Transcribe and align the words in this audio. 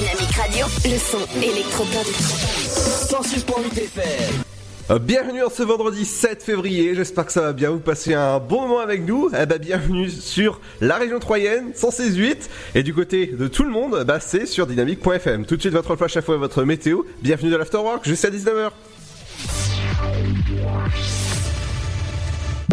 Dynamique 0.00 0.34
Radio. 0.34 0.66
Le 0.86 0.98
son 0.98 1.18
électropop. 1.42 2.06
106.8 2.06 3.82
FM. 3.82 4.42
Euh, 4.90 4.98
Bienvenue 4.98 5.42
en 5.42 5.50
ce 5.50 5.62
vendredi 5.62 6.06
7 6.06 6.42
février, 6.42 6.94
j'espère 6.94 7.26
que 7.26 7.32
ça 7.32 7.42
va 7.42 7.52
bien, 7.52 7.68
vous 7.68 7.80
passez 7.80 8.14
un 8.14 8.38
bon 8.38 8.62
moment 8.62 8.78
avec 8.80 9.06
nous. 9.06 9.30
Eh 9.38 9.44
ben, 9.44 9.58
bienvenue 9.58 10.08
sur 10.08 10.62
la 10.80 10.96
région 10.96 11.18
troyenne, 11.18 11.72
116.8, 11.76 12.48
et 12.76 12.82
du 12.82 12.94
côté 12.94 13.26
de 13.26 13.46
tout 13.46 13.62
le 13.62 13.70
monde, 13.70 14.02
bah, 14.06 14.20
c'est 14.20 14.46
sur 14.46 14.66
dynamique.fm. 14.66 15.44
Tout 15.44 15.56
de 15.56 15.60
suite 15.60 15.74
votre 15.74 15.94
flash 15.96 16.16
à 16.16 16.22
fois 16.22 16.36
et 16.36 16.38
votre 16.38 16.64
météo, 16.64 17.02
bienvenue 17.20 17.50
dans 17.50 17.58
l'Afterwork 17.58 18.02
jusqu'à 18.02 18.30
19h. 18.30 18.70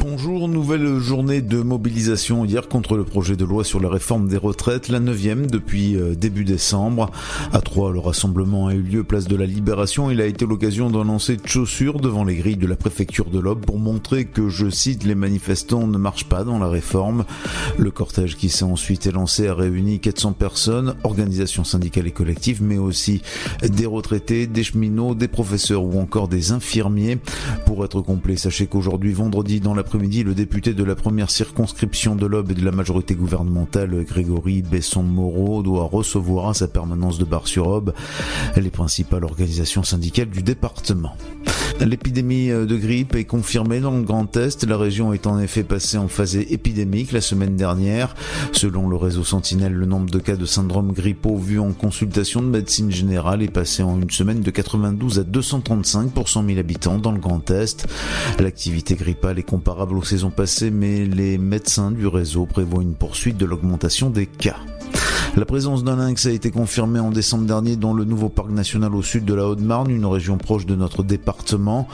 Bonjour, 0.09 0.47
nouvelle 0.47 0.99
journée 0.99 1.41
de 1.41 1.61
mobilisation 1.61 2.45
hier 2.45 2.69
contre 2.69 2.95
le 2.95 3.03
projet 3.03 3.35
de 3.35 3.43
loi 3.43 3.65
sur 3.65 3.81
la 3.81 3.89
réforme 3.89 4.29
des 4.29 4.37
retraites, 4.37 4.87
la 4.87 5.01
neuvième 5.01 5.47
depuis 5.47 5.97
euh, 5.97 6.15
début 6.15 6.45
décembre. 6.45 7.11
À 7.51 7.59
Troyes, 7.59 7.91
le 7.91 7.99
rassemblement 7.99 8.67
a 8.67 8.73
eu 8.73 8.81
lieu 8.81 9.03
place 9.03 9.27
de 9.27 9.35
la 9.35 9.45
Libération. 9.45 10.09
Il 10.09 10.21
a 10.21 10.25
été 10.25 10.45
l'occasion 10.45 10.89
d'un 10.89 11.03
lancer 11.03 11.35
de 11.35 11.45
chaussures 11.45 11.99
devant 11.99 12.23
les 12.23 12.37
grilles 12.37 12.55
de 12.55 12.67
la 12.67 12.77
préfecture 12.77 13.29
de 13.29 13.37
l'Aube 13.37 13.65
pour 13.65 13.79
montrer 13.79 14.23
que, 14.23 14.47
je 14.47 14.69
cite, 14.69 15.03
les 15.03 15.13
manifestants 15.13 15.87
ne 15.87 15.97
marchent 15.97 16.29
pas 16.29 16.45
dans 16.45 16.57
la 16.57 16.69
réforme. 16.69 17.25
Le 17.77 17.91
cortège 17.91 18.37
qui 18.37 18.47
s'est 18.47 18.63
ensuite 18.63 19.07
élancé 19.07 19.49
a 19.49 19.55
réuni 19.55 19.99
400 19.99 20.31
personnes, 20.31 20.95
organisations 21.03 21.65
syndicales 21.65 22.07
et 22.07 22.11
collectives, 22.11 22.63
mais 22.63 22.77
aussi 22.77 23.21
des 23.61 23.85
retraités, 23.85 24.47
des 24.47 24.63
cheminots, 24.63 25.15
des 25.15 25.27
professeurs 25.27 25.83
ou 25.83 25.99
encore 25.99 26.29
des 26.29 26.53
infirmiers. 26.53 27.17
Pour 27.65 27.83
être 27.83 27.99
complet, 27.99 28.37
sachez 28.37 28.67
qu'aujourd'hui, 28.67 29.11
vendredi, 29.11 29.59
dans 29.59 29.73
l'après-midi, 29.97 30.23
le 30.23 30.35
député 30.35 30.75
de 30.75 30.83
la 30.83 30.93
première 30.93 31.31
circonscription 31.31 32.15
de 32.15 32.27
l'Aube 32.27 32.51
et 32.51 32.53
de 32.53 32.63
la 32.63 32.71
majorité 32.71 33.15
gouvernementale, 33.15 34.03
Grégory 34.03 34.61
Besson-Moreau, 34.61 35.63
doit 35.63 35.85
recevoir 35.85 36.49
à 36.49 36.53
sa 36.53 36.67
permanence 36.67 37.17
de 37.17 37.25
Bar-sur-Aube 37.25 37.93
les 38.55 38.69
principales 38.69 39.23
organisations 39.23 39.81
syndicales 39.81 40.29
du 40.29 40.43
département. 40.43 41.15
L'épidémie 41.79 42.49
de 42.49 42.75
grippe 42.75 43.15
est 43.15 43.25
confirmée 43.25 43.79
dans 43.79 43.91
le 43.91 44.03
Grand 44.03 44.35
Est. 44.35 44.65
La 44.65 44.77
région 44.77 45.13
est 45.13 45.27
en 45.27 45.39
effet 45.39 45.63
passée 45.63 45.97
en 45.97 46.07
phase 46.07 46.35
épidémique 46.35 47.11
la 47.11 47.21
semaine 47.21 47.55
dernière. 47.55 48.15
Selon 48.51 48.89
le 48.89 48.95
réseau 48.95 49.23
Sentinelle, 49.23 49.73
le 49.73 49.85
nombre 49.85 50.09
de 50.09 50.19
cas 50.19 50.35
de 50.35 50.45
syndrome 50.45 50.91
grippaux 50.91 51.37
vus 51.37 51.59
en 51.59 51.73
consultation 51.73 52.41
de 52.41 52.47
médecine 52.47 52.91
générale 52.91 53.43
est 53.43 53.51
passé 53.51 53.83
en 53.83 54.01
une 54.01 54.09
semaine 54.09 54.41
de 54.41 54.51
92 54.51 55.19
à 55.19 55.23
235 55.23 56.11
pour 56.11 56.29
100 56.29 56.47
000 56.47 56.59
habitants 56.59 56.97
dans 56.97 57.11
le 57.11 57.19
Grand 57.19 57.49
Est. 57.51 57.87
L'activité 58.39 58.95
grippale 58.95 59.37
est 59.37 59.43
comparable 59.43 59.86
aux 59.95 60.03
saisons 60.03 60.31
passées, 60.31 60.71
mais 60.71 61.05
les 61.05 61.37
médecins 61.37 61.91
du 61.91 62.07
réseau 62.07 62.45
prévoient 62.45 62.83
une 62.83 62.95
poursuite 62.95 63.37
de 63.37 63.45
l'augmentation 63.45 64.09
des 64.09 64.25
cas. 64.25 64.57
La 65.37 65.45
présence 65.45 65.83
d'un 65.83 65.97
lynx 65.97 66.25
a 66.25 66.31
été 66.31 66.49
confirmée 66.49 66.99
en 66.99 67.11
décembre 67.11 67.45
dernier 67.45 67.75
dans 67.75 67.93
le 67.93 68.05
nouveau 68.05 68.27
parc 68.27 68.49
national 68.49 68.95
au 68.95 69.03
sud 69.03 69.23
de 69.23 69.35
la 69.35 69.45
Haute-Marne, 69.45 69.91
une 69.91 70.07
région 70.07 70.39
proche 70.39 70.65
de 70.65 70.75
notre 70.75 71.03
département. 71.03 71.87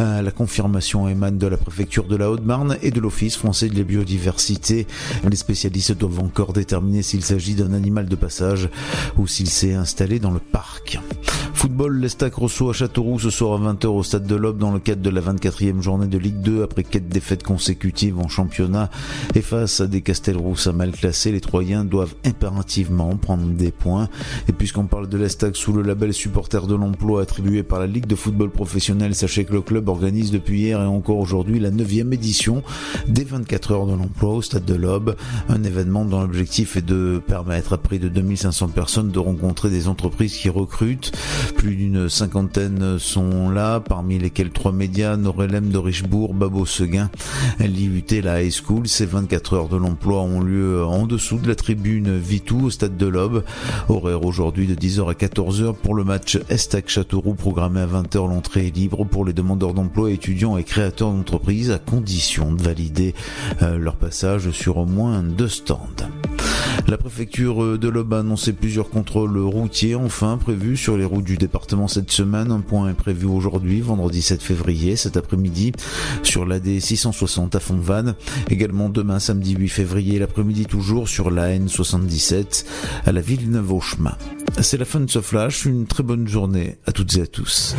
Euh, 0.00 0.20
la 0.20 0.30
confirmation 0.32 1.08
émane 1.08 1.38
de 1.38 1.46
la 1.46 1.56
préfecture 1.56 2.08
de 2.08 2.16
la 2.16 2.28
Haute-Marne 2.28 2.76
et 2.82 2.90
de 2.90 2.98
l'Office 2.98 3.36
français 3.36 3.68
de 3.68 3.76
la 3.76 3.84
biodiversité. 3.84 4.88
Les 5.30 5.36
spécialistes 5.36 5.96
doivent 5.96 6.18
encore 6.18 6.52
déterminer 6.52 7.02
s'il 7.02 7.22
s'agit 7.22 7.54
d'un 7.54 7.72
animal 7.72 8.08
de 8.08 8.16
passage 8.16 8.68
ou 9.16 9.28
s'il 9.28 9.48
s'est 9.48 9.74
installé 9.74 10.18
dans 10.18 10.32
le 10.32 10.40
parc. 10.40 10.98
Football, 11.68 12.00
l'Estac 12.00 12.32
reçoit 12.32 12.70
à 12.70 12.72
Châteauroux 12.72 13.18
ce 13.18 13.28
soir 13.28 13.62
à 13.62 13.74
20h 13.74 13.88
au 13.88 14.02
stade 14.02 14.26
de 14.26 14.34
l'Aube 14.34 14.56
dans 14.56 14.72
le 14.72 14.78
cadre 14.78 15.02
de 15.02 15.10
la 15.10 15.20
24e 15.20 15.82
journée 15.82 16.06
de 16.06 16.16
Ligue 16.16 16.40
2 16.40 16.62
après 16.62 16.82
quatre 16.82 17.10
défaites 17.10 17.42
consécutives 17.42 18.18
en 18.18 18.26
championnat 18.26 18.88
et 19.34 19.42
face 19.42 19.82
à 19.82 19.86
des 19.86 20.00
Castelrousse 20.00 20.66
à 20.66 20.72
mal 20.72 20.92
classés, 20.92 21.30
les 21.30 21.42
Troyens 21.42 21.84
doivent 21.84 22.14
impérativement 22.24 23.14
prendre 23.16 23.48
des 23.48 23.70
points. 23.70 24.08
Et 24.48 24.52
puisqu'on 24.52 24.86
parle 24.86 25.10
de 25.10 25.18
l'Estac 25.18 25.56
sous 25.56 25.74
le 25.74 25.82
label 25.82 26.14
supporter 26.14 26.66
de 26.66 26.74
l'emploi 26.74 27.20
attribué 27.20 27.62
par 27.62 27.80
la 27.80 27.86
Ligue 27.86 28.06
de 28.06 28.16
football 28.16 28.48
professionnel, 28.48 29.14
sachez 29.14 29.44
que 29.44 29.52
le 29.52 29.60
club 29.60 29.90
organise 29.90 30.30
depuis 30.30 30.60
hier 30.60 30.80
et 30.80 30.86
encore 30.86 31.18
aujourd'hui 31.18 31.60
la 31.60 31.70
9e 31.70 32.14
édition 32.14 32.62
des 33.08 33.24
24 33.24 33.72
heures 33.72 33.86
de 33.86 33.92
l'emploi 33.92 34.32
au 34.32 34.40
stade 34.40 34.64
de 34.64 34.74
l'Aube, 34.74 35.16
un 35.50 35.62
événement 35.64 36.06
dont 36.06 36.22
l'objectif 36.22 36.78
est 36.78 36.86
de 36.86 37.20
permettre 37.26 37.74
à 37.74 37.78
près 37.78 37.98
de 37.98 38.08
2500 38.08 38.68
personnes 38.68 39.10
de 39.10 39.18
rencontrer 39.18 39.68
des 39.68 39.86
entreprises 39.86 40.34
qui 40.34 40.48
recrutent. 40.48 41.12
Plus 41.58 41.74
d'une 41.74 42.08
cinquantaine 42.08 43.00
sont 43.00 43.50
là, 43.50 43.80
parmi 43.80 44.16
lesquels 44.16 44.50
trois 44.50 44.70
médias, 44.70 45.16
Norelem 45.16 45.70
de 45.70 45.78
Richebourg, 45.78 46.32
Babo 46.32 46.64
Seguin, 46.64 47.10
l'IUT, 47.58 48.22
la 48.22 48.40
High 48.40 48.52
School. 48.52 48.86
Ces 48.86 49.06
24 49.06 49.54
heures 49.54 49.68
de 49.68 49.76
l'emploi 49.76 50.20
ont 50.20 50.40
lieu 50.40 50.84
en 50.84 51.08
dessous 51.08 51.38
de 51.38 51.48
la 51.48 51.56
tribune 51.56 52.16
Vitou 52.16 52.66
au 52.66 52.70
stade 52.70 52.96
de 52.96 53.06
l'Aube. 53.06 53.42
Horaire 53.88 54.24
aujourd'hui 54.24 54.68
de 54.68 54.76
10h 54.76 55.10
à 55.10 55.14
14h 55.14 55.74
pour 55.74 55.96
le 55.96 56.04
match 56.04 56.38
Estac 56.48 56.88
Châteauroux 56.88 57.34
programmé 57.34 57.80
à 57.80 57.86
20h. 57.88 58.28
L'entrée 58.28 58.68
est 58.68 58.76
libre 58.76 59.04
pour 59.04 59.24
les 59.24 59.32
demandeurs 59.32 59.74
d'emploi, 59.74 60.12
étudiants 60.12 60.58
et 60.58 60.64
créateurs 60.64 61.10
d'entreprises 61.10 61.72
à 61.72 61.78
condition 61.78 62.52
de 62.52 62.62
valider 62.62 63.16
euh, 63.62 63.78
leur 63.78 63.96
passage 63.96 64.52
sur 64.52 64.76
au 64.76 64.86
moins 64.86 65.24
deux 65.24 65.48
stands. 65.48 66.06
La 66.86 66.96
préfecture 66.96 67.78
de 67.78 67.88
l'Aube 67.88 68.14
a 68.14 68.20
annoncé 68.20 68.52
plusieurs 68.52 68.88
contrôles 68.88 69.36
routiers 69.38 69.94
enfin 69.94 70.38
prévus 70.38 70.76
sur 70.76 70.96
les 70.96 71.04
routes 71.04 71.24
du 71.24 71.36
département 71.38 71.88
cette 71.88 72.10
semaine. 72.10 72.50
Un 72.50 72.60
point 72.60 72.90
est 72.90 72.94
prévu 72.94 73.26
aujourd'hui, 73.26 73.80
vendredi 73.80 74.22
7 74.22 74.42
février, 74.42 74.96
cet 74.96 75.16
après-midi, 75.16 75.72
sur 76.22 76.44
l'AD 76.44 76.80
660 76.80 77.54
à 77.54 77.60
Fontvanne. 77.60 78.14
Également 78.50 78.88
demain, 78.88 79.18
samedi 79.18 79.54
8 79.54 79.68
février, 79.68 80.18
l'après-midi 80.18 80.66
toujours 80.66 81.08
sur 81.08 81.30
la 81.30 81.56
N77 81.56 82.64
à 83.06 83.12
la 83.12 83.20
Villeneuve-au-Chemin. 83.20 84.16
C'est 84.60 84.78
la 84.78 84.84
fin 84.84 85.00
de 85.00 85.10
ce 85.10 85.20
flash. 85.20 85.64
Une 85.64 85.86
très 85.86 86.02
bonne 86.02 86.26
journée 86.28 86.78
à 86.86 86.92
toutes 86.92 87.16
et 87.16 87.22
à 87.22 87.26
tous. 87.26 87.74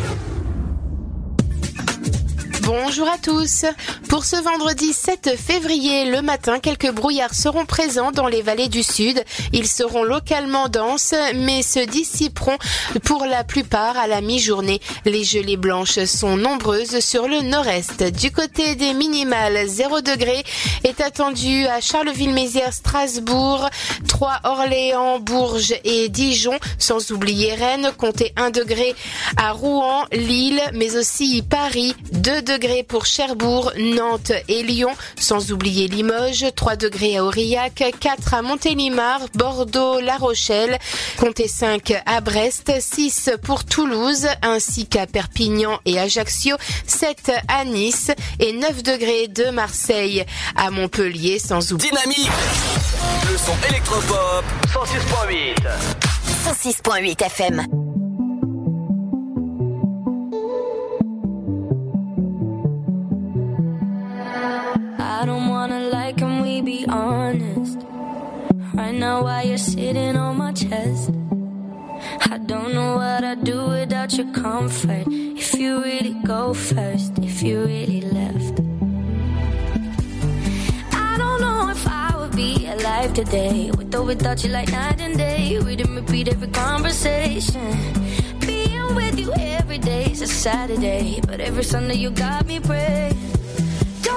Bonjour 2.62 3.08
à 3.08 3.16
tous. 3.16 3.64
Pour 4.08 4.24
ce 4.24 4.36
vendredi 4.36 4.92
7 4.92 5.36
février, 5.36 6.04
le 6.04 6.20
matin, 6.20 6.58
quelques 6.60 6.90
brouillards 6.90 7.34
seront 7.34 7.64
présents 7.64 8.12
dans 8.12 8.26
les 8.26 8.42
vallées 8.42 8.68
du 8.68 8.82
sud. 8.82 9.24
Ils 9.52 9.66
seront 9.66 10.02
localement 10.02 10.68
denses, 10.68 11.14
mais 11.34 11.62
se 11.62 11.80
dissiperont 11.80 12.58
pour 13.04 13.24
la 13.24 13.44
plupart 13.44 13.96
à 13.96 14.06
la 14.06 14.20
mi-journée. 14.20 14.80
Les 15.06 15.24
gelées 15.24 15.56
blanches 15.56 16.04
sont 16.04 16.36
nombreuses 16.36 17.00
sur 17.00 17.28
le 17.28 17.40
nord-est. 17.40 18.02
Du 18.02 18.30
côté 18.30 18.74
des 18.74 18.92
minimales, 18.92 19.66
0 19.66 20.02
degré 20.02 20.44
est 20.84 21.00
attendu 21.00 21.66
à 21.66 21.80
Charleville-Mézières, 21.80 22.74
Strasbourg, 22.74 23.70
3 24.06 24.40
Orléans, 24.44 25.18
Bourges 25.18 25.74
et 25.84 26.08
Dijon, 26.10 26.58
sans 26.78 27.10
oublier 27.10 27.54
Rennes, 27.54 27.90
comptez 27.96 28.32
1 28.36 28.50
degré 28.50 28.94
à 29.38 29.52
Rouen, 29.52 30.04
Lille, 30.12 30.60
mais 30.74 30.96
aussi 30.96 31.42
Paris, 31.42 31.94
2 32.12 32.42
degrés 32.42 32.49
pour 32.88 33.06
Cherbourg, 33.06 33.72
Nantes 33.78 34.32
et 34.48 34.64
Lyon, 34.64 34.90
sans 35.16 35.52
oublier 35.52 35.86
Limoges, 35.86 36.46
3 36.56 36.74
degrés 36.74 37.16
à 37.16 37.24
Aurillac, 37.24 37.84
4 38.00 38.34
à 38.34 38.42
Montélimar, 38.42 39.20
Bordeaux, 39.34 40.00
La 40.00 40.16
Rochelle, 40.16 40.78
comptez 41.16 41.46
5 41.46 42.02
à 42.06 42.20
Brest, 42.20 42.72
6 42.80 43.30
pour 43.44 43.64
Toulouse, 43.64 44.26
ainsi 44.42 44.86
qu'à 44.86 45.06
Perpignan 45.06 45.78
et 45.84 46.00
Ajaccio, 46.00 46.56
7 46.86 47.30
à 47.46 47.64
Nice 47.64 48.10
et 48.40 48.52
9 48.52 48.82
degrés 48.82 49.28
de 49.28 49.50
Marseille 49.50 50.24
à 50.56 50.70
Montpellier, 50.70 51.38
sans 51.38 51.72
oublier... 51.72 51.90
Dynamique. 51.90 52.30
Le 53.30 53.38
son 53.38 53.68
électropop. 53.68 54.44
106.8. 54.74 55.54
106.8 56.46 57.24
FM. 57.26 57.89
be 66.62 66.84
honest. 66.88 67.78
Right 68.74 68.94
now, 68.94 69.22
why 69.24 69.42
you're 69.42 69.58
sitting 69.58 70.16
on 70.16 70.36
my 70.36 70.52
chest? 70.52 71.10
I 72.30 72.38
don't 72.38 72.74
know 72.74 72.96
what 72.96 73.24
I'd 73.24 73.44
do 73.44 73.68
without 73.68 74.12
your 74.12 74.30
comfort. 74.32 75.04
If 75.08 75.54
you 75.54 75.82
really 75.82 76.14
go 76.24 76.54
first, 76.54 77.18
if 77.18 77.42
you 77.42 77.60
really 77.64 78.02
left. 78.02 78.60
I 80.92 81.16
don't 81.18 81.40
know 81.40 81.68
if 81.70 81.86
I 81.86 82.16
would 82.18 82.36
be 82.36 82.66
alive 82.66 83.14
today. 83.14 83.70
With 83.76 83.94
or 83.94 84.02
without 84.02 84.44
you, 84.44 84.50
like 84.50 84.70
night 84.70 85.00
and 85.00 85.16
day. 85.16 85.58
We 85.60 85.76
didn't 85.76 85.96
repeat 85.96 86.28
every 86.28 86.48
conversation. 86.48 87.76
Being 88.40 88.94
with 88.94 89.18
you 89.18 89.32
every 89.38 89.78
day 89.78 90.10
is 90.10 90.22
a 90.22 90.26
Saturday. 90.26 91.20
But 91.26 91.40
every 91.40 91.64
Sunday, 91.64 91.96
you 91.96 92.10
got 92.10 92.46
me 92.46 92.60
praying. 92.60 93.29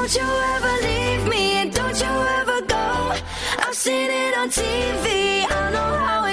Don't 0.04 0.16
you 0.16 0.22
ever 0.22 0.74
leave 0.86 1.30
me 1.30 1.44
and 1.62 1.74
don't 1.74 1.98
you 1.98 2.14
ever 2.40 2.62
go. 2.64 3.16
I've 3.60 3.74
seen 3.74 4.12
it 4.12 4.38
on 4.38 4.50
TV. 4.50 5.46
I 5.50 5.72
know 5.72 5.98
how 6.06 6.26
it 6.26 6.33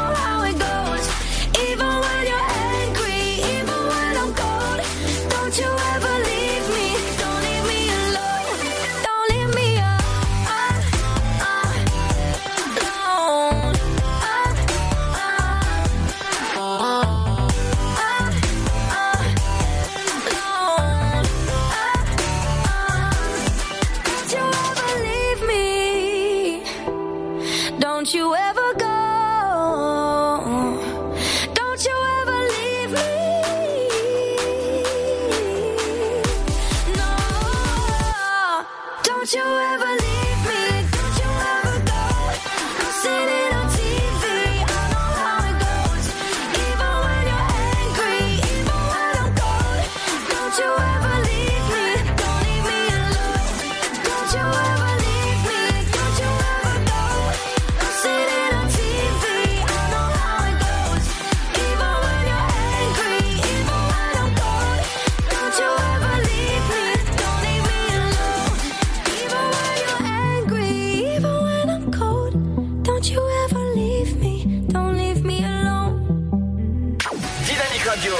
Radio. 78.01 78.17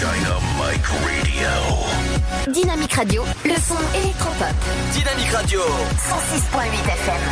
Dynamic 0.00 0.86
Radio. 1.04 2.52
Dynamique 2.52 2.94
Radio, 2.94 3.24
le 3.44 3.54
son 3.56 3.76
électropop. 3.94 4.54
Dynamique 4.94 5.30
Radio. 5.30 5.60
106.8 5.60 6.88
FM. 6.88 7.31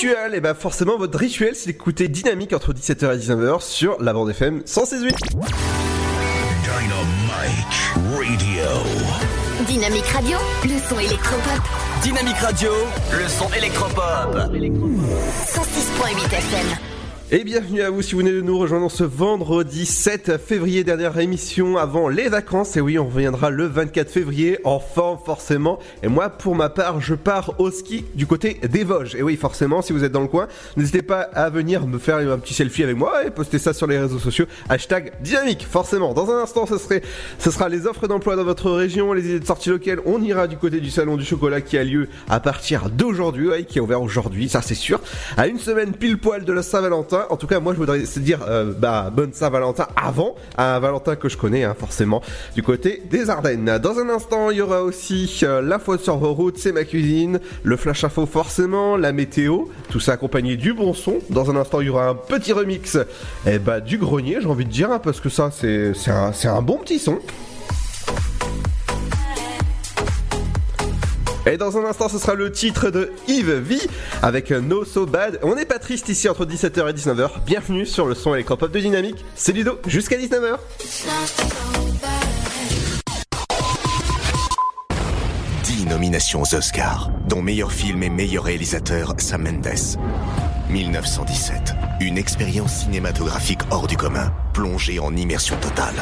Rituel, 0.00 0.34
et 0.34 0.40
bah 0.40 0.54
forcément 0.54 0.96
votre 0.96 1.18
rituel 1.18 1.54
c'est 1.54 1.66
d'écouter 1.66 2.08
Dynamique 2.08 2.54
entre 2.54 2.72
17h 2.72 3.14
et 3.14 3.18
19h 3.18 3.60
sur 3.60 4.00
la 4.00 4.14
bande 4.14 4.30
FM 4.30 4.62
168. 4.64 5.14
Dynamite 9.66 10.06
Radio. 10.06 10.06
Dynamique 10.06 10.06
Radio, 10.06 10.38
le 10.64 10.78
son 10.88 10.98
électropop. 10.98 11.62
Dynamique 12.02 12.36
Radio, 12.36 12.70
le 13.12 13.28
son 13.28 13.52
électropop. 13.52 14.34
106.8 14.36 16.34
FM. 16.34 16.79
Et 17.32 17.44
bienvenue 17.44 17.80
à 17.80 17.90
vous 17.90 18.02
si 18.02 18.14
vous 18.14 18.18
venez 18.18 18.32
de 18.32 18.40
nous 18.40 18.58
rejoindre 18.58 18.90
ce 18.90 19.04
vendredi 19.04 19.86
7 19.86 20.36
février, 20.38 20.82
dernière 20.82 21.16
émission 21.16 21.78
avant 21.78 22.08
les 22.08 22.28
vacances. 22.28 22.76
Et 22.76 22.80
oui, 22.80 22.98
on 22.98 23.06
reviendra 23.06 23.50
le 23.50 23.66
24 23.66 24.10
février 24.10 24.58
en 24.64 24.80
forme 24.80 25.20
forcément. 25.24 25.78
Et 26.02 26.08
moi, 26.08 26.28
pour 26.28 26.56
ma 26.56 26.70
part, 26.70 27.00
je 27.00 27.14
pars 27.14 27.54
au 27.58 27.70
ski 27.70 28.04
du 28.16 28.26
côté 28.26 28.54
des 28.68 28.82
Vosges. 28.82 29.14
Et 29.14 29.22
oui, 29.22 29.36
forcément, 29.36 29.80
si 29.80 29.92
vous 29.92 30.02
êtes 30.02 30.10
dans 30.10 30.22
le 30.22 30.26
coin, 30.26 30.48
n'hésitez 30.76 31.02
pas 31.02 31.20
à 31.20 31.50
venir 31.50 31.86
me 31.86 31.98
faire 31.98 32.16
un 32.16 32.38
petit 32.38 32.52
selfie 32.52 32.82
avec 32.82 32.96
moi 32.96 33.24
et 33.24 33.30
poster 33.30 33.60
ça 33.60 33.74
sur 33.74 33.86
les 33.86 34.00
réseaux 34.00 34.18
sociaux. 34.18 34.46
Hashtag 34.68 35.12
dynamique, 35.20 35.64
forcément. 35.70 36.14
Dans 36.14 36.32
un 36.32 36.42
instant, 36.42 36.66
ce, 36.66 36.78
serait, 36.78 37.02
ce 37.38 37.52
sera 37.52 37.68
les 37.68 37.86
offres 37.86 38.08
d'emploi 38.08 38.34
dans 38.34 38.42
votre 38.42 38.72
région, 38.72 39.12
les 39.12 39.26
idées 39.26 39.38
de 39.38 39.46
sortie 39.46 39.68
locales. 39.68 40.00
On 40.04 40.20
ira 40.20 40.48
du 40.48 40.56
côté 40.56 40.80
du 40.80 40.90
salon 40.90 41.16
du 41.16 41.24
chocolat 41.24 41.60
qui 41.60 41.78
a 41.78 41.84
lieu 41.84 42.08
à 42.28 42.40
partir 42.40 42.90
d'aujourd'hui, 42.90 43.50
qui 43.68 43.78
est 43.78 43.80
ouvert 43.80 44.02
aujourd'hui, 44.02 44.48
ça 44.48 44.62
c'est 44.62 44.74
sûr. 44.74 45.00
À 45.36 45.46
une 45.46 45.60
semaine 45.60 45.92
pile 45.92 46.18
poil 46.18 46.44
de 46.44 46.52
la 46.52 46.64
Saint-Valentin. 46.64 47.19
En 47.30 47.36
tout 47.36 47.46
cas, 47.46 47.60
moi 47.60 47.72
je 47.72 47.78
voudrais 47.78 48.04
se 48.04 48.20
dire 48.20 48.40
euh, 48.48 48.72
bah 48.76 49.10
bonne 49.14 49.32
Saint-Valentin 49.32 49.86
avant 49.96 50.34
un 50.56 50.78
Valentin 50.78 51.16
que 51.16 51.28
je 51.28 51.36
connais 51.36 51.64
hein, 51.64 51.74
forcément 51.78 52.22
du 52.54 52.62
côté 52.62 53.02
des 53.10 53.30
Ardennes. 53.30 53.78
Dans 53.82 53.98
un 53.98 54.08
instant, 54.08 54.50
il 54.50 54.58
y 54.58 54.60
aura 54.60 54.82
aussi 54.82 55.40
euh, 55.42 55.60
l'info 55.60 55.98
sur 55.98 56.16
vos 56.16 56.32
routes, 56.32 56.58
c'est 56.58 56.72
ma 56.72 56.84
cuisine, 56.84 57.40
le 57.62 57.76
flash 57.76 58.04
info 58.04 58.26
forcément, 58.26 58.96
la 58.96 59.12
météo, 59.12 59.64
tout 59.90 60.00
ça 60.00 60.12
accompagné 60.12 60.56
du 60.56 60.72
bon 60.72 60.94
son. 60.94 61.18
Dans 61.30 61.50
un 61.50 61.56
instant, 61.56 61.80
il 61.80 61.88
y 61.88 61.90
aura 61.90 62.08
un 62.08 62.14
petit 62.14 62.52
remix 62.52 62.98
eh 63.46 63.58
bah, 63.58 63.80
du 63.80 63.98
grenier, 63.98 64.38
j'ai 64.40 64.48
envie 64.48 64.64
de 64.64 64.70
dire, 64.70 64.90
hein, 64.90 65.00
parce 65.02 65.20
que 65.20 65.28
ça 65.28 65.50
c'est 65.50 65.92
un, 66.08 66.32
c'est 66.32 66.48
un 66.48 66.62
bon 66.62 66.78
petit 66.78 66.98
son. 66.98 67.18
Et 71.46 71.56
dans 71.56 71.78
un 71.78 71.84
instant, 71.84 72.08
ce 72.08 72.18
sera 72.18 72.34
le 72.34 72.52
titre 72.52 72.90
de 72.90 73.12
Yves 73.26 73.50
V 73.50 73.78
avec 74.22 74.50
No 74.50 74.84
So 74.84 75.06
Bad. 75.06 75.38
On 75.42 75.54
n'est 75.54 75.64
pas 75.64 75.78
triste 75.78 76.08
ici 76.10 76.28
entre 76.28 76.44
17h 76.44 76.90
et 76.90 76.92
19h. 76.92 77.30
Bienvenue 77.46 77.86
sur 77.86 78.06
le 78.06 78.14
son 78.14 78.34
électropop 78.34 78.70
de 78.70 78.78
Dynamique. 78.78 79.24
C'est 79.34 79.52
Ludo 79.52 79.78
jusqu'à 79.86 80.18
19h. 80.18 80.58
10 85.64 85.86
nominations 85.86 86.42
aux 86.42 86.54
Oscars, 86.54 87.10
dont 87.26 87.40
meilleur 87.40 87.72
film 87.72 88.02
et 88.02 88.10
meilleur 88.10 88.44
réalisateur 88.44 89.14
Sam 89.16 89.44
Mendes. 89.44 89.98
1917. 90.68 91.74
Une 92.00 92.18
expérience 92.18 92.84
cinématographique 92.84 93.60
hors 93.70 93.86
du 93.86 93.96
commun, 93.96 94.30
plongée 94.52 94.98
en 94.98 95.16
immersion 95.16 95.56
totale. 95.56 95.96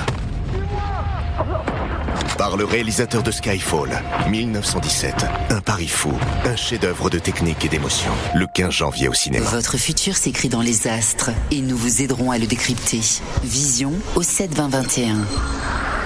Par 2.36 2.56
le 2.56 2.64
réalisateur 2.64 3.22
de 3.22 3.30
Skyfall, 3.30 4.02
1917. 4.28 5.26
Un 5.50 5.60
pari 5.60 5.88
fou, 5.88 6.12
un 6.44 6.56
chef-d'œuvre 6.56 7.10
de 7.10 7.18
technique 7.18 7.64
et 7.64 7.68
d'émotion. 7.68 8.10
Le 8.34 8.46
15 8.46 8.70
janvier 8.70 9.08
au 9.08 9.14
cinéma. 9.14 9.48
Votre 9.50 9.76
futur 9.76 10.16
s'écrit 10.16 10.48
dans 10.48 10.62
les 10.62 10.86
astres 10.88 11.30
et 11.50 11.60
nous 11.60 11.76
vous 11.76 12.02
aiderons 12.02 12.30
à 12.30 12.38
le 12.38 12.46
décrypter. 12.46 13.00
Vision 13.42 13.92
au 14.14 14.22
7 14.22 14.54
20 14.54 14.68
21. 14.68 15.16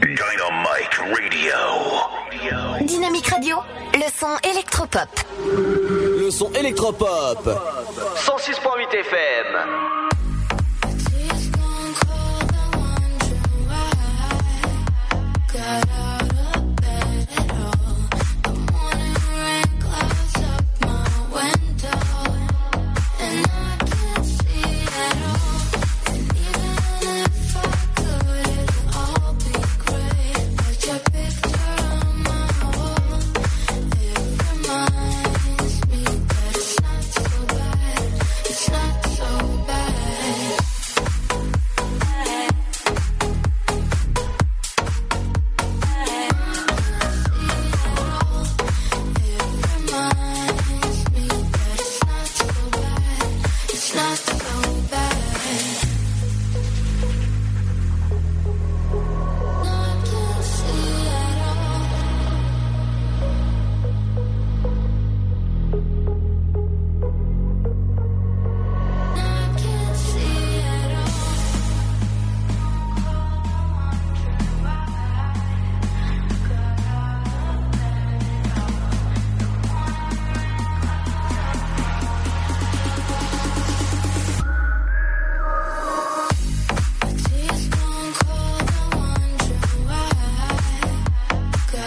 Dynamic 0.00 0.94
Radio. 1.10 2.86
Dynamique 2.86 3.26
Radio, 3.26 3.56
le 3.94 4.08
son 4.16 4.36
électropop. 4.48 5.08
Le 5.44 6.30
son 6.30 6.52
électropop. 6.52 7.48
106.8 8.16 8.94
FM. 8.94 9.88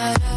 I. 0.02 0.31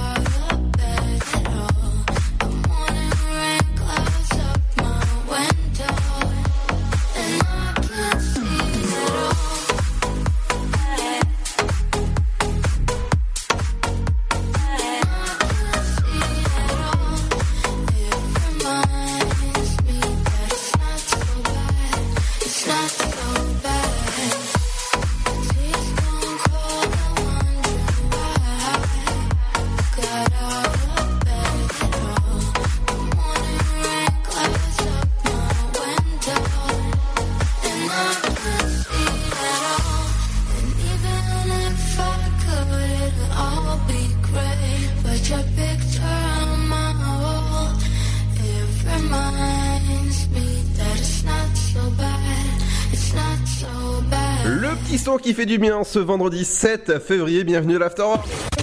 qui 55.25 55.33
fait 55.33 55.47
du 55.47 55.57
bien 55.57 55.83
ce 55.83 55.97
vendredi 55.97 56.45
7 56.45 56.99
février. 56.99 57.43
Bienvenue 57.43 57.77
à 57.77 57.79
l'After. 57.79 58.03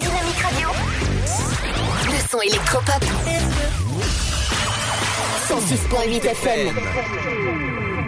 Dynamique 0.01 0.39
Radio. 0.39 0.69
Le 2.07 2.31
son 2.31 2.41
électropop. 2.41 3.03
106.8 5.49 6.25
FM. 6.25 7.62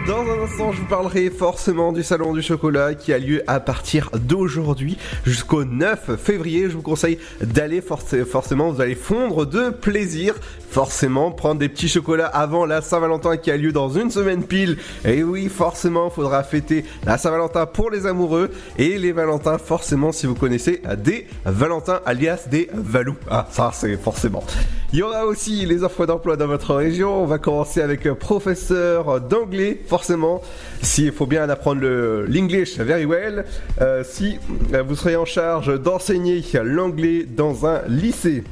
Dans 0.07 0.21
un 0.21 0.43
instant, 0.43 0.71
je 0.71 0.81
vous 0.81 0.85
parlerai 0.85 1.31
forcément 1.31 1.91
du 1.91 2.03
salon 2.03 2.31
du 2.31 2.43
chocolat 2.43 2.93
qui 2.93 3.11
a 3.11 3.17
lieu 3.17 3.43
à 3.47 3.59
partir 3.59 4.11
d'aujourd'hui 4.13 4.99
jusqu'au 5.25 5.65
9 5.65 6.15
février. 6.17 6.69
Je 6.69 6.75
vous 6.75 6.83
conseille 6.83 7.17
d'aller 7.41 7.81
forcément, 7.81 8.69
vous 8.69 8.81
allez 8.81 8.93
fondre 8.93 9.47
de 9.47 9.71
plaisir. 9.71 10.35
Forcément, 10.69 11.31
prendre 11.31 11.59
des 11.59 11.69
petits 11.69 11.87
chocolats 11.87 12.27
avant 12.27 12.65
la 12.65 12.81
Saint-Valentin 12.81 13.37
qui 13.37 13.49
a 13.49 13.55
lieu 13.55 13.71
dans 13.71 13.89
une 13.89 14.11
semaine 14.11 14.43
pile. 14.43 14.77
Et 15.05 15.23
oui, 15.23 15.47
forcément, 15.47 16.09
faudra 16.09 16.43
fêter 16.43 16.83
la 17.05 17.17
Saint-Valentin 17.17 17.65
pour 17.65 17.89
les 17.89 18.05
amoureux 18.05 18.51
et 18.77 18.97
les 18.97 19.13
Valentins, 19.13 19.57
forcément, 19.57 20.11
si 20.11 20.27
vous 20.27 20.35
connaissez 20.35 20.81
des 20.97 21.27
Valentins 21.45 22.01
alias 22.05 22.47
des 22.51 22.69
Valous. 22.73 23.15
Ah, 23.31 23.47
ça, 23.49 23.71
c'est 23.73 23.95
forcément. 23.95 24.43
Il 24.91 24.99
y 24.99 25.01
aura 25.01 25.25
aussi 25.25 25.65
les 25.65 25.83
offres 25.83 26.05
d'emploi 26.05 26.35
dans 26.35 26.47
votre 26.47 26.75
région. 26.75 27.23
On 27.23 27.25
va 27.25 27.37
commencer 27.37 27.81
avec 27.81 28.11
professeur 28.13 29.21
d'anglais, 29.21 29.81
forcément. 29.95 30.41
S'il 30.81 31.13
faut 31.13 31.25
bien 31.25 31.47
apprendre 31.47 31.81
l'English 32.27 32.77
very 32.79 33.05
well. 33.05 33.45
Euh, 33.79 34.03
si 34.03 34.39
vous 34.85 34.95
serez 34.97 35.15
en 35.15 35.23
charge 35.23 35.79
d'enseigner 35.81 36.43
l'anglais 36.65 37.25
dans 37.25 37.65
un 37.65 37.81
lycée 37.87 38.43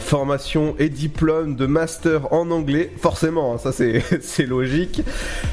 formation 0.00 0.74
et 0.80 0.88
diplôme 0.88 1.54
de 1.54 1.66
master 1.66 2.32
en 2.32 2.50
anglais, 2.50 2.90
forcément, 3.00 3.54
hein, 3.54 3.58
ça 3.58 3.70
c'est 3.70 4.46
logique. 4.46 5.02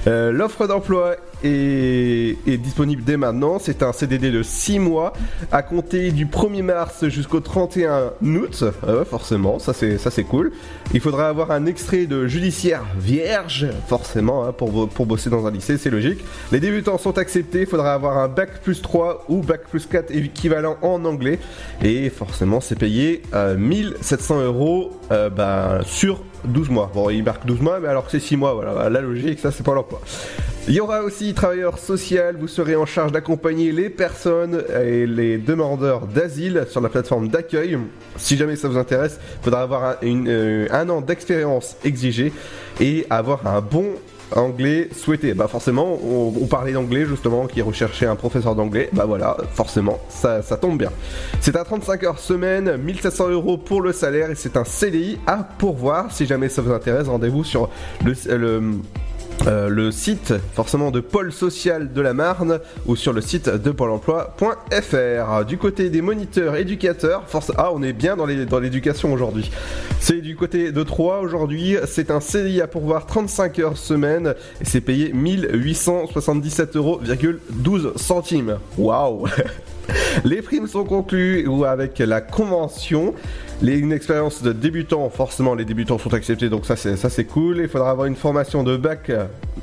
Euh, 0.07 0.31
l'offre 0.31 0.65
d'emploi 0.65 1.17
est, 1.43 2.57
disponible 2.57 3.03
dès 3.03 3.17
maintenant. 3.17 3.59
C'est 3.59 3.83
un 3.83 3.93
CDD 3.93 4.31
de 4.31 4.43
6 4.43 4.79
mois 4.79 5.13
à 5.51 5.61
compter 5.63 6.11
du 6.11 6.25
1er 6.25 6.63
mars 6.63 7.07
jusqu'au 7.07 7.39
31 7.39 8.11
août. 8.21 8.63
Euh, 8.87 9.05
forcément, 9.05 9.59
ça 9.59 9.73
c'est 9.73 9.97
ça 9.97 10.11
c'est 10.11 10.23
cool. 10.23 10.51
Il 10.93 11.01
faudra 11.01 11.27
avoir 11.27 11.51
un 11.51 11.65
extrait 11.65 12.05
de 12.05 12.27
judiciaire 12.27 12.83
vierge, 12.97 13.67
forcément, 13.87 14.45
hein, 14.45 14.51
pour, 14.51 14.89
pour 14.89 15.05
bosser 15.05 15.29
dans 15.29 15.45
un 15.47 15.51
lycée, 15.51 15.77
c'est 15.77 15.89
logique. 15.89 16.19
Les 16.51 16.59
débutants 16.59 16.97
sont 16.97 17.17
acceptés. 17.17 17.61
Il 17.61 17.67
faudra 17.67 17.93
avoir 17.93 18.17
un 18.17 18.27
bac 18.27 18.61
plus 18.61 18.81
3 18.81 19.25
ou 19.29 19.41
bac 19.41 19.61
plus 19.69 19.85
4 19.85 20.11
équivalent 20.11 20.77
en 20.81 21.05
anglais. 21.05 21.39
Et 21.83 22.09
forcément, 22.09 22.61
c'est 22.61 22.77
payé 22.77 23.21
1700 23.57 24.35
euh, 24.35 24.45
euros 24.45 25.00
euh, 25.11 25.29
bah, 25.29 25.79
sur 25.85 26.23
12 26.45 26.69
mois. 26.69 26.91
Bon, 26.93 27.09
il 27.09 27.23
marque 27.23 27.45
12 27.45 27.61
mois, 27.61 27.79
mais 27.79 27.87
alors 27.87 28.05
que 28.05 28.11
c'est 28.11 28.19
6 28.19 28.37
mois, 28.37 28.53
voilà, 28.53 28.89
la 28.89 29.01
logique, 29.01 29.39
ça 29.39 29.51
c'est 29.51 29.65
pas 29.65 29.73
l'emploi. 29.73 30.01
Il 30.67 30.75
y 30.75 30.79
aura 30.79 31.01
aussi 31.01 31.33
travailleur 31.33 31.79
social, 31.79 32.37
vous 32.39 32.47
serez 32.47 32.75
en 32.75 32.85
charge 32.85 33.11
d'accompagner 33.11 33.71
les 33.71 33.89
personnes 33.89 34.63
et 34.79 35.07
les 35.07 35.39
demandeurs 35.39 36.05
d'asile 36.05 36.65
sur 36.69 36.81
la 36.81 36.89
plateforme 36.89 37.29
d'accueil. 37.29 37.79
Si 38.17 38.37
jamais 38.37 38.55
ça 38.55 38.67
vous 38.67 38.77
intéresse, 38.77 39.19
il 39.39 39.43
faudra 39.43 39.63
avoir 39.63 39.97
un, 40.03 40.27
euh, 40.27 40.67
un 40.69 40.87
an 40.89 41.01
d'expérience 41.01 41.77
exigée 41.83 42.31
et 42.79 43.07
avoir 43.09 43.45
un 43.47 43.59
bon 43.59 43.95
anglais 44.35 44.89
souhaité. 44.95 45.33
Bah 45.33 45.47
forcément, 45.47 45.97
on, 46.03 46.45
parlait 46.47 46.73
d'anglais 46.73 47.05
justement, 47.05 47.47
qui 47.47 47.61
recherchait 47.61 48.05
un 48.05 48.15
professeur 48.15 48.55
d'anglais. 48.55 48.89
Bah 48.93 49.05
voilà, 49.05 49.37
forcément, 49.53 49.99
ça, 50.09 50.41
tombe 50.59 50.77
bien. 50.77 50.91
C'est 51.39 51.55
un 51.55 51.63
35 51.63 52.03
heures 52.03 52.19
semaine, 52.19 52.77
1700 52.77 53.29
euros 53.29 53.57
pour 53.57 53.81
le 53.81 53.93
salaire 53.93 54.31
et 54.31 54.35
c'est 54.35 54.57
un 54.57 54.65
CDI 54.65 55.19
à 55.27 55.37
pourvoir. 55.37 56.11
Si 56.11 56.25
jamais 56.25 56.49
ça 56.49 56.61
vous 56.61 56.71
intéresse, 56.71 57.07
rendez-vous 57.07 57.43
sur 57.43 57.69
le 58.03 58.61
euh, 59.47 59.69
le 59.69 59.91
site 59.91 60.33
forcément 60.53 60.91
de 60.91 60.99
Pôle 60.99 61.31
Social 61.31 61.91
de 61.91 62.01
la 62.01 62.13
Marne 62.13 62.59
ou 62.85 62.95
sur 62.95 63.11
le 63.11 63.21
site 63.21 63.49
de 63.49 63.71
Pôle 63.71 63.89
emploi.fr. 63.89 65.45
Du 65.45 65.57
côté 65.57 65.89
des 65.89 66.01
moniteurs 66.01 66.55
éducateurs, 66.55 67.23
force... 67.27 67.51
ah 67.57 67.71
on 67.73 67.81
est 67.81 67.93
bien 67.93 68.15
dans 68.15 68.25
l'éducation 68.25 69.11
aujourd'hui. 69.11 69.49
C'est 69.99 70.21
du 70.21 70.35
côté 70.35 70.71
de 70.71 70.83
3 70.83 71.19
aujourd'hui, 71.19 71.77
c'est 71.87 72.11
un 72.11 72.19
CDI 72.19 72.61
à 72.61 72.67
pourvoir 72.67 73.07
35 73.07 73.59
heures 73.59 73.77
semaine 73.77 74.35
et 74.61 74.65
c'est 74.65 74.81
payé 74.81 75.11
1877 75.11 76.75
euros. 76.75 76.99
Waouh 78.77 79.27
Les 80.25 80.41
primes 80.41 80.67
sont 80.67 80.83
conclues 80.83 81.47
ou 81.47 81.65
avec 81.65 81.99
la 81.99 82.21
convention. 82.21 83.13
Une 83.61 83.91
expérience 83.91 84.41
de 84.41 84.53
débutant, 84.53 85.07
forcément 85.11 85.53
les 85.53 85.65
débutants 85.65 85.99
sont 85.99 86.15
acceptés, 86.15 86.49
donc 86.49 86.65
ça 86.65 86.75
c'est 86.75 86.97
ça 86.97 87.11
c'est 87.11 87.25
cool. 87.25 87.59
Il 87.59 87.69
faudra 87.69 87.91
avoir 87.91 88.07
une 88.07 88.15
formation 88.15 88.63
de 88.63 88.75
bac, 88.75 89.11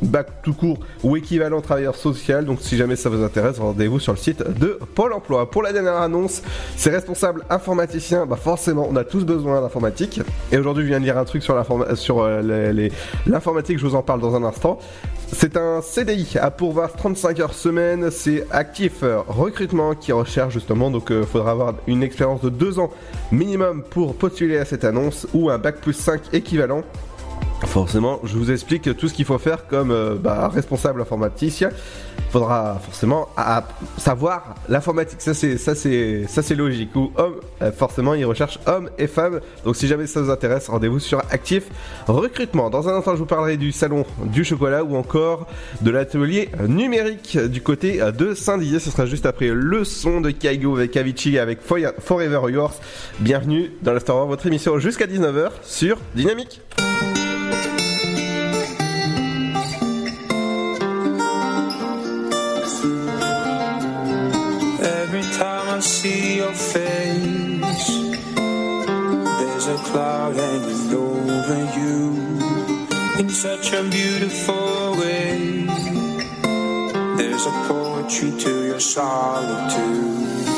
bac 0.03 0.29
tout 0.45 0.55
court 0.55 0.79
ou 1.03 1.17
équivalent 1.17 1.61
travailleur 1.61 1.97
social. 1.97 2.45
Donc 2.45 2.61
si 2.61 2.77
jamais 2.77 2.95
ça 2.95 3.09
vous 3.09 3.25
intéresse, 3.25 3.59
rendez-vous 3.59 3.99
sur 3.99 4.13
le 4.13 4.19
site 4.19 4.45
de 4.59 4.79
Pôle 4.95 5.13
Emploi. 5.13 5.51
Pour 5.51 5.65
la 5.65 5.73
dernière 5.73 5.97
annonce, 5.97 6.43
c'est 6.77 6.91
responsable 6.91 7.45
informaticien. 7.51 8.25
Bah 8.25 8.37
forcément, 8.37 8.87
on 8.89 8.95
a 8.95 9.03
tous 9.03 9.25
besoin 9.25 9.61
d'informatique. 9.61 10.21
Et 10.53 10.59
aujourd'hui, 10.59 10.85
je 10.85 10.91
viens 10.91 11.01
de 11.01 11.05
lire 11.05 11.19
un 11.19 11.25
truc 11.25 11.43
sur 11.43 11.57
euh, 11.57 12.89
l'informatique. 13.27 13.79
Je 13.79 13.87
vous 13.87 13.97
en 13.97 14.03
parle 14.03 14.21
dans 14.21 14.37
un 14.37 14.45
instant. 14.45 14.79
C'est 15.33 15.57
un 15.57 15.83
CDI 15.83 16.39
à 16.41 16.51
pourvoir 16.51 16.93
35 16.93 17.41
heures 17.41 17.55
semaine. 17.55 18.11
C'est 18.11 18.47
actif 18.51 19.03
recrutement 19.29 19.95
qui 19.95 20.13
recherche 20.13 20.55
justement. 20.55 20.91
Donc 20.91 21.09
il 21.11 21.17
euh, 21.17 21.25
faudra 21.25 21.51
avoir 21.53 21.75
une 21.87 22.03
expérience 22.03 22.41
de 22.41 22.49
2 22.49 22.79
ans 22.79 22.91
minimum 23.31 23.83
pour 23.83 24.15
postuler 24.17 24.59
à 24.59 24.65
cette 24.65 24.85
annonce 24.85 25.27
ou 25.35 25.51
un 25.51 25.59
bac 25.59 25.77
plus 25.81 25.93
5 25.93 26.23
équivalent. 26.33 26.83
Forcément, 27.79 28.19
je 28.25 28.37
vous 28.37 28.51
explique 28.51 28.97
tout 28.97 29.07
ce 29.07 29.15
qu'il 29.15 29.25
faut 29.25 29.39
faire 29.39 29.69
comme 29.69 29.93
euh, 29.93 30.17
bah, 30.17 30.49
responsable 30.49 31.01
informaticien. 31.01 31.71
Il 32.19 32.33
faudra 32.33 32.81
forcément 32.85 33.29
savoir 33.97 34.57
l'informatique. 34.69 35.21
Ça 35.21 35.33
c'est 35.33 35.57
ça 35.59 35.77
c'est 35.77 36.27
ça 36.27 36.43
c'est 36.43 36.57
logique. 36.57 36.91
Ou 36.97 37.13
homme, 37.15 37.37
euh, 37.63 37.71
forcément, 37.71 38.15
ils 38.15 38.25
recherchent 38.25 38.59
hommes 38.67 38.91
et 38.99 39.07
femmes. 39.07 39.39
Donc 39.65 39.77
si 39.77 39.87
jamais 39.87 40.09
ça 40.09 40.21
vous 40.21 40.29
intéresse, 40.29 40.67
rendez-vous 40.67 40.99
sur 40.99 41.21
Actif 41.31 41.69
Recrutement. 42.09 42.69
Dans 42.69 42.89
un 42.89 42.97
instant, 42.97 43.13
je 43.13 43.21
vous 43.21 43.27
parlerai 43.27 43.57
du 43.57 43.71
salon 43.71 44.05
du 44.25 44.43
chocolat 44.43 44.83
ou 44.83 44.97
encore 44.97 45.47
de 45.81 45.93
l'atelier 45.93 46.49
numérique 46.67 47.39
du 47.39 47.63
côté 47.63 48.01
de 48.11 48.35
Saint-Dizier. 48.35 48.81
Ce 48.81 48.91
sera 48.91 49.07
juste 49.07 49.25
après 49.25 49.51
le 49.53 49.85
son 49.85 50.21
de 50.21 50.33
Kaigo 50.33 50.75
avec 50.75 50.97
Avicii 50.97 51.39
avec 51.39 51.61
Forever 51.63 52.41
Yours. 52.51 52.75
Bienvenue 53.21 53.71
dans 53.83 53.93
l'instant 53.93 54.27
votre 54.27 54.49
émission 54.49 54.81
jusqu'à 54.81 55.07
19h 55.07 55.51
sur 55.63 55.99
Dynamique. 56.17 56.61
Cloud 69.91 70.37
hanging 70.37 70.95
over 70.95 71.61
you 71.79 71.99
in 73.19 73.29
such 73.31 73.73
a 73.73 73.83
beautiful 73.85 74.97
way. 75.01 75.65
There's 77.17 77.47
a 77.47 77.55
poetry 77.67 78.33
to 78.39 78.67
your 78.67 78.81
solitude. 78.81 80.58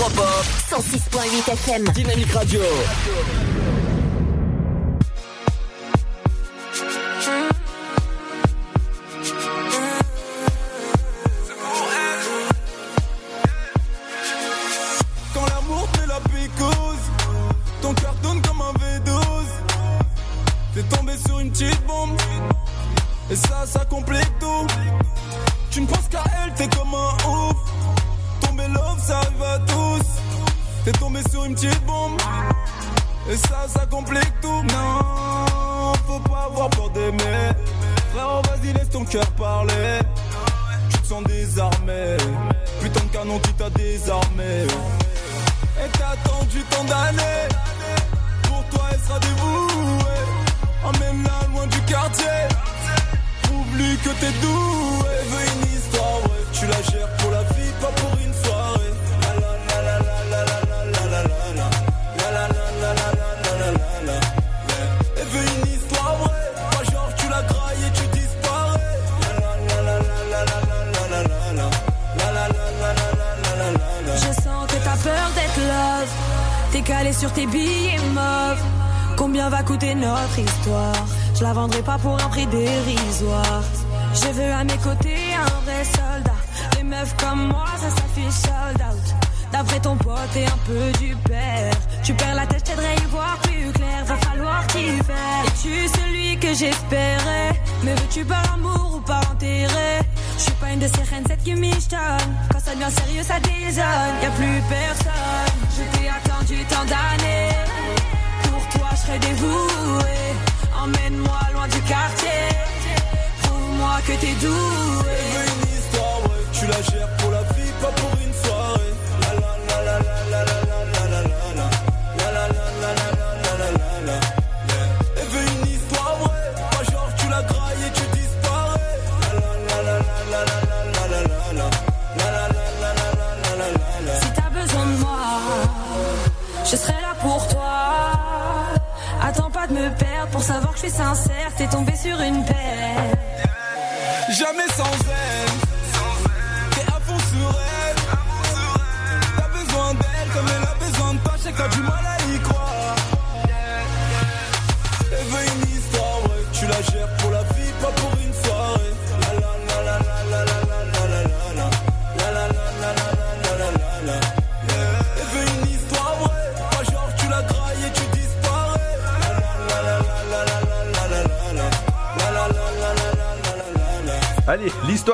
Électropop. 0.00 0.44
106.8 0.70 1.52
FM. 1.52 1.84
Dynamique 1.92 2.32
Radio. 2.32 2.60
plus. 104.40 104.79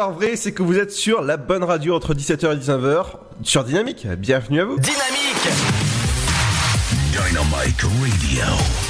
L'histoire 0.06 0.28
vraie, 0.28 0.36
c'est 0.36 0.52
que 0.52 0.62
vous 0.62 0.78
êtes 0.78 0.92
sur 0.92 1.20
la 1.20 1.36
bonne 1.36 1.64
radio 1.64 1.96
entre 1.96 2.14
17h 2.14 2.52
et 2.52 2.56
19h 2.58 3.06
sur 3.42 3.64
Dynamique. 3.64 4.06
Bienvenue 4.06 4.60
à 4.60 4.64
vous. 4.64 4.78
Dynamique 4.78 5.48
Dynamite 7.10 7.82
Radio. 7.82 8.44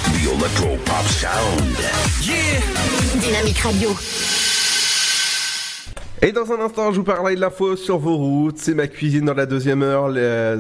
The 0.05 0.39
Electro 0.39 0.77
Pop 0.85 1.07
Sound. 1.09 1.79
Yeah 2.23 2.61
Dynamique 3.19 3.59
Radio. 3.61 3.97
Et 6.27 6.33
dans 6.33 6.51
un 6.51 6.59
instant, 6.59 6.91
je 6.91 6.97
vous 6.97 7.05
parlerai 7.05 7.37
de 7.37 7.41
l'info 7.41 7.77
sur 7.77 7.99
vos 7.99 8.17
routes. 8.17 8.59
C'est 8.59 8.75
ma 8.75 8.89
cuisine 8.89 9.27
dans 9.27 9.35
la 9.35 9.47
deuxième 9.47 9.85
heure. 9.85 10.09
Les, 10.09 10.59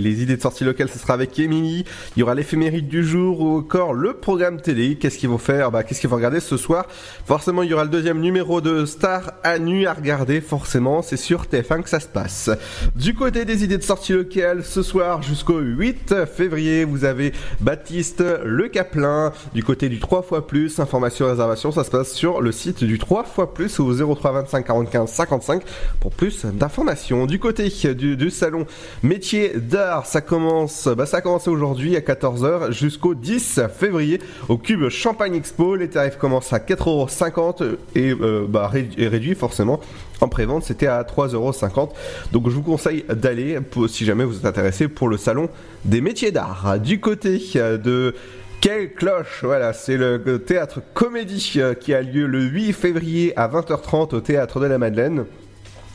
les, 0.00 0.22
idées 0.24 0.36
de 0.36 0.42
sortie 0.42 0.64
locale, 0.64 0.88
ce 0.88 0.98
sera 0.98 1.14
avec 1.14 1.38
Émilie. 1.38 1.84
Il 2.16 2.18
y 2.18 2.22
aura 2.24 2.34
l'éphéméride 2.34 2.88
du 2.88 3.04
jour 3.04 3.40
ou 3.40 3.58
encore 3.58 3.94
le 3.94 4.14
programme 4.14 4.60
télé. 4.60 4.96
Qu'est-ce 4.96 5.16
qu'ils 5.16 5.28
vont 5.28 5.38
faire? 5.38 5.70
Bah, 5.70 5.84
qu'est-ce 5.84 6.00
qu'ils 6.00 6.10
vont 6.10 6.16
regarder 6.16 6.40
ce 6.40 6.56
soir? 6.56 6.86
Forcément, 7.26 7.62
il 7.62 7.70
y 7.70 7.74
aura 7.74 7.84
le 7.84 7.90
deuxième 7.90 8.18
numéro 8.18 8.60
de 8.60 8.86
Star 8.86 9.34
à 9.44 9.60
nu 9.60 9.86
à 9.86 9.92
regarder. 9.92 10.40
Forcément, 10.40 11.00
c'est 11.00 11.16
sur 11.16 11.44
TF1 11.44 11.82
que 11.82 11.90
ça 11.90 12.00
se 12.00 12.08
passe. 12.08 12.50
Du 12.96 13.14
côté 13.14 13.44
des 13.44 13.62
idées 13.62 13.78
de 13.78 13.84
sortie 13.84 14.14
locale, 14.14 14.64
ce 14.64 14.82
soir 14.82 15.22
jusqu'au 15.22 15.60
8 15.60 16.24
février, 16.26 16.82
vous 16.82 17.04
avez 17.04 17.34
Baptiste 17.60 18.24
Le 18.44 18.66
Caplin. 18.66 19.32
Du 19.54 19.62
côté 19.62 19.88
du 19.88 20.00
3 20.00 20.22
fois 20.22 20.48
plus, 20.48 20.80
information 20.80 21.28
réservation, 21.28 21.70
ça 21.70 21.84
se 21.84 21.90
passe 21.92 22.12
sur 22.12 22.40
le 22.40 22.50
site 22.50 22.82
du 22.82 22.98
3 22.98 23.22
fois 23.22 23.54
plus 23.54 23.78
au 23.78 23.94
03 23.94 24.32
25 24.32 24.70
45 24.88 25.28
55 25.28 25.62
pour 26.00 26.12
plus 26.12 26.44
d'informations. 26.44 27.26
Du 27.26 27.38
côté 27.38 27.68
du, 27.94 28.30
salon 28.30 28.66
métier 29.02 29.52
d'art, 29.56 30.06
ça 30.06 30.20
commence, 30.20 30.86
bah 30.88 31.06
ça 31.06 31.18
a 31.18 31.20
commencé 31.20 31.50
aujourd'hui 31.50 31.96
à 31.96 32.00
14h 32.00 32.72
jusqu'au 32.72 33.14
10 33.14 33.60
février 33.76 34.20
au 34.48 34.58
Cube 34.58 34.88
Champagne 34.88 35.34
Expo. 35.34 35.74
Les 35.76 35.88
tarifs 35.88 36.16
commencent 36.16 36.52
à 36.52 36.58
4,50€ 36.58 37.76
et 37.94 38.12
euh, 38.12 38.46
bah, 38.48 38.68
ré- 38.68 38.88
et 38.96 39.08
réduit 39.08 39.34
forcément. 39.34 39.80
En 40.20 40.28
prévente, 40.28 40.64
c'était 40.64 40.86
à 40.88 41.02
3,50€. 41.02 41.90
Donc 42.32 42.48
je 42.48 42.54
vous 42.54 42.62
conseille 42.62 43.04
d'aller 43.08 43.58
si 43.88 44.04
jamais 44.04 44.24
vous 44.24 44.38
êtes 44.38 44.44
intéressé 44.46 44.88
pour 44.88 45.08
le 45.08 45.16
salon 45.16 45.48
des 45.84 46.00
métiers 46.00 46.32
d'art. 46.32 46.78
Du 46.80 47.00
côté 47.00 47.40
euh, 47.56 47.78
de 47.78 48.14
quelle 48.60 48.92
cloche 48.92 49.44
Voilà, 49.44 49.72
c'est 49.72 49.96
le 49.96 50.38
théâtre 50.38 50.80
comédie 50.94 51.54
euh, 51.56 51.74
qui 51.74 51.94
a 51.94 52.02
lieu 52.02 52.26
le 52.26 52.42
8 52.42 52.72
février 52.72 53.32
à 53.36 53.48
20h30 53.48 54.14
au 54.14 54.20
théâtre 54.20 54.60
de 54.60 54.66
la 54.66 54.78
Madeleine. 54.78 55.26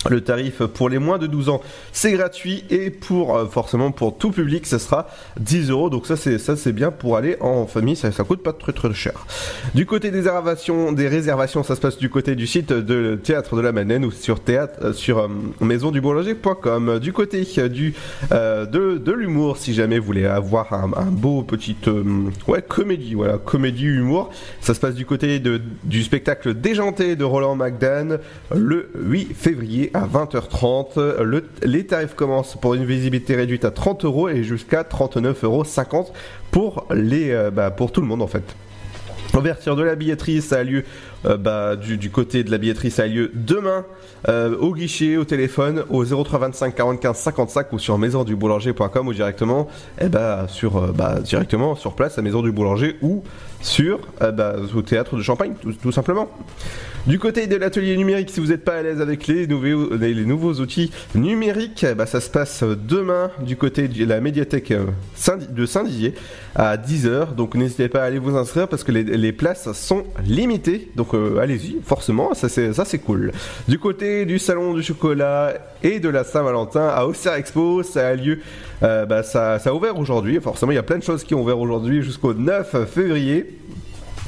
Le 0.09 0.21
tarif 0.21 0.63
pour 0.63 0.89
les 0.89 0.99
moins 0.99 1.17
de 1.17 1.27
12 1.27 1.49
ans, 1.49 1.61
c'est 1.91 2.11
gratuit 2.11 2.63
et 2.69 2.89
pour 2.89 3.37
euh, 3.37 3.45
forcément 3.45 3.91
pour 3.91 4.17
tout 4.17 4.31
public, 4.31 4.65
ça 4.65 4.79
sera 4.79 5.07
10 5.39 5.69
euros. 5.69 5.89
Donc 5.89 6.07
ça 6.07 6.15
c'est 6.15 6.37
ça 6.37 6.55
c'est 6.55 6.73
bien 6.73 6.91
pour 6.91 7.17
aller 7.17 7.37
en 7.39 7.67
famille, 7.67 7.95
ça 7.95 8.11
ça 8.11 8.23
coûte 8.23 8.43
pas 8.43 8.53
très 8.53 8.73
très 8.73 8.93
cher. 8.93 9.25
Du 9.75 9.85
côté 9.85 10.11
des 10.11 10.17
réservations, 10.17 10.91
des 10.91 11.07
réservations, 11.07 11.63
ça 11.63 11.75
se 11.75 11.81
passe 11.81 11.97
du 11.97 12.09
côté 12.09 12.35
du 12.35 12.47
site 12.47 12.71
de 12.73 13.15
théâtre 13.15 13.55
de 13.55 13.61
la 13.61 13.71
Madeleine 13.71 14.05
ou 14.05 14.11
sur 14.11 14.39
théâtre 14.39 14.79
euh, 14.81 14.93
sur 14.93 15.19
euh. 15.19 16.99
Du 16.99 17.13
côté 17.13 17.47
euh, 17.57 17.69
du 17.69 17.93
euh, 18.31 18.65
de, 18.65 18.97
de 18.97 19.11
l'humour, 19.11 19.57
si 19.57 19.73
jamais 19.73 19.99
vous 19.99 20.05
voulez 20.05 20.25
avoir 20.25 20.73
un, 20.73 21.11
beau 21.11 21.43
petit 21.43 21.75
ouais 22.47 22.61
comédie, 22.61 23.13
voilà 23.13 23.37
comédie 23.37 23.85
humour, 23.85 24.29
ça 24.61 24.73
se 24.73 24.79
passe 24.79 24.95
du 24.95 25.05
côté 25.05 25.39
de, 25.39 25.61
du 25.83 26.03
spectacle 26.03 26.53
déjanté 26.53 27.15
de 27.15 27.23
Roland 27.23 27.55
McDan 27.55 28.17
le 28.55 28.89
8 28.95 29.33
février 29.33 29.91
à 29.93 30.06
20h30. 30.08 31.21
Le- 31.21 31.45
les 31.63 31.86
tarifs 31.86 32.13
commencent 32.15 32.56
pour 32.60 32.73
une 32.73 32.86
visibilité 32.86 33.36
réduite 33.36 33.65
à 33.65 33.71
30 33.71 34.06
euros 34.06 34.29
et 34.29 34.43
jusqu'à 34.43 34.84
39,50 34.84 35.43
euros 35.45 35.63
pour, 36.51 36.86
les, 36.93 37.32
euh, 37.32 37.51
bah, 37.51 37.71
pour 37.71 37.91
tout 37.91 38.01
le 38.01 38.08
monde 38.08 38.21
en 38.21 38.27
fait. 38.27 38.43
L'ouverture 39.34 39.75
de 39.75 39.84
la 39.84 39.95
billetterie, 39.95 40.41
ça 40.41 40.58
a 40.60 40.63
lieu 40.63 40.84
euh, 41.25 41.38
bah, 41.38 41.75
du, 41.75 42.09
côté 42.09 42.43
de 42.43 42.51
la 42.51 42.57
billetterie, 42.57 42.91
ça 42.91 43.03
a 43.03 43.07
lieu 43.07 43.31
demain 43.33 43.86
euh, 44.27 44.55
au 44.57 44.73
guichet, 44.73 45.17
au 45.17 45.25
téléphone, 45.25 45.83
au 45.89 46.03
03 46.03 46.39
25 46.39 46.75
45 46.75 47.15
55 47.15 47.73
ou 47.73 47.79
sur 47.79 47.97
maisonduboulanger.com 47.97 49.07
ou 49.07 49.13
directement, 49.13 49.67
eh 50.01 50.09
bah, 50.09 50.45
sur, 50.49 50.77
euh, 50.77 50.91
bah, 50.91 51.19
directement 51.21 51.75
sur 51.75 51.95
place 51.95 52.17
à 52.17 52.21
Maison 52.21 52.41
du 52.41 52.51
Boulanger 52.51 52.97
ou 53.01 53.23
sur 53.62 53.99
au 54.75 54.81
théâtre 54.81 55.15
de 55.15 55.21
Champagne, 55.21 55.53
tout, 55.81 55.91
simplement. 55.91 56.27
Du 57.07 57.17
côté 57.17 57.47
de 57.47 57.55
l'atelier 57.55 57.95
numérique, 57.95 58.29
si 58.29 58.41
vous 58.41 58.47
n'êtes 58.47 58.65
pas 58.65 58.75
à 58.75 58.81
l'aise 58.81 58.99
avec 58.99 59.27
les 59.27 59.47
nouveaux, 59.47 59.95
les, 59.95 60.25
nouveaux 60.25 60.53
outils 60.55 60.91
numériques, 61.15 61.86
bah, 61.97 62.05
ça 62.05 62.19
se 62.19 62.29
passe 62.29 62.63
demain 62.63 63.31
du 63.41 63.55
côté 63.55 63.88
de 63.88 64.05
la 64.05 64.19
médiathèque 64.19 64.73
de 64.73 65.65
Saint-Dizier 65.65 66.13
à 66.55 66.75
10h. 66.75 67.36
Donc 67.36 67.55
n'hésitez 67.55 67.88
pas 67.88 68.03
à 68.03 68.05
aller 68.05 68.19
vous 68.19 68.36
inscrire 68.36 68.67
parce 68.67 68.83
que 68.83 68.91
les, 68.91 69.03
les 69.03 69.31
places 69.31 69.71
sont 69.71 70.03
limitées. 70.25 70.91
Donc 70.95 71.12
euh, 71.13 71.39
allez-y, 71.39 71.78
forcément, 71.84 72.34
ça 72.34 72.49
c'est, 72.49 72.99
cool. 72.99 73.32
Du 73.67 73.80
côté 73.80 74.26
du 74.26 74.39
salon 74.39 74.73
du 74.73 74.84
chocolat 74.84 75.54
et 75.82 75.99
de 75.99 76.10
la 76.10 76.23
Saint-Valentin 76.23 76.88
à 76.88 77.06
Auxerre 77.06 77.34
Expo, 77.34 77.84
ça 77.84 78.08
a 78.08 78.15
lieu, 78.15 78.39
euh, 78.84 79.06
bah, 79.06 79.23
ça, 79.23 79.60
ça 79.60 79.69
a 79.69 79.73
ouvert 79.73 79.97
aujourd'hui. 79.97 80.39
Forcément, 80.39 80.71
il 80.71 80.76
y 80.76 80.80
a 80.80 80.84
plein 80.84 80.97
de 80.97 81.04
choses 81.04 81.23
qui 81.23 81.36
ont 81.36 81.41
ouvert 81.41 81.60
aujourd'hui 81.60 82.04
jusqu'au 82.04 82.34
9 82.34 82.86
février. 82.86 83.58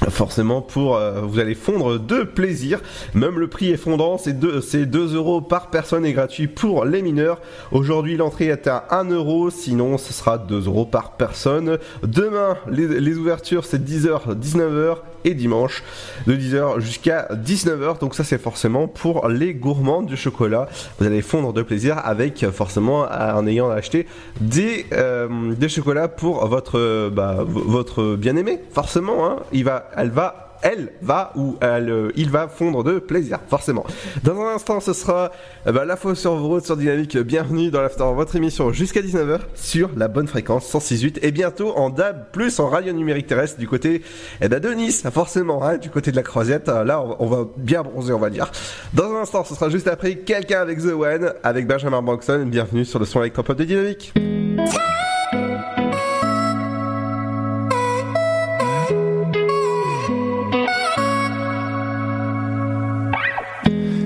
Forcément, 0.09 0.61
pour 0.61 0.97
euh, 0.97 1.21
vous 1.21 1.39
allez 1.39 1.55
fondre 1.55 1.99
de 1.99 2.23
plaisir. 2.23 2.81
Même 3.13 3.39
le 3.39 3.47
prix 3.47 3.71
est 3.71 3.79
c'est 4.19 4.37
2, 4.37 4.61
c'est 4.61 4.85
2 4.85 5.15
euros 5.15 5.41
par 5.41 5.69
personne 5.69 6.05
et 6.05 6.11
gratuit 6.11 6.47
pour 6.47 6.85
les 6.85 7.01
mineurs. 7.01 7.39
Aujourd'hui, 7.71 8.17
l'entrée 8.17 8.47
est 8.47 8.67
à 8.67 8.87
1 8.91 9.05
euro, 9.11 9.49
sinon 9.49 9.97
ce 9.97 10.11
sera 10.11 10.37
2 10.37 10.65
euros 10.65 10.85
par 10.85 11.11
personne. 11.11 11.77
Demain, 12.03 12.57
les, 12.69 13.15
ouvertures 13.15 13.63
c'est 13.65 13.83
10h, 13.83 14.37
19h 14.37 14.97
et 15.23 15.33
dimanche 15.33 15.83
de 16.27 16.35
10h 16.35 16.79
jusqu'à 16.79 17.27
19h. 17.31 17.99
Donc 17.99 18.15
ça 18.15 18.23
c'est 18.23 18.37
forcément 18.37 18.87
pour 18.87 19.29
les 19.29 19.53
gourmands 19.53 20.01
du 20.01 20.17
chocolat. 20.17 20.67
Vous 20.99 21.05
allez 21.05 21.21
fondre 21.21 21.53
de 21.53 21.61
plaisir 21.61 21.99
avec 22.03 22.45
forcément 22.51 23.05
en 23.09 23.47
ayant 23.47 23.69
acheté 23.69 24.07
des, 24.41 24.85
euh, 24.91 25.53
des 25.55 25.69
chocolats 25.69 26.09
pour 26.09 26.45
votre, 26.47 27.09
bah, 27.09 27.37
votre 27.45 28.15
bien-aimé. 28.15 28.59
Forcément, 28.71 29.25
hein, 29.25 29.37
il 29.53 29.63
va, 29.63 29.84
elle 29.95 30.09
va 30.09 30.45
elle 30.65 30.93
va 31.01 31.31
ou 31.35 31.57
elle, 31.61 32.11
il 32.15 32.31
va 32.31 32.47
fondre 32.47 32.83
de 32.83 32.97
plaisir, 32.97 33.39
forcément. 33.47 33.85
Dans 34.23 34.39
un 34.41 34.55
instant, 34.55 34.79
ce 34.79 34.93
sera 34.93 35.31
euh, 35.67 35.71
bah, 35.71 35.85
la 35.85 35.95
sur 36.15 36.35
vos 36.35 36.47
routes 36.47 36.65
sur 36.65 36.75
Dynamique. 36.75 37.17
Bienvenue 37.17 37.69
dans 37.69 37.81
l'After, 37.81 38.05
votre 38.15 38.35
émission 38.35 38.71
jusqu'à 38.71 39.01
19h 39.01 39.41
sur 39.53 39.91
la 39.95 40.07
bonne 40.07 40.27
fréquence 40.27 40.67
106.8 40.73 41.19
et 41.21 41.31
bientôt 41.31 41.75
en 41.75 41.91
DAB+, 41.91 42.25
en 42.57 42.67
radio 42.67 42.93
numérique 42.93 43.27
terrestre 43.27 43.59
du 43.59 43.67
côté 43.67 44.01
eh 44.41 44.47
ben, 44.47 44.59
de 44.59 44.69
Nice, 44.69 45.03
forcément, 45.13 45.63
hein, 45.63 45.77
du 45.77 45.91
côté 45.91 46.09
de 46.09 46.15
la 46.15 46.23
croisette. 46.23 46.67
Là, 46.67 47.03
on 47.19 47.27
va, 47.27 47.45
bien 47.57 47.83
bronzer, 47.83 48.13
on 48.13 48.19
va 48.19 48.31
dire. 48.31 48.51
Dans 48.93 49.13
un 49.13 49.21
instant, 49.21 49.43
ce 49.43 49.53
sera 49.53 49.69
juste 49.69 49.87
après 49.87 50.15
quelqu'un 50.15 50.61
avec 50.61 50.79
The 50.79 50.93
One, 50.93 51.33
avec 51.43 51.67
Benjamin 51.67 52.01
Broxton. 52.01 52.47
Bienvenue 52.47 52.85
sur 52.85 52.97
le 52.97 53.05
son 53.05 53.21
électropop 53.21 53.57
de 53.57 53.65
Dynamique. 53.65 54.13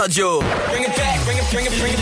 Radio. 0.00 0.40
Dynamique. 0.40 1.92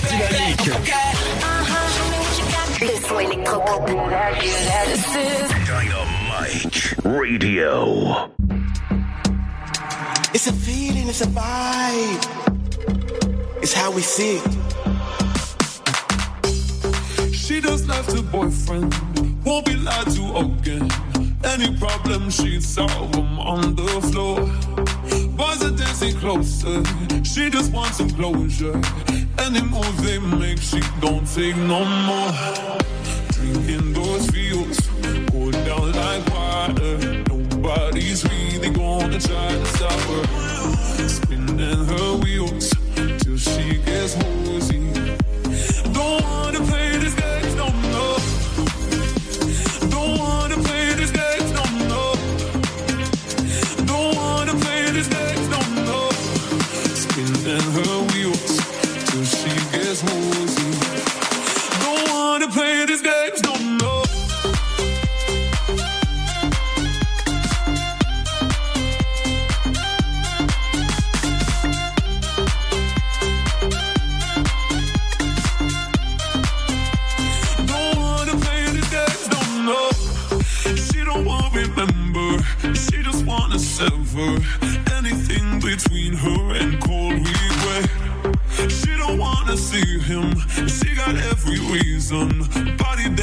Le 2.81 2.95
son 3.01 3.19
électropop. 3.19 3.87
Dynamite 5.67 6.95
Radio. 7.05 8.31
It's 10.33 10.47
a 10.47 10.53
feeling, 10.53 11.09
it's 11.09 11.23
a 11.23 11.27
vibe. 11.27 12.25
It's 13.63 13.73
how 13.75 13.91
we 13.91 14.03
see 14.03 14.37
it. 14.37 14.57
She 17.35 17.61
just 17.61 17.89
left 17.89 18.13
her 18.13 18.23
boyfriend, 18.23 18.95
won't 19.45 19.67
be 19.67 19.75
lied 19.75 20.09
to 20.13 20.37
again. 20.37 20.89
Any 21.43 21.77
problem 21.77 22.31
she'd 22.31 22.63
solve 22.63 23.11
them 23.11 23.41
on 23.41 23.75
the 23.75 24.01
floor. 24.13 24.49
Dancing 26.01 26.21
closer, 26.21 26.85
she 27.25 27.51
just 27.51 27.73
wants 27.73 27.97
some 27.97 28.09
closure. 28.11 28.81
Any 29.37 29.63
move 29.63 30.01
they 30.05 30.21
make, 30.21 30.59
she 30.61 30.81
don't 31.01 31.27
take 31.27 31.57
no 31.57 31.85
more. 31.85 32.68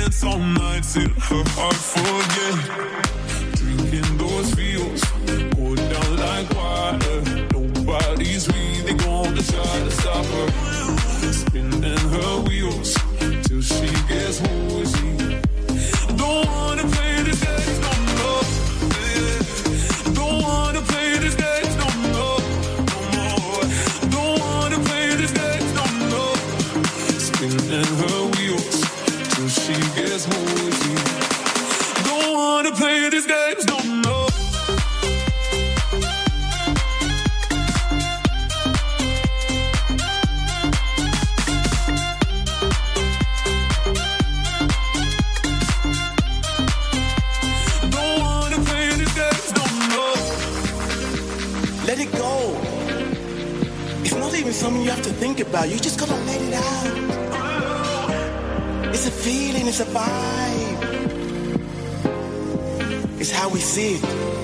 Dance 0.06 0.24
all 0.24 0.39
night 0.39 0.84
till 0.84 1.10
her 1.10 1.43
heart 1.56 1.76
forget. 1.76 2.58
Drinking 3.56 4.18
those 4.18 4.53
feels, 4.53 5.01
think 55.36 55.48
about. 55.50 55.70
You 55.70 55.78
just 55.80 56.00
gotta 56.00 56.16
let 56.16 56.42
it 56.42 56.54
out. 56.54 56.98
It's 58.94 59.08
a 59.08 59.12
feeling, 59.12 59.68
it's 59.68 59.82
a 59.82 59.86
vibe. 59.86 60.82
It's 63.20 63.32
how 63.32 63.50
we 63.50 63.60
see 63.60 63.96
it. 63.96 64.35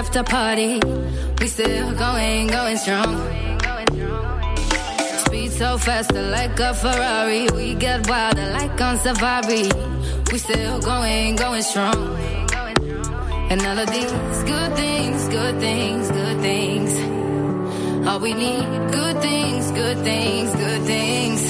After 0.00 0.22
party. 0.22 0.80
We 1.40 1.46
still 1.46 1.92
going, 1.94 2.46
going 2.46 2.78
strong. 2.78 3.12
Speed 5.24 5.50
so 5.52 5.76
faster 5.76 6.22
like 6.22 6.58
a 6.58 6.72
Ferrari. 6.72 7.48
We 7.54 7.74
get 7.74 8.08
wilder 8.08 8.46
like 8.58 8.80
on 8.80 8.96
safari. 8.96 9.68
We 10.32 10.38
still 10.38 10.80
going, 10.80 11.36
going 11.36 11.62
strong. 11.62 12.00
And 13.50 13.60
all 13.68 13.78
of 13.78 13.90
these 13.90 14.42
good 14.52 14.72
things, 14.82 15.28
good 15.28 15.60
things, 15.60 16.10
good 16.10 16.38
things. 16.48 16.92
All 18.08 18.20
we 18.20 18.32
need, 18.32 18.68
good 18.98 19.20
things, 19.20 19.70
good 19.72 19.98
things, 19.98 20.50
good 20.64 20.82
things. 20.92 21.49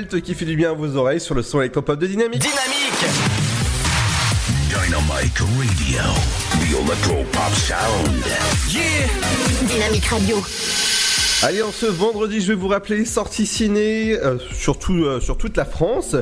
Qui 0.00 0.34
fait 0.34 0.46
du 0.46 0.56
bien 0.56 0.70
à 0.70 0.72
vos 0.72 0.96
oreilles 0.96 1.20
sur 1.20 1.34
le 1.34 1.42
son 1.42 1.60
électropop 1.60 1.98
de 1.98 2.06
Dynamique. 2.06 2.40
Dynamique 2.40 3.04
Dynamic 4.70 5.38
Radio. 5.38 6.02
The 6.52 6.86
Electro 6.86 7.24
Pop 7.30 7.52
Sound. 7.54 8.24
Yeah 8.70 9.06
Dynamique 9.66 10.06
Radio. 10.06 10.42
Allez, 11.42 11.60
en 11.60 11.72
ce 11.72 11.84
vendredi, 11.84 12.40
je 12.40 12.48
vais 12.48 12.54
vous 12.54 12.68
rappeler 12.68 12.96
les 12.96 13.04
sorties 13.04 13.44
ciné 13.44 14.14
euh, 14.14 14.38
sur, 14.54 14.78
tout, 14.78 15.04
euh, 15.04 15.20
sur 15.20 15.36
toute 15.36 15.58
la 15.58 15.66
France. 15.66 16.16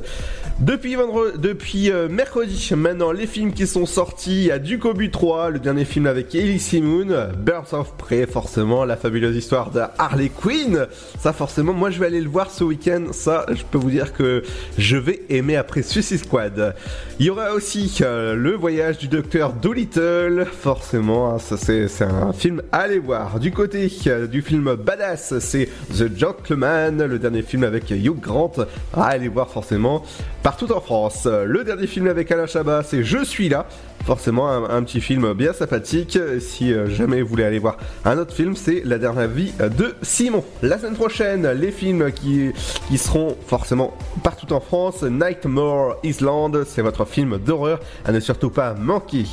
Depuis, 0.61 0.95
vendredi, 0.95 1.39
depuis 1.39 1.91
euh, 1.91 2.11
mercredi, 2.11 2.71
maintenant, 2.77 3.13
les 3.13 3.27
films 3.27 3.55
qui 3.55 3.67
sont 3.67 3.87
sortis, 3.87 4.43
il 4.43 4.47
y 4.49 4.51
a 4.51 4.59
Ducobu 4.59 5.11
3, 5.11 5.49
le 5.49 5.59
dernier 5.59 5.87
film 5.87 6.05
avec 6.05 6.35
Elise 6.35 6.75
Moon, 6.83 7.07
Birds 7.39 7.73
of 7.73 7.97
Prey, 7.97 8.27
forcément, 8.27 8.85
la 8.85 8.99
fabuleuse 8.99 9.35
histoire 9.35 9.71
de 9.71 9.81
Harley 9.97 10.29
Quinn. 10.29 10.87
Ça, 11.19 11.33
forcément, 11.33 11.73
moi, 11.73 11.89
je 11.89 11.99
vais 11.99 12.05
aller 12.05 12.21
le 12.21 12.29
voir 12.29 12.51
ce 12.51 12.63
week-end. 12.63 13.07
Ça, 13.13 13.47
je 13.49 13.63
peux 13.71 13.79
vous 13.79 13.89
dire 13.89 14.13
que 14.13 14.43
je 14.77 14.99
vais 14.99 15.23
aimer 15.31 15.57
après 15.57 15.81
Suicide 15.81 16.19
Squad. 16.19 16.75
Il 17.19 17.25
y 17.25 17.31
aura 17.31 17.53
aussi 17.55 17.97
euh, 18.03 18.35
le 18.35 18.55
voyage 18.55 18.99
du 18.99 19.09
docteur 19.09 19.55
Dolittle, 19.55 20.45
forcément, 20.45 21.37
hein, 21.37 21.39
c'est 21.39 22.03
un 22.03 22.35
film 22.35 22.61
à 22.71 22.81
aller 22.81 22.99
voir. 22.99 23.41
Du 23.41 23.51
côté 23.51 23.91
euh, 24.09 24.27
du 24.27 24.43
film 24.43 24.75
Badass, 24.75 25.39
c'est 25.39 25.71
The 25.97 26.15
Gentleman, 26.15 27.03
le 27.03 27.19
dernier 27.19 27.41
film 27.41 27.65
avec 27.65 27.91
Hugh 27.91 28.21
Grant, 28.21 28.53
à 28.93 29.05
aller 29.05 29.29
voir 29.29 29.49
forcément 29.49 30.05
partout 30.51 30.73
en 30.73 30.81
France. 30.81 31.27
Le 31.27 31.63
dernier 31.63 31.87
film 31.87 32.09
avec 32.09 32.29
Alain 32.33 32.49
Chabat, 32.49 32.83
c'est 32.83 33.05
Je 33.05 33.25
suis 33.25 33.49
là, 33.49 33.67
forcément 34.05 34.51
un, 34.51 34.83
petit 34.83 35.01
film 35.01 35.33
bien 35.33 35.53
sympathique. 35.53 36.19
Si 36.41 36.73
euh, 36.73 36.89
jamais 36.89 37.23
vous 37.23 37.29
voulez 37.29 37.45
aller 37.45 37.61
voir 37.61 37.77
un 38.05 38.19
autre 38.19 38.35
film, 38.35 38.57
c'est 38.57 38.83
La 38.85 38.99
dernière 38.99 39.29
vie 39.29 39.53
de 39.61 39.95
Simon. 40.03 40.43
La 40.61 40.77
semaine 40.77 40.97
prochaine, 40.97 41.49
les 41.53 41.71
films 41.71 42.11
qui, 42.11 42.51
qui 42.89 42.99
seront 42.99 43.37
forcément 43.47 43.97
partout 44.25 44.53
en 44.53 44.59
France, 44.59 45.05
Nightmare 45.05 45.95
Island, 46.03 46.65
c'est 46.67 46.83
votre 46.83 47.05
film 47.05 47.39
d'horreur 47.39 47.79
à 48.05 48.11
ne 48.11 48.19
surtout 48.19 48.51
pas 48.51 48.75
manquer. 48.75 49.27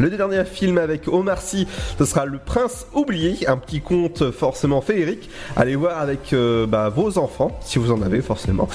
Le 0.00 0.10
dernier 0.10 0.44
film 0.44 0.78
avec 0.78 1.06
Omar 1.06 1.40
Sy, 1.40 1.68
ce 1.96 2.04
sera 2.04 2.24
Le 2.24 2.38
Prince 2.38 2.86
oublié, 2.92 3.48
un 3.48 3.56
petit 3.56 3.80
conte 3.80 4.32
forcément 4.32 4.80
féerique. 4.80 5.30
Allez 5.56 5.76
voir 5.76 6.00
avec 6.00 6.32
euh, 6.32 6.66
bah, 6.66 6.88
vos 6.88 7.18
enfants, 7.18 7.56
si 7.62 7.78
vous 7.78 7.92
en 7.92 8.02
avez 8.02 8.20
forcément. 8.20 8.68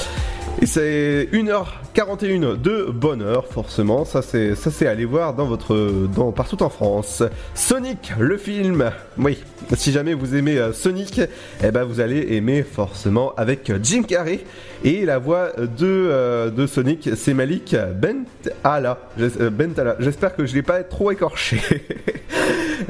Et 0.61 0.65
c'est 0.65 1.29
1h41 1.33 2.61
de 2.61 2.85
bonheur, 2.91 3.47
forcément. 3.47 4.05
Ça, 4.05 4.21
c'est, 4.21 4.55
ça, 4.55 4.71
c'est 4.71 4.87
aller 4.87 5.03
voir 5.03 5.33
dans 5.33 5.45
votre, 5.45 5.75
dans, 6.15 6.31
partout 6.31 6.61
en 6.63 6.69
France. 6.69 7.23
Sonic, 7.55 8.13
le 8.17 8.37
film. 8.37 8.91
Oui. 9.17 9.43
Si 9.75 9.91
jamais 9.91 10.13
vous 10.13 10.35
aimez 10.35 10.57
euh, 10.57 10.71
Sonic, 10.71 11.19
eh 11.63 11.71
ben, 11.71 11.83
vous 11.83 11.99
allez 11.99 12.35
aimer 12.35 12.63
forcément 12.63 13.33
avec 13.35 13.71
Jim 13.81 14.03
Carrey. 14.03 14.41
Et 14.83 15.05
la 15.05 15.17
voix 15.17 15.51
de, 15.57 15.67
euh, 15.81 16.49
de 16.49 16.67
Sonic, 16.67 17.09
c'est 17.15 17.33
Malik 17.33 17.75
Bentala. 17.95 18.99
Euh, 19.19 19.49
Bentala. 19.49 19.97
J'espère 19.99 20.35
que 20.35 20.45
je 20.45 20.53
l'ai 20.53 20.63
pas 20.63 20.83
trop 20.83 21.11
écorché. 21.11 21.59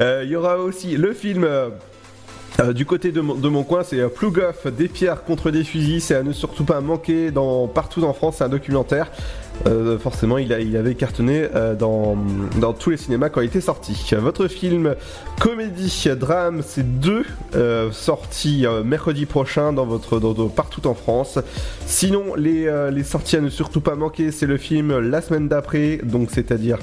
Il 0.00 0.28
y 0.28 0.36
aura 0.36 0.58
aussi 0.58 0.96
le 0.96 1.12
film. 1.12 1.48
Euh, 2.60 2.72
du 2.72 2.86
côté 2.86 3.10
de 3.10 3.20
mon, 3.20 3.64
coin, 3.64 3.82
c'est 3.82 3.98
euh, 3.98 4.08
Plougoff, 4.08 4.68
des 4.68 4.86
pierres 4.86 5.24
contre 5.24 5.50
des 5.50 5.64
fusils. 5.64 6.00
C'est 6.00 6.14
à 6.14 6.22
ne 6.22 6.32
surtout 6.32 6.64
pas 6.64 6.80
manquer 6.80 7.32
dans, 7.32 7.66
partout 7.66 8.04
en 8.04 8.12
France. 8.12 8.36
C'est 8.38 8.44
un 8.44 8.48
documentaire. 8.48 9.10
Euh, 9.66 9.98
forcément, 9.98 10.38
il, 10.38 10.52
avait 10.52 10.94
cartonné 10.94 11.48
euh, 11.54 11.74
dans, 11.74 12.16
dans 12.60 12.72
tous 12.72 12.90
les 12.90 12.96
cinémas 12.96 13.28
quand 13.28 13.40
il 13.40 13.46
était 13.46 13.60
sorti. 13.60 14.08
Votre 14.16 14.46
film 14.46 14.94
comédie, 15.40 16.08
drame, 16.18 16.62
c'est 16.64 17.00
deux 17.00 17.24
sorties 17.92 18.66
mercredi 18.84 19.26
prochain 19.26 19.72
dans 19.72 19.86
votre, 19.86 20.20
dans- 20.20 20.48
partout 20.48 20.86
en 20.86 20.94
France. 20.94 21.38
Sinon, 21.86 22.34
les, 22.36 22.70
les 22.92 23.04
sorties 23.04 23.36
à 23.36 23.40
ne 23.40 23.48
surtout 23.48 23.80
pas 23.80 23.96
manquer, 23.96 24.30
c'est 24.30 24.46
le 24.46 24.56
film 24.58 24.98
la 24.98 25.20
semaine 25.22 25.48
d'après, 25.48 25.98
donc 26.02 26.28
c'est-à-dire 26.30 26.78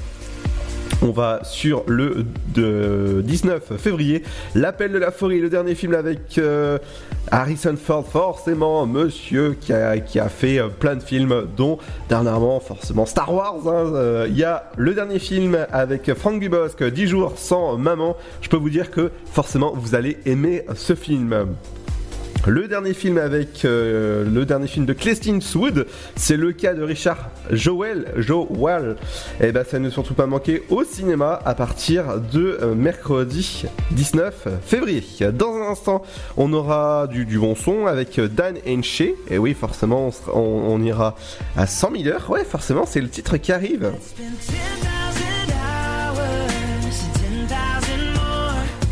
on 1.02 1.12
va 1.12 1.40
sur 1.44 1.84
le 1.88 2.26
de 2.54 3.22
19 3.26 3.78
février. 3.78 4.24
L'appel 4.56 4.92
de 4.92 4.98
la 4.98 5.12
forêt, 5.12 5.38
le 5.38 5.50
dernier 5.50 5.76
film 5.76 5.94
avec 5.94 6.38
euh, 6.38 6.78
Harrison 7.32 7.76
Ford, 7.76 8.08
forcément, 8.08 8.86
monsieur 8.86 9.56
qui 9.60 9.74
a, 9.74 10.00
qui 10.00 10.20
a 10.20 10.30
fait 10.30 10.60
euh, 10.60 10.68
plein 10.68 10.96
de 10.96 11.04
films, 11.04 11.48
dont 11.58 11.78
dernièrement, 12.10 12.60
forcément, 12.60 13.06
Star 13.06 13.34
Wars. 13.34 13.68
hein, 13.68 13.94
euh, 13.94 14.28
Il 14.30 14.38
y 14.38 14.44
a 14.44 14.72
le 14.78 14.94
dernier 14.94 15.20
film 15.20 15.58
avec 15.72 16.14
Frank 16.14 16.40
Dubosc, 16.40 16.84
10 16.84 17.08
jours 17.08 17.34
sans 17.36 17.78
maman. 17.78 18.16
Je 18.42 18.50
peux 18.50 18.58
vous 18.58 18.70
dire 18.70 18.92
que 18.92 19.12
forcément, 19.32 19.74
vous 19.76 19.96
allez 19.96 20.18
aimer 20.26 20.66
ce 20.76 20.96
film. 20.96 21.48
Le 22.48 22.68
dernier 22.68 22.96
film 22.96 23.20
avec 23.20 23.66
euh, 23.66 24.26
le 24.26 24.46
dernier 24.46 24.66
film 24.66 24.88
de 24.88 24.94
Clint 24.94 25.14
Eastwood, 25.26 25.86
c'est 26.16 26.38
le 26.38 26.52
cas 26.54 26.74
de 26.74 26.82
Richard 26.82 27.30
Joel, 27.52 28.08
Joel. 28.18 28.96
Et 29.42 29.52
ben 29.52 29.64
ça 29.64 29.78
ne 29.78 29.92
surtout 29.92 30.16
pas 30.16 30.26
manquer 30.26 30.64
au 30.70 30.84
cinéma 30.84 31.40
à 31.46 31.54
partir 31.54 32.20
de 32.20 32.58
euh, 32.62 32.74
mercredi 32.74 33.66
19 33.92 34.48
février. 34.66 35.04
Dans 35.34 35.54
un 35.54 35.70
instant, 35.72 36.02
on 36.36 36.52
aura 36.54 37.06
du, 37.08 37.26
bon 37.38 37.54
son 37.54 37.86
avec 37.86 38.20
Dan 38.20 38.56
Henche. 38.68 39.04
Et 39.30 39.38
oui, 39.38 39.54
forcément, 39.54 40.10
on- 40.34 40.40
on 40.40 40.82
ira 40.82 41.16
à 41.56 41.68
100 41.68 41.92
000 41.96 42.08
heures. 42.08 42.28
Ouais, 42.32 42.44
forcément, 42.44 42.88
c'est 42.88 43.02
le 43.02 43.10
titre 43.10 43.38
qui 43.38 43.52
arrive. 43.52 43.92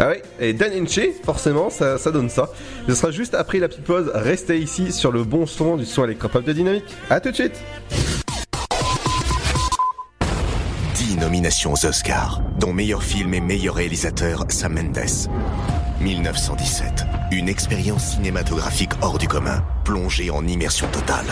Ah 0.02 0.12
oui, 0.12 0.22
et 0.40 0.54
Dan 0.54 0.72
Henche, 0.74 1.02
forcément, 1.26 1.70
ça, 1.70 1.98
ça 1.98 2.12
donne 2.12 2.30
ça. 2.30 2.50
Ce 2.88 2.96
sera 2.96 3.12
juste 3.12 3.36
après 3.36 3.60
la 3.60 3.68
petite 3.68 3.84
pause. 3.84 4.10
Restez 4.14 4.58
ici 4.58 4.94
sur 4.94 5.12
le 5.12 5.26
bon 5.26 5.46
son 5.46 5.76
du 5.76 5.86
son 5.86 6.06
électropop 6.06 6.46
de 6.46 6.54
Dynamique. 6.54 6.86
A 7.10 7.20
tout 7.20 7.32
de 7.32 7.36
suite 7.36 7.62
10 10.96 11.18
nominations 11.18 11.74
aux 11.74 11.86
Oscars, 11.86 12.42
dont 12.60 12.72
meilleur 12.72 13.04
film 13.04 13.34
et 13.34 13.42
meilleur 13.42 13.76
réalisateur 13.76 14.46
Sam 14.48 14.76
Mendes. 14.76 15.30
1917, 16.00 17.06
une 17.32 17.50
expérience 17.50 18.16
cinématographique 18.16 18.92
hors 19.02 19.18
du 19.18 19.28
commun, 19.28 19.62
plongée 19.84 20.30
en 20.30 20.48
immersion 20.48 20.88
totale. 20.88 21.26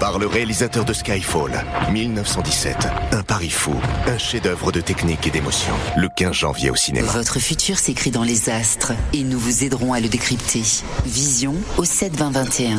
Par 0.00 0.18
le 0.18 0.26
réalisateur 0.26 0.84
de 0.84 0.92
Skyfall, 0.92 1.64
1917, 1.90 2.88
un 3.12 3.22
pari 3.22 3.50
fou, 3.50 3.74
un 4.06 4.18
chef-d'œuvre 4.18 4.72
de 4.72 4.80
technique 4.80 5.26
et 5.26 5.30
d'émotion, 5.30 5.74
le 5.96 6.08
15 6.08 6.32
janvier 6.32 6.70
au 6.70 6.76
cinéma. 6.76 7.10
Votre 7.12 7.38
futur 7.38 7.78
s'écrit 7.78 8.10
dans 8.10 8.24
les 8.24 8.50
astres 8.50 8.92
et 9.12 9.22
nous 9.22 9.38
vous 9.38 9.64
aiderons 9.64 9.92
à 9.92 10.00
le 10.00 10.08
décrypter. 10.08 10.62
Vision 11.04 11.54
au 11.76 11.84
7 11.84 12.16
20 12.16 12.30
21. 12.30 12.78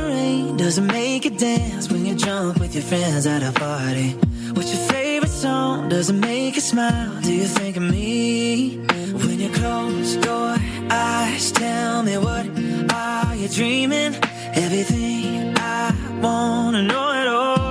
Does 0.61 0.77
it 0.77 0.81
make 0.83 1.25
you 1.25 1.31
dance 1.31 1.91
when 1.91 2.05
you're 2.05 2.15
drunk 2.15 2.59
with 2.59 2.75
your 2.75 2.83
friends 2.83 3.25
at 3.25 3.41
a 3.41 3.51
party? 3.51 4.11
What's 4.53 4.71
your 4.71 4.83
favorite 4.89 5.31
song? 5.31 5.89
Does 5.89 6.11
it 6.11 6.13
make 6.13 6.53
you 6.53 6.61
smile? 6.61 7.19
Do 7.21 7.33
you 7.33 7.45
think 7.45 7.77
of 7.77 7.83
me? 7.83 8.77
When 9.25 9.39
you 9.39 9.49
close 9.49 10.17
your 10.17 10.55
eyes, 10.91 11.51
tell 11.51 12.03
me 12.03 12.15
what 12.19 12.45
are 12.93 13.35
you 13.35 13.47
dreaming? 13.47 14.13
Everything 14.53 15.57
I 15.57 15.95
wanna 16.21 16.83
know 16.83 17.11
it 17.21 17.27
all. 17.27 17.70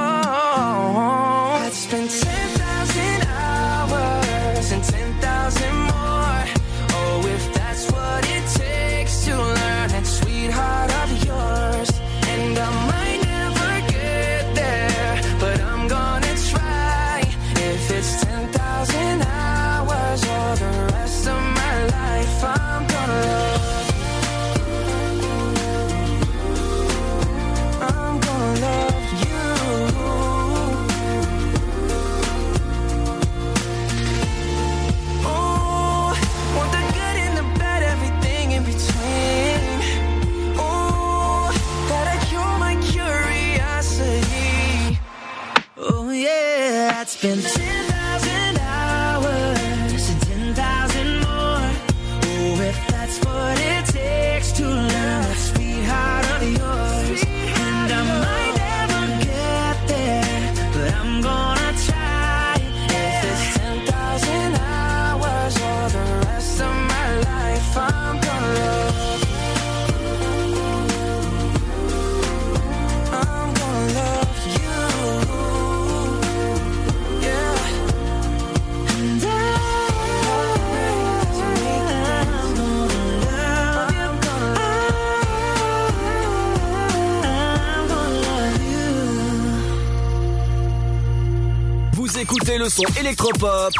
Électropop 93.11 93.73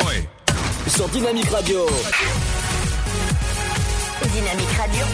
sur 0.87 1.07
Dynamique 1.07 1.49
Radio. 1.49 1.85
Dynamique 4.33 4.77
Radio. 4.77 5.05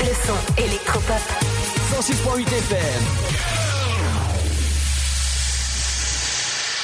Le 0.00 0.12
son 0.26 0.34
électropop. 0.60 1.22
106.8 1.92 2.46
FM. 2.48 3.02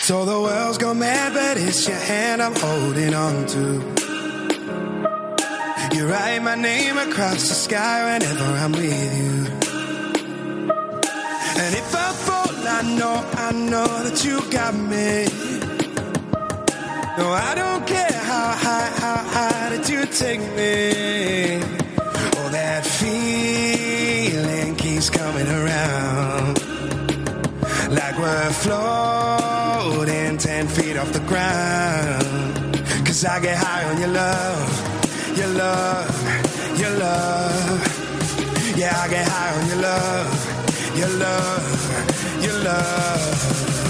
So 0.02 0.24
the 0.24 0.40
world's 0.40 0.78
gone 0.78 1.00
mad, 1.00 1.32
but 1.34 1.56
it's 1.56 1.88
your 1.88 1.98
hand 1.98 2.40
I'm 2.40 2.54
holding 2.54 3.12
on 3.12 3.46
to. 3.46 3.82
You 5.92 6.06
write 6.06 6.40
my 6.42 6.54
name 6.54 6.98
across 6.98 7.48
the 7.48 7.54
sky 7.54 8.12
whenever 8.12 8.44
I'm 8.44 8.72
with 8.72 9.18
you. 9.18 9.46
And 11.62 11.74
if 11.74 11.94
I 11.94 12.12
fall, 12.12 12.48
I 12.64 12.82
know, 12.96 13.26
I 13.36 13.52
know 13.52 14.04
that 14.04 14.24
you 14.24 14.40
got 14.52 14.74
me. 14.74 15.39
No, 17.20 17.28
I 17.32 17.54
don't 17.54 17.86
care 17.86 18.18
how 18.30 18.48
high, 18.64 18.90
how 19.02 19.18
high 19.34 19.68
did 19.68 19.86
you 19.90 20.06
take 20.06 20.40
me. 20.58 21.60
Oh, 22.38 22.48
that 22.50 22.82
feeling 22.98 24.74
keeps 24.76 25.10
coming 25.10 25.46
around. 25.46 26.56
Like 27.98 28.16
we're 28.18 28.52
floating 28.64 30.38
10 30.38 30.68
feet 30.68 30.96
off 30.96 31.12
the 31.12 31.24
ground. 31.32 32.78
Cause 33.06 33.22
I 33.26 33.38
get 33.38 33.58
high 33.58 33.84
on 33.90 34.00
your 34.00 34.12
love, 34.22 35.36
your 35.36 35.52
love, 35.64 36.80
your 36.80 36.94
love. 37.04 38.78
Yeah, 38.78 38.98
I 38.98 39.08
get 39.10 39.28
high 39.28 39.52
on 39.60 39.66
your 39.68 39.82
love, 39.90 40.96
your 40.96 41.12
love, 41.24 42.42
your 42.42 42.58
love. 42.64 43.89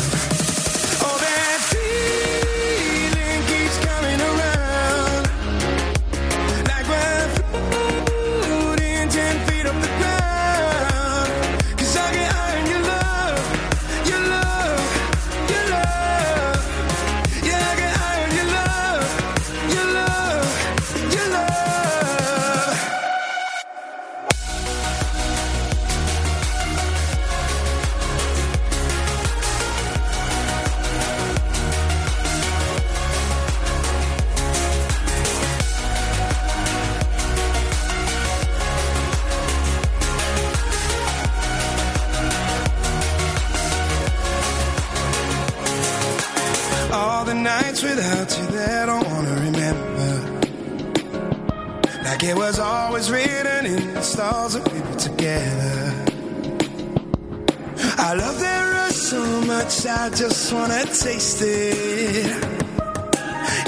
I 60.02 60.08
just 60.08 60.50
wanna 60.50 60.82
taste 60.86 61.42
it. 61.42 62.24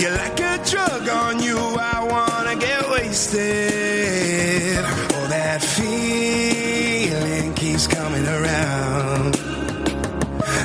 You're 0.00 0.16
like 0.16 0.40
a 0.40 0.58
drug 0.64 1.06
on 1.06 1.42
you, 1.42 1.58
I 1.58 2.02
wanna 2.10 2.56
get 2.56 2.88
wasted. 2.88 4.78
Oh, 4.78 5.26
that 5.28 5.62
feeling 5.62 7.52
keeps 7.52 7.86
coming 7.86 8.26
around. 8.26 9.36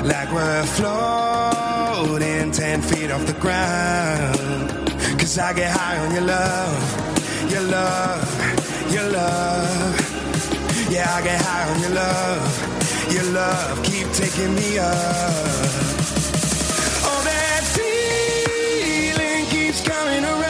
Like 0.08 0.32
we're 0.32 0.64
floating 0.78 2.50
10 2.50 2.80
feet 2.80 3.10
off 3.10 3.26
the 3.26 3.34
ground. 3.34 4.70
Cause 5.20 5.36
I 5.36 5.52
get 5.52 5.70
high 5.70 5.98
on 5.98 6.14
your 6.14 6.24
love, 6.24 7.50
your 7.52 7.64
love, 7.64 8.90
your 8.90 9.08
love. 9.10 10.00
Yeah, 10.90 11.14
I 11.14 11.20
get 11.22 11.38
high 11.42 11.70
on 11.70 11.80
your 11.82 11.90
love, 11.90 12.67
your 13.12 13.24
love. 13.32 13.82
Keep 13.84 14.12
taking 14.12 14.54
me 14.54 14.78
up. 14.78 14.92
Oh, 17.04 17.22
that 17.24 17.62
feeling 17.74 19.46
keeps 19.46 19.80
coming 19.80 20.24
around. 20.24 20.47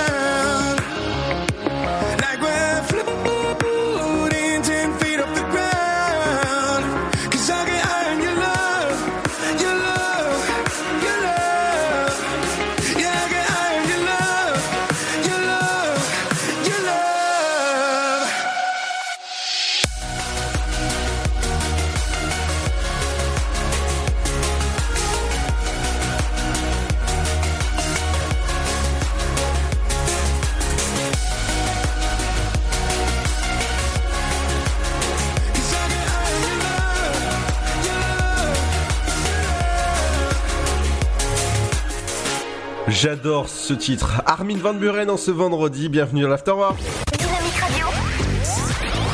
J'adore 43.00 43.48
ce 43.48 43.74
titre. 43.74 44.22
Armin 44.26 44.56
Van 44.56 44.74
Buren 44.74 45.08
en 45.08 45.16
ce 45.16 45.30
vendredi. 45.30 45.88
Bienvenue 45.88 46.22
dans 46.22 46.28
l'Afterwork. 46.28 46.76
Dynamique 47.16 47.54
Radio. 47.54 47.86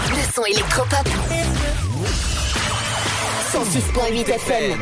Le 0.09 0.33
son 0.33 0.45
électropop. 0.47 1.07
106.8 3.53 4.31
FM. 4.31 4.79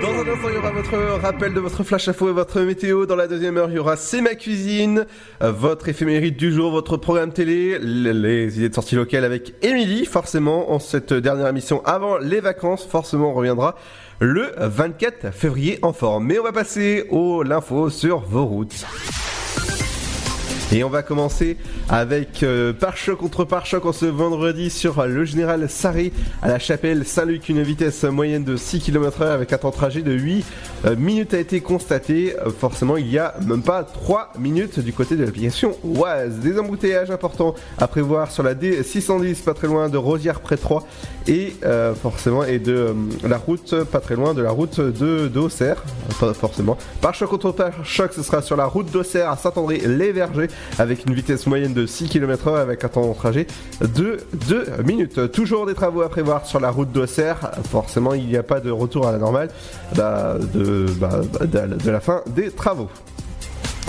Dans 0.00 0.10
un 0.10 0.32
instant, 0.32 0.48
il 0.48 0.54
y 0.54 0.58
aura 0.58 0.70
votre 0.70 0.96
rappel 1.20 1.54
de 1.54 1.58
votre 1.58 1.82
flash 1.82 2.06
info 2.06 2.28
et 2.28 2.32
votre 2.32 2.60
météo. 2.60 3.04
Dans 3.04 3.16
la 3.16 3.26
deuxième 3.26 3.56
heure, 3.56 3.68
il 3.68 3.74
y 3.74 3.78
aura 3.80 3.96
C'est 3.96 4.20
ma 4.20 4.36
cuisine, 4.36 5.06
euh, 5.42 5.50
votre 5.50 5.88
éphémérite 5.88 6.36
du 6.36 6.52
jour, 6.52 6.70
votre 6.70 6.96
programme 6.96 7.32
télé, 7.32 7.80
les 7.80 8.58
idées 8.58 8.68
de 8.68 8.74
sortie 8.74 8.94
locales 8.94 9.24
avec 9.24 9.54
Émilie, 9.62 10.06
forcément, 10.06 10.70
en 10.70 10.78
cette 10.78 11.12
dernière 11.12 11.48
émission 11.48 11.82
avant 11.84 12.18
les 12.18 12.38
vacances. 12.38 12.86
Forcément, 12.86 13.32
on 13.32 13.34
reviendra 13.34 13.74
le 14.20 14.52
24 14.58 15.30
février 15.32 15.78
en 15.82 15.92
forme. 15.92 16.26
Mais 16.26 16.38
on 16.38 16.44
va 16.44 16.52
passer 16.52 17.06
au 17.10 17.42
l'info 17.42 17.90
sur 17.90 18.20
vos 18.20 18.46
routes. 18.46 18.86
Et 20.72 20.82
on 20.82 20.88
va 20.88 21.04
commencer 21.04 21.56
avec 21.88 22.42
euh, 22.42 22.72
pare-choc 22.72 23.18
contre 23.18 23.44
pare-choc 23.44 23.86
en 23.86 23.92
ce 23.92 24.06
vendredi 24.06 24.68
sur 24.68 25.06
le 25.06 25.24
général 25.24 25.68
Sarri 25.70 26.12
à 26.42 26.48
la 26.48 26.58
chapelle 26.58 27.04
Saint-Luc. 27.04 27.48
Une 27.48 27.62
vitesse 27.62 28.02
moyenne 28.02 28.42
de 28.42 28.56
6 28.56 28.80
km 28.80 29.22
h 29.22 29.26
avec 29.28 29.52
un 29.52 29.58
temps 29.58 29.70
de 29.70 29.74
trajet 29.74 30.02
de 30.02 30.10
8 30.12 30.44
euh, 30.86 30.96
minutes 30.96 31.34
a 31.34 31.38
été 31.38 31.60
constaté. 31.60 32.34
Euh, 32.40 32.50
forcément, 32.50 32.96
il 32.96 33.08
y 33.08 33.16
a 33.16 33.36
même 33.46 33.62
pas 33.62 33.84
3 33.84 34.32
minutes 34.40 34.80
du 34.80 34.92
côté 34.92 35.14
de 35.14 35.24
l'application 35.24 35.76
Oise. 35.84 36.40
Des 36.40 36.58
embouteillages 36.58 37.12
importants 37.12 37.54
à 37.78 37.86
prévoir 37.86 38.32
sur 38.32 38.42
la 38.42 38.56
D610, 38.56 39.44
pas 39.44 39.54
très 39.54 39.68
loin 39.68 39.88
de 39.88 39.96
Rosière 39.96 40.40
près 40.40 40.56
3 40.56 40.84
et 41.28 41.56
euh, 41.64 41.94
forcément 41.94 42.44
et 42.44 42.58
de 42.58 42.72
euh, 42.72 42.94
la 43.24 43.38
route 43.38 43.84
pas 43.84 44.00
très 44.00 44.14
loin 44.14 44.34
de 44.34 44.42
la 44.42 44.50
route 44.50 44.80
de 44.80 45.28
d'Auxerre 45.28 45.82
forcément 46.34 46.78
par 47.00 47.14
choc 47.14 47.30
contre 47.30 47.52
par 47.52 47.84
choc 47.84 48.12
ce 48.14 48.22
sera 48.22 48.42
sur 48.42 48.56
la 48.56 48.66
route 48.66 48.90
d'Auxerre 48.90 49.30
à 49.30 49.36
Saint-André-les-Vergers 49.36 50.48
avec 50.78 51.06
une 51.06 51.14
vitesse 51.14 51.46
moyenne 51.46 51.74
de 51.74 51.86
6 51.86 52.08
km 52.08 52.50
h 52.50 52.60
avec 52.60 52.84
un 52.84 52.88
temps 52.88 53.08
de 53.08 53.14
trajet 53.14 53.46
de 53.80 54.18
2 54.48 54.66
minutes. 54.84 55.30
Toujours 55.32 55.66
des 55.66 55.74
travaux 55.74 56.02
à 56.02 56.08
prévoir 56.08 56.46
sur 56.46 56.60
la 56.60 56.70
route 56.70 56.92
d'Auxerre. 56.92 57.52
Forcément 57.70 58.14
il 58.14 58.26
n'y 58.26 58.36
a 58.36 58.42
pas 58.42 58.60
de 58.60 58.70
retour 58.70 59.06
à 59.06 59.12
la 59.12 59.18
normale 59.18 59.48
bah, 59.94 60.36
bah, 61.00 61.20
de 61.46 61.90
la 61.90 62.00
fin 62.00 62.22
des 62.34 62.50
travaux 62.50 62.88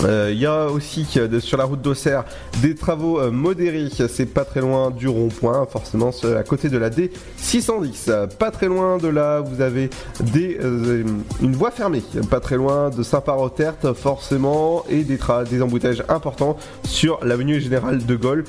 euh, 0.04 0.30
Il 0.32 0.38
y 0.38 0.46
a 0.46 0.66
aussi 0.66 1.06
euh, 1.16 1.40
sur 1.40 1.58
la 1.58 1.64
route 1.64 1.80
d'Auxerre 1.82 2.24
des 2.62 2.74
travaux 2.74 3.20
euh, 3.20 3.30
modérés, 3.30 3.88
c'est 4.08 4.26
pas 4.26 4.44
très 4.44 4.60
loin 4.60 4.90
du 4.90 5.08
rond-point, 5.08 5.66
forcément 5.70 6.10
à 6.36 6.42
côté 6.42 6.68
de 6.68 6.78
la 6.78 6.90
D610. 6.90 8.04
Euh, 8.08 8.26
Pas 8.26 8.50
très 8.50 8.66
loin 8.66 8.98
de 8.98 9.08
là, 9.08 9.40
vous 9.40 9.60
avez 9.60 9.90
euh, 10.36 11.04
une 11.40 11.52
voie 11.56 11.70
fermée, 11.70 12.02
pas 12.30 12.40
très 12.40 12.56
loin 12.56 12.90
de 12.90 13.02
Saint-Paroterte 13.02 13.92
forcément, 13.92 14.84
et 14.88 15.04
des, 15.04 15.18
des 15.50 15.62
embouteillages 15.62 16.04
importants 16.08 16.56
sur 16.84 17.24
l'avenue 17.24 17.60
Générale 17.60 18.04
de 18.04 18.16
Gaulle. 18.16 18.44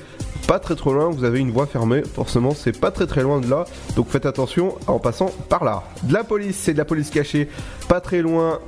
Pas 0.47 0.58
très 0.60 0.76
trop 0.76 0.93
loin, 0.93 1.10
vous 1.10 1.24
avez 1.26 1.39
une 1.39 1.52
voie 1.52 1.68
fermée, 1.68 2.02
forcément 2.02 2.56
c'est 2.56 2.80
pas 2.80 2.89
très 2.89 3.06
très 3.06 3.22
loin 3.22 3.39
de 3.39 3.47
là, 3.47 3.66
donc 3.95 4.08
faites 4.10 4.26
attention 4.26 4.76
en 4.88 4.97
passant 4.97 5.32
par 5.47 5.64
là. 5.64 5.84
De 6.04 6.14
la 6.14 6.24
police, 6.24 6.58
c'est 6.58 6.74
de 6.74 6.78
la 6.80 6.86
police 6.86 7.12
cachée, 7.12 7.47
pas 7.88 8.02
très 8.02 8.22
loin 8.22 8.60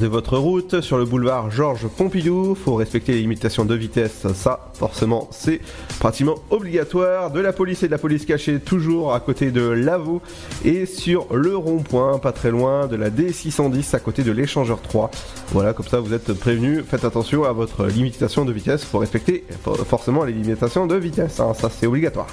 de 0.00 0.06
votre 0.06 0.36
route 0.36 0.80
sur 0.80 0.98
le 0.98 1.04
boulevard 1.04 1.50
Georges 1.50 1.86
Pompidou. 1.88 2.54
Faut 2.54 2.74
respecter 2.74 3.12
les 3.12 3.20
limitations 3.20 3.64
de 3.64 3.74
vitesse, 3.74 4.26
ça 4.34 4.70
forcément 4.74 5.28
c'est 5.30 5.60
pratiquement 5.98 6.34
obligatoire. 6.50 7.30
De 7.30 7.40
la 7.40 7.52
police 7.52 7.82
et 7.82 7.86
de 7.86 7.92
la 7.92 7.98
police 7.98 8.26
cachée 8.26 8.60
toujours 8.60 9.14
à 9.14 9.20
côté 9.20 9.50
de 9.50 9.62
Lavaux 9.62 10.20
et 10.64 10.84
sur 10.86 11.26
le 11.34 11.56
rond-point 11.56 12.18
pas 12.18 12.32
très 12.32 12.50
loin 12.50 12.86
de 12.88 12.96
la 12.96 13.10
D610 13.10 13.94
à 13.94 13.98
côté 13.98 14.22
de 14.22 14.32
l'échangeur 14.32 14.80
3. 14.82 15.10
Voilà, 15.52 15.72
comme 15.72 15.86
ça 15.86 16.00
vous 16.00 16.12
êtes 16.12 16.32
prévenus. 16.34 16.84
Faites 16.86 17.04
attention 17.04 17.44
à 17.44 17.52
votre 17.52 17.86
limitation 17.86 18.44
de 18.44 18.52
vitesse. 18.52 18.84
Faut 18.84 18.98
respecter 18.98 19.44
for- 19.62 19.78
forcément 19.86 20.24
les 20.24 20.32
limitations 20.32 20.86
de 20.86 20.96
vitesse, 20.96 21.40
hein, 21.40 21.54
ça 21.54 21.70
c'est 21.70 21.86
obligatoire. 21.86 22.26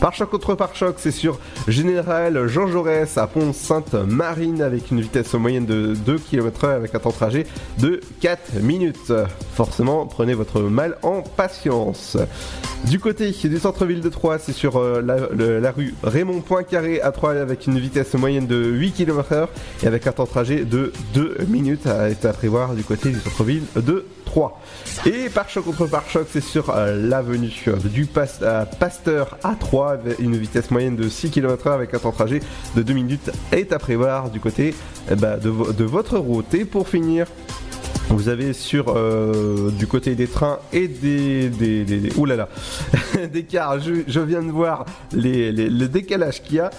Par 0.00 0.12
choc 0.14 0.30
contre 0.30 0.54
par 0.54 0.74
choc, 0.74 0.96
c'est 0.98 1.10
sur 1.10 1.38
Général 1.68 2.46
Jean 2.48 2.66
Jaurès 2.66 3.16
à 3.16 3.26
Pont-Sainte-Marine 3.26 4.60
avec 4.62 4.90
une 4.90 5.00
vitesse 5.00 5.32
moyenne 5.34 5.64
de 5.66 5.94
2 5.94 6.18
km/h 6.18 6.74
avec 6.76 6.94
un 6.94 6.98
de 7.10 7.14
trajet 7.14 7.46
de 7.78 8.00
4 8.20 8.60
minutes. 8.62 9.12
Forcément, 9.54 10.06
prenez 10.06 10.34
votre 10.34 10.60
mal 10.60 10.96
en 11.02 11.22
patience. 11.22 12.16
Du 12.84 13.00
côté 13.00 13.30
du 13.30 13.58
centre-ville 13.58 14.00
de 14.00 14.08
Troyes, 14.08 14.38
c'est 14.38 14.52
sur 14.52 14.76
euh, 14.76 15.02
la, 15.02 15.70
rue 15.72 15.94
Raymond 16.02 16.40
Poincaré 16.40 17.00
à 17.00 17.10
Troyes 17.10 17.40
avec 17.40 17.66
une 17.66 17.78
vitesse 17.78 18.14
moyenne 18.14 18.46
de 18.46 18.56
8 18.56 18.92
km/h 18.92 19.48
et 19.82 19.86
avec 19.86 20.06
un 20.06 20.12
temps 20.12 20.24
de 20.24 20.28
trajet 20.28 20.64
de 20.64 20.92
2 21.14 21.38
minutes 21.48 21.86
à, 21.86 22.04
à 22.04 22.32
prévoir 22.32 22.74
du 22.74 22.84
côté 22.84 23.10
du 23.10 23.18
centre-ville 23.18 23.64
de 23.74 24.04
Et 25.06 25.28
par 25.30 25.48
choc 25.48 25.64
contre 25.64 25.86
par 25.86 26.08
choc, 26.10 26.26
c'est 26.30 26.42
sur 26.42 26.70
euh, 26.70 27.08
l'avenue 27.08 27.52
euh, 27.68 27.76
du 27.76 28.06
euh, 28.42 28.64
Pasteur 28.78 29.38
à 29.42 29.54
3 29.54 29.92
avec 29.92 30.18
une 30.18 30.36
vitesse 30.36 30.70
moyenne 30.70 30.96
de 30.96 31.08
6 31.08 31.30
km/h 31.30 31.72
avec 31.72 31.94
un 31.94 31.98
temps 31.98 32.10
de 32.10 32.14
trajet 32.14 32.40
de 32.74 32.82
2 32.82 32.92
minutes 32.92 33.30
est 33.52 33.72
à 33.72 33.78
prévoir 33.78 34.30
du 34.30 34.40
côté 34.40 34.74
eh 35.10 35.14
ben, 35.14 35.38
de, 35.38 35.48
vo- 35.48 35.72
de 35.72 35.84
votre 35.84 36.18
route. 36.18 36.52
Et 36.54 36.64
pour 36.64 36.88
finir, 36.88 37.26
vous 38.08 38.28
avez 38.28 38.52
sur 38.52 38.94
du 39.72 39.86
côté 39.86 40.14
des 40.14 40.26
trains 40.28 40.58
et 40.72 40.86
des 40.88 41.48
des, 41.48 41.84
des, 41.84 41.98
des- 42.00 42.10
des 43.32 43.42
cars. 43.44 43.80
Je, 43.80 43.92
je 44.06 44.20
viens 44.20 44.42
de 44.42 44.50
voir 44.50 44.84
les, 45.12 45.50
les- 45.52 45.70
le 45.70 45.88
décalage 45.88 46.42
qu'il 46.42 46.56
y 46.56 46.60
a. 46.60 46.70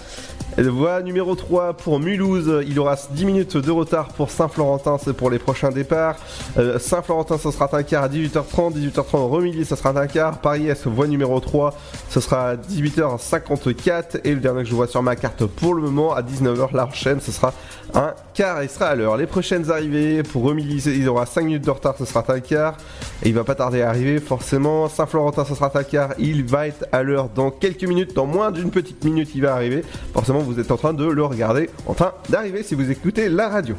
Voie 0.56 1.02
numéro 1.02 1.36
3 1.36 1.74
pour 1.74 2.00
Mulhouse, 2.00 2.64
il 2.66 2.80
aura 2.80 2.96
10 3.10 3.24
minutes 3.24 3.56
de 3.56 3.70
retard 3.70 4.08
pour 4.08 4.30
Saint-Florentin, 4.30 4.98
c'est 5.02 5.12
pour 5.12 5.30
les 5.30 5.38
prochains 5.38 5.70
départs. 5.70 6.16
Euh, 6.56 6.80
Saint-Florentin, 6.80 7.38
ce 7.38 7.52
sera 7.52 7.68
un 7.72 7.82
quart 7.84 8.02
à 8.02 8.08
18h30, 8.08 8.74
18h30 8.74 9.30
Remilly, 9.30 9.64
ce 9.64 9.76
sera 9.76 9.90
un 9.90 10.06
quart. 10.08 10.38
Paris-Est, 10.38 10.86
voie 10.88 11.06
numéro 11.06 11.38
3, 11.38 11.74
ce 12.08 12.18
sera 12.18 12.50
à 12.50 12.56
18h54. 12.56 14.20
Et 14.24 14.34
le 14.34 14.40
dernier 14.40 14.62
que 14.62 14.68
je 14.68 14.74
vois 14.74 14.88
sur 14.88 15.02
ma 15.02 15.14
carte 15.14 15.44
pour 15.46 15.74
le 15.74 15.82
moment, 15.82 16.12
à 16.12 16.22
19h, 16.22 16.74
La 16.74 16.86
Rochelle, 16.86 17.20
ce 17.20 17.30
sera 17.30 17.52
un 17.94 18.14
quart 18.34 18.62
il 18.62 18.68
sera 18.68 18.86
à 18.86 18.94
l'heure. 18.94 19.16
Les 19.16 19.26
prochaines 19.26 19.70
arrivées 19.70 20.22
pour 20.22 20.44
Remilly, 20.44 20.82
il 20.86 21.08
aura 21.08 21.26
5 21.26 21.44
minutes 21.44 21.64
de 21.64 21.70
retard, 21.70 21.94
ce 21.98 22.04
sera 22.04 22.24
un 22.28 22.40
quart. 22.40 22.76
Et 23.22 23.28
il 23.28 23.34
va 23.34 23.44
pas 23.44 23.54
tarder 23.54 23.82
à 23.82 23.88
arriver, 23.88 24.18
forcément. 24.18 24.88
Saint-Florentin, 24.88 25.44
ce 25.44 25.54
sera 25.54 25.70
un 25.72 25.82
quart, 25.84 26.10
il 26.18 26.44
va 26.44 26.66
être 26.66 26.86
à 26.92 27.02
l'heure 27.02 27.28
dans 27.28 27.50
quelques 27.50 27.84
minutes, 27.84 28.14
dans 28.14 28.26
moins 28.26 28.50
d'une 28.50 28.70
petite 28.70 29.04
minute, 29.04 29.30
il 29.34 29.42
va 29.42 29.54
arriver. 29.54 29.84
Forcément, 30.12 30.37
vous 30.40 30.60
êtes 30.60 30.70
en 30.70 30.76
train 30.76 30.92
de 30.92 31.04
le 31.04 31.24
regarder, 31.24 31.70
en 31.86 31.94
train 31.94 32.12
d'arriver 32.28 32.62
si 32.62 32.74
vous 32.74 32.90
écoutez 32.90 33.28
la 33.28 33.48
radio. 33.48 33.74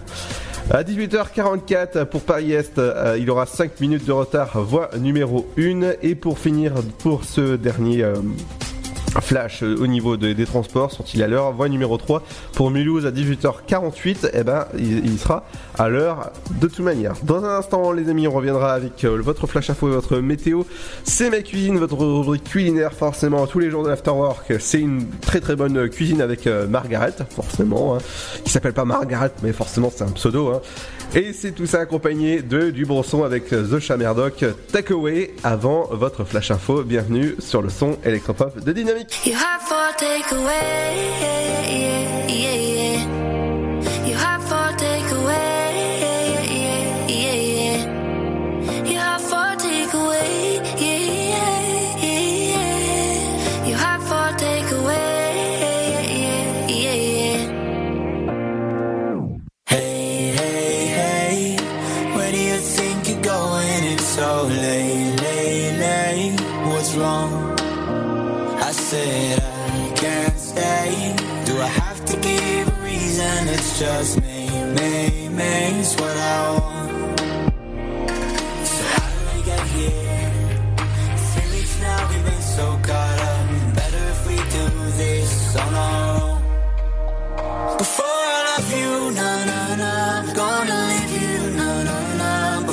À 0.72 0.84
18h44 0.84 2.06
pour 2.06 2.22
Paris-Est, 2.22 2.78
euh, 2.78 3.18
il 3.20 3.30
aura 3.32 3.48
5 3.48 3.80
minutes 3.80 4.06
de 4.06 4.12
retard, 4.12 4.62
voie 4.62 4.92
numéro 5.00 5.48
1. 5.58 5.94
Et 6.04 6.14
pour 6.14 6.38
finir, 6.38 6.74
pour 7.00 7.24
ce 7.26 7.56
dernier... 7.56 8.04
euh, 8.04 8.16
flash 9.22 9.64
euh, 9.64 9.76
au 9.80 9.88
niveau 9.88 10.18
de- 10.18 10.34
des 10.34 10.46
transports 10.46 10.92
sont-ils 10.92 11.22
à 11.24 11.28
l'heure? 11.28 11.52
Voie 11.52 11.70
numéro 11.70 11.98
3 11.98 12.24
pour 12.54 12.72
Mulhouse 12.72 13.06
à 13.06 13.12
18h48, 13.12 14.30
eh 14.34 14.44
ben 14.44 14.66
il, 14.78 15.06
il 15.06 15.18
sera 15.20 15.44
à 15.78 15.90
l'heure 15.90 16.32
de 16.60 16.68
toute 16.68 16.80
manière. 16.80 17.14
Dans 17.24 17.44
un 17.44 17.58
instant 17.58 17.92
les 17.92 18.10
amis, 18.10 18.28
on 18.28 18.32
reviendra 18.32 18.74
avec 18.74 19.04
euh, 19.04 19.20
votre 19.22 19.48
flash 19.48 19.70
info 19.70 19.88
et 19.88 19.92
votre 19.92 20.18
météo. 20.18 20.64
C'est 21.04 21.30
ma 21.30 21.42
cuisine, 21.42 21.78
votre 21.78 21.98
rubrique 21.98 22.44
culinaire 22.44 22.94
forcément 22.94 23.46
tous 23.48 23.60
les 23.60 23.70
jours 23.70 23.84
de 23.84 23.90
l'afterwork. 23.90 24.54
C'est 24.60 24.80
une 24.82 25.08
très 25.22 25.40
très 25.40 25.56
bonne 25.56 25.90
cuisine 25.90 26.22
avec 26.22 26.48
euh, 26.48 26.68
Margaret, 26.68 27.14
forcément, 27.30 27.96
hein, 27.96 28.00
qui 28.44 28.52
s'appelle 28.52 28.74
pas 28.74 28.86
Margaret, 28.86 29.32
mais 29.44 29.54
forcément 29.54 29.92
c'est 29.96 30.04
un 30.04 30.12
pseudo. 30.12 30.50
Hein. 30.50 30.62
Et 31.16 31.34
c'est 31.34 31.54
tout 31.54 31.66
ça 31.66 31.80
accompagné 31.80 32.44
de 32.44 32.70
du 32.70 32.86
bon 32.86 33.02
son 33.02 33.24
avec 33.24 33.50
The 33.50 33.80
Chamerdoc 33.80 34.46
Takeaway 34.72 35.34
avant 35.44 35.88
votre 35.92 36.24
flash 36.24 36.52
info. 36.52 36.84
Bienvenue 36.84 37.36
sur 37.40 37.64
le 37.64 37.70
son 37.70 37.98
électropop 38.06 38.64
de 38.64 38.72
Dynamique. 38.72 39.20
You 39.26 39.34
have 39.34 39.62
for 39.68 39.92
takeaway, 39.98 40.54
yeah, 41.20 41.66
yeah, 41.68 42.28
yeah, 42.28 42.56
yeah. 42.76 44.08
You 44.08 44.14
have 44.14 44.44
for 44.44 44.72
takeaway, 44.78 45.74
yeah, 46.00 46.44
yeah, 47.18 47.40
so 64.20 64.44
late, 64.48 65.16
late, 65.24 65.78
late. 65.84 66.40
What's 66.68 66.94
wrong? 66.96 67.32
I 68.70 68.72
said 68.72 69.40
I 69.40 69.94
can't 69.96 70.38
stay. 70.38 71.16
Do 71.46 71.54
I 71.68 71.72
have 71.84 72.00
to 72.10 72.16
give 72.28 72.68
a 72.68 72.78
reason? 72.90 73.40
It's 73.56 73.80
just 73.80 74.22
me, 74.22 74.40
me, 74.78 75.30
me. 75.40 75.54
It's 75.80 75.94
what 76.02 76.18
I 76.36 76.38
want. 76.60 77.20
So 78.74 78.84
how 78.94 79.08
did 79.14 79.24
we 79.30 79.38
get 79.52 79.64
here? 79.78 80.18
Now, 81.82 82.10
we've 82.10 82.26
been 82.26 82.42
so 82.58 82.66
caught 82.88 83.20
up. 83.32 83.76
Better 83.80 84.04
if 84.16 84.22
we 84.28 84.36
do 84.58 84.66
this 85.02 85.56
on 85.64 85.74
our 85.74 86.22
own. 86.22 86.42
Before 87.78 88.20
I 88.36 88.40
love 88.50 88.70
you, 88.80 88.92
na 89.20 89.32
na 89.50 89.62
na, 89.82 89.92
I'm 90.20 90.28
gonna 90.42 90.89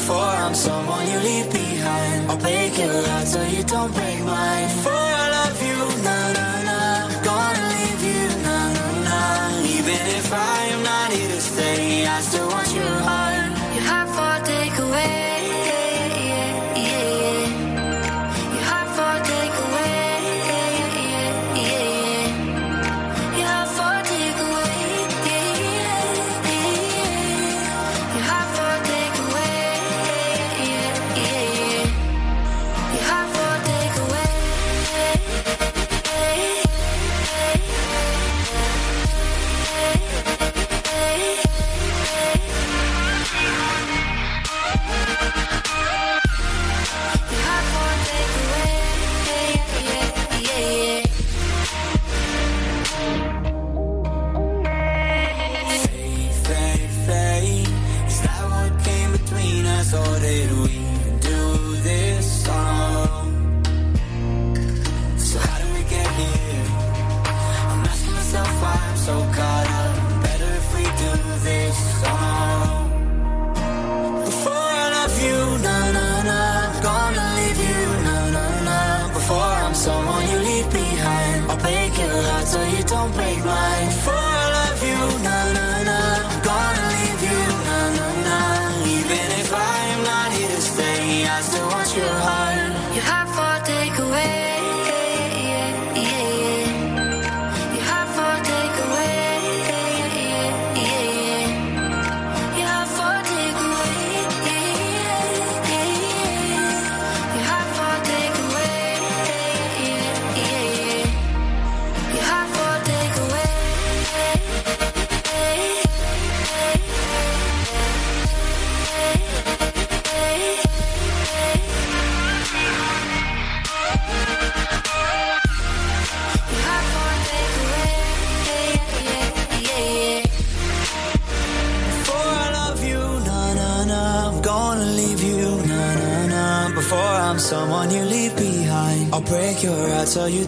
Before 0.07 0.38
I'm 0.44 0.54
someone 0.54 1.04
you 1.11 1.18
leave 1.18 1.52
behind, 1.52 2.30
I'll 2.30 2.36
break 2.38 2.78
your 2.78 3.02
heart 3.09 3.26
so 3.26 3.42
you 3.42 3.64
don't 3.64 3.92
break 3.92 4.20
mine. 4.22 4.68
Before 4.68 4.92
I 5.22 5.26
love 5.38 5.59
you, 5.68 5.78
na 6.07 6.18
na 6.38 6.48
na, 6.68 6.78
gonna 7.26 7.64
leave 7.74 8.02
you, 8.11 8.24
na 8.46 8.59
na 8.76 8.86
na. 9.09 9.18
Even 9.66 10.00
if 10.14 10.32
I 10.32 10.59
am 10.74 10.82
not 10.84 11.11
here 11.11 11.28
to 11.28 11.40
stay, 11.40 12.07
I 12.07 12.20
still 12.20 12.46
want 12.46 12.72
your 12.72 12.96
heart. 13.09 13.50
You 13.74 13.80
have 13.80 14.09
for 14.14 14.34
takeaway, 14.46 15.26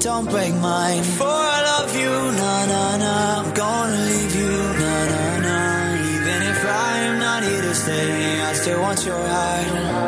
don't 0.01 0.28
break 0.30 0.55
mine. 0.55 0.99
Before 0.99 1.28
I 1.28 1.61
love 1.72 1.92
you, 2.03 2.14
na 2.40 2.66
na 2.72 2.96
na, 3.05 3.14
I'm 3.40 3.55
gonna 3.55 4.01
leave 4.11 4.34
you, 4.36 4.55
na 4.82 4.94
na 5.12 5.24
na. 5.46 5.59
Even 6.14 6.42
if 6.53 6.61
I 6.64 6.99
am 7.09 7.18
not 7.18 7.42
here 7.42 7.62
to 7.62 7.74
stay, 7.74 8.40
I 8.40 8.53
still 8.55 8.80
want 8.80 9.05
your 9.05 9.18
heart. 9.18 9.99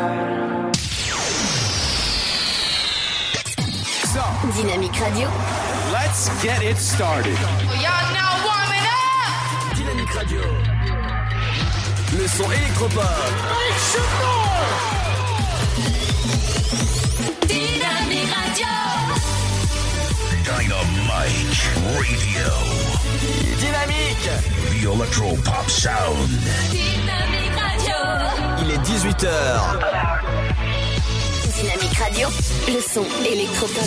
Dynamique 4.61 4.99
Radio. 5.01 5.27
Let's 5.91 6.29
get 6.43 6.61
it 6.61 6.77
started. 6.77 7.37
Electro 25.11 25.35
Pop 25.43 25.69
Sound. 25.69 26.29
Dynamique 26.69 27.51
Radio. 27.59 27.95
Il 28.61 28.71
est 28.71 28.77
18h. 28.77 29.27
Dynamique 31.53 31.97
Radio. 31.97 32.29
Le 32.69 32.79
son 32.79 33.05
électropop. 33.25 33.83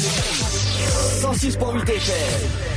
106.8 1.22 1.88
FM. 1.88 2.73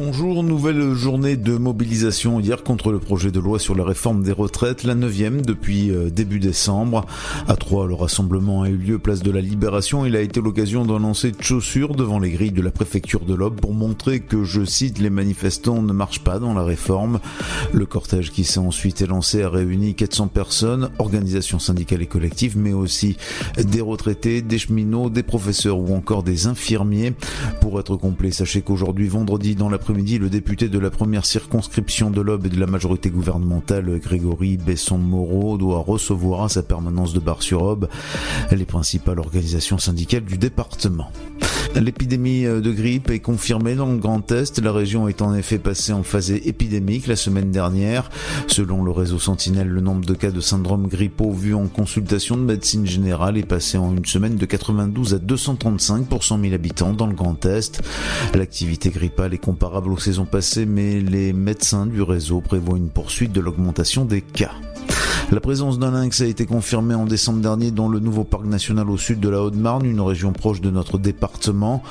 Bonjour, 0.00 0.44
nouvelle 0.44 0.94
journée 0.94 1.36
de 1.36 1.58
mobilisation 1.58 2.38
hier 2.38 2.62
contre 2.62 2.92
le 2.92 3.00
projet 3.00 3.32
de 3.32 3.40
loi 3.40 3.58
sur 3.58 3.74
la 3.74 3.82
réforme 3.82 4.22
des 4.22 4.30
retraites, 4.30 4.84
la 4.84 4.94
neuvième 4.94 5.42
depuis 5.42 5.90
euh, 5.90 6.08
début 6.08 6.38
décembre. 6.38 7.04
À 7.48 7.56
Troyes, 7.56 7.88
le 7.88 7.94
rassemblement 7.94 8.62
a 8.62 8.68
eu 8.68 8.76
lieu 8.76 9.00
place 9.00 9.24
de 9.24 9.32
la 9.32 9.40
Libération. 9.40 10.06
Il 10.06 10.14
a 10.14 10.20
été 10.20 10.40
l'occasion 10.40 10.84
d'un 10.84 11.00
lancer 11.00 11.32
de 11.32 11.42
chaussures 11.42 11.96
devant 11.96 12.20
les 12.20 12.30
grilles 12.30 12.52
de 12.52 12.62
la 12.62 12.70
préfecture 12.70 13.24
de 13.24 13.34
l'Aube 13.34 13.60
pour 13.60 13.74
montrer 13.74 14.20
que, 14.20 14.44
je 14.44 14.64
cite, 14.64 15.00
les 15.00 15.10
manifestants 15.10 15.82
ne 15.82 15.92
marchent 15.92 16.22
pas 16.22 16.38
dans 16.38 16.54
la 16.54 16.62
réforme. 16.62 17.18
Le 17.72 17.84
cortège 17.84 18.30
qui 18.30 18.44
s'est 18.44 18.60
ensuite 18.60 19.02
élancé 19.02 19.42
a 19.42 19.50
réuni 19.50 19.96
400 19.96 20.28
personnes, 20.28 20.90
organisations 21.00 21.58
syndicales 21.58 22.02
et 22.02 22.06
collectives, 22.06 22.56
mais 22.56 22.72
aussi 22.72 23.16
des 23.60 23.80
retraités, 23.80 24.42
des 24.42 24.58
cheminots, 24.58 25.10
des 25.10 25.24
professeurs 25.24 25.80
ou 25.80 25.92
encore 25.92 26.22
des 26.22 26.46
infirmiers. 26.46 27.14
Pour 27.60 27.80
être 27.80 27.96
complet, 27.96 28.30
sachez 28.30 28.62
qu'aujourd'hui, 28.62 29.08
vendredi, 29.08 29.56
dans 29.56 29.68
l'après-midi, 29.88 30.18
le 30.18 30.28
député 30.28 30.68
de 30.68 30.78
la 30.78 30.90
première 30.90 31.24
circonscription 31.24 32.10
de 32.10 32.20
l'Aube 32.20 32.44
et 32.44 32.50
de 32.50 32.60
la 32.60 32.66
majorité 32.66 33.08
gouvernementale, 33.08 33.98
Grégory 33.98 34.58
Besson-Moreau, 34.58 35.56
doit 35.56 35.78
recevoir 35.78 36.42
à 36.42 36.48
sa 36.50 36.62
permanence 36.62 37.14
de 37.14 37.20
Bar-sur-Aube 37.20 37.88
les 38.50 38.66
principales 38.66 39.18
organisations 39.18 39.78
syndicales 39.78 40.26
du 40.26 40.36
département. 40.36 41.10
L'épidémie 41.74 42.44
de 42.44 42.72
grippe 42.72 43.10
est 43.10 43.20
confirmée 43.20 43.74
dans 43.74 43.90
le 43.92 43.98
Grand 43.98 44.32
Est. 44.32 44.58
La 44.60 44.72
région 44.72 45.06
est 45.06 45.22
en 45.22 45.34
effet 45.34 45.58
passée 45.58 45.92
en 45.92 46.02
phase 46.02 46.30
épidémique 46.30 47.06
la 47.06 47.14
semaine 47.14 47.50
dernière. 47.50 48.10
Selon 48.46 48.82
le 48.82 48.90
réseau 48.90 49.18
Sentinelle, 49.18 49.68
le 49.68 49.80
nombre 49.80 50.04
de 50.04 50.14
cas 50.14 50.30
de 50.30 50.40
syndrome 50.40 50.88
grippaux 50.88 51.30
vus 51.30 51.54
en 51.54 51.66
consultation 51.66 52.36
de 52.36 52.42
médecine 52.42 52.86
générale 52.86 53.38
est 53.38 53.46
passé 53.46 53.78
en 53.78 53.94
une 53.94 54.06
semaine 54.06 54.36
de 54.36 54.46
92 54.46 55.14
à 55.14 55.18
235 55.18 56.06
pour 56.06 56.24
100 56.24 56.40
000 56.40 56.54
habitants 56.54 56.94
dans 56.94 57.06
le 57.06 57.14
Grand 57.14 57.44
Est. 57.44 57.82
L'activité 58.34 58.90
grippale 58.90 59.34
est 59.34 59.38
comparable 59.38 59.77
aux 59.86 59.98
saisons 59.98 60.24
passées, 60.24 60.66
mais 60.66 61.00
les 61.00 61.32
médecins 61.32 61.86
du 61.86 62.02
réseau 62.02 62.40
prévoient 62.40 62.78
une 62.78 62.88
poursuite 62.88 63.32
de 63.32 63.40
l'augmentation 63.40 64.04
des 64.04 64.22
cas. 64.22 64.52
La 65.30 65.40
présence 65.40 65.78
d'un 65.78 65.90
lynx 65.90 66.22
a 66.22 66.26
été 66.26 66.46
confirmée 66.46 66.94
en 66.94 67.04
décembre 67.04 67.40
dernier 67.40 67.70
dans 67.70 67.88
le 67.88 68.00
nouveau 68.00 68.24
parc 68.24 68.44
national 68.44 68.88
au 68.88 68.96
sud 68.96 69.20
de 69.20 69.28
la 69.28 69.42
Haute-Marne, 69.42 69.84
une 69.84 70.00
région 70.00 70.32
proche 70.32 70.62
de 70.62 70.70
notre 70.70 70.96
département. 70.96 71.82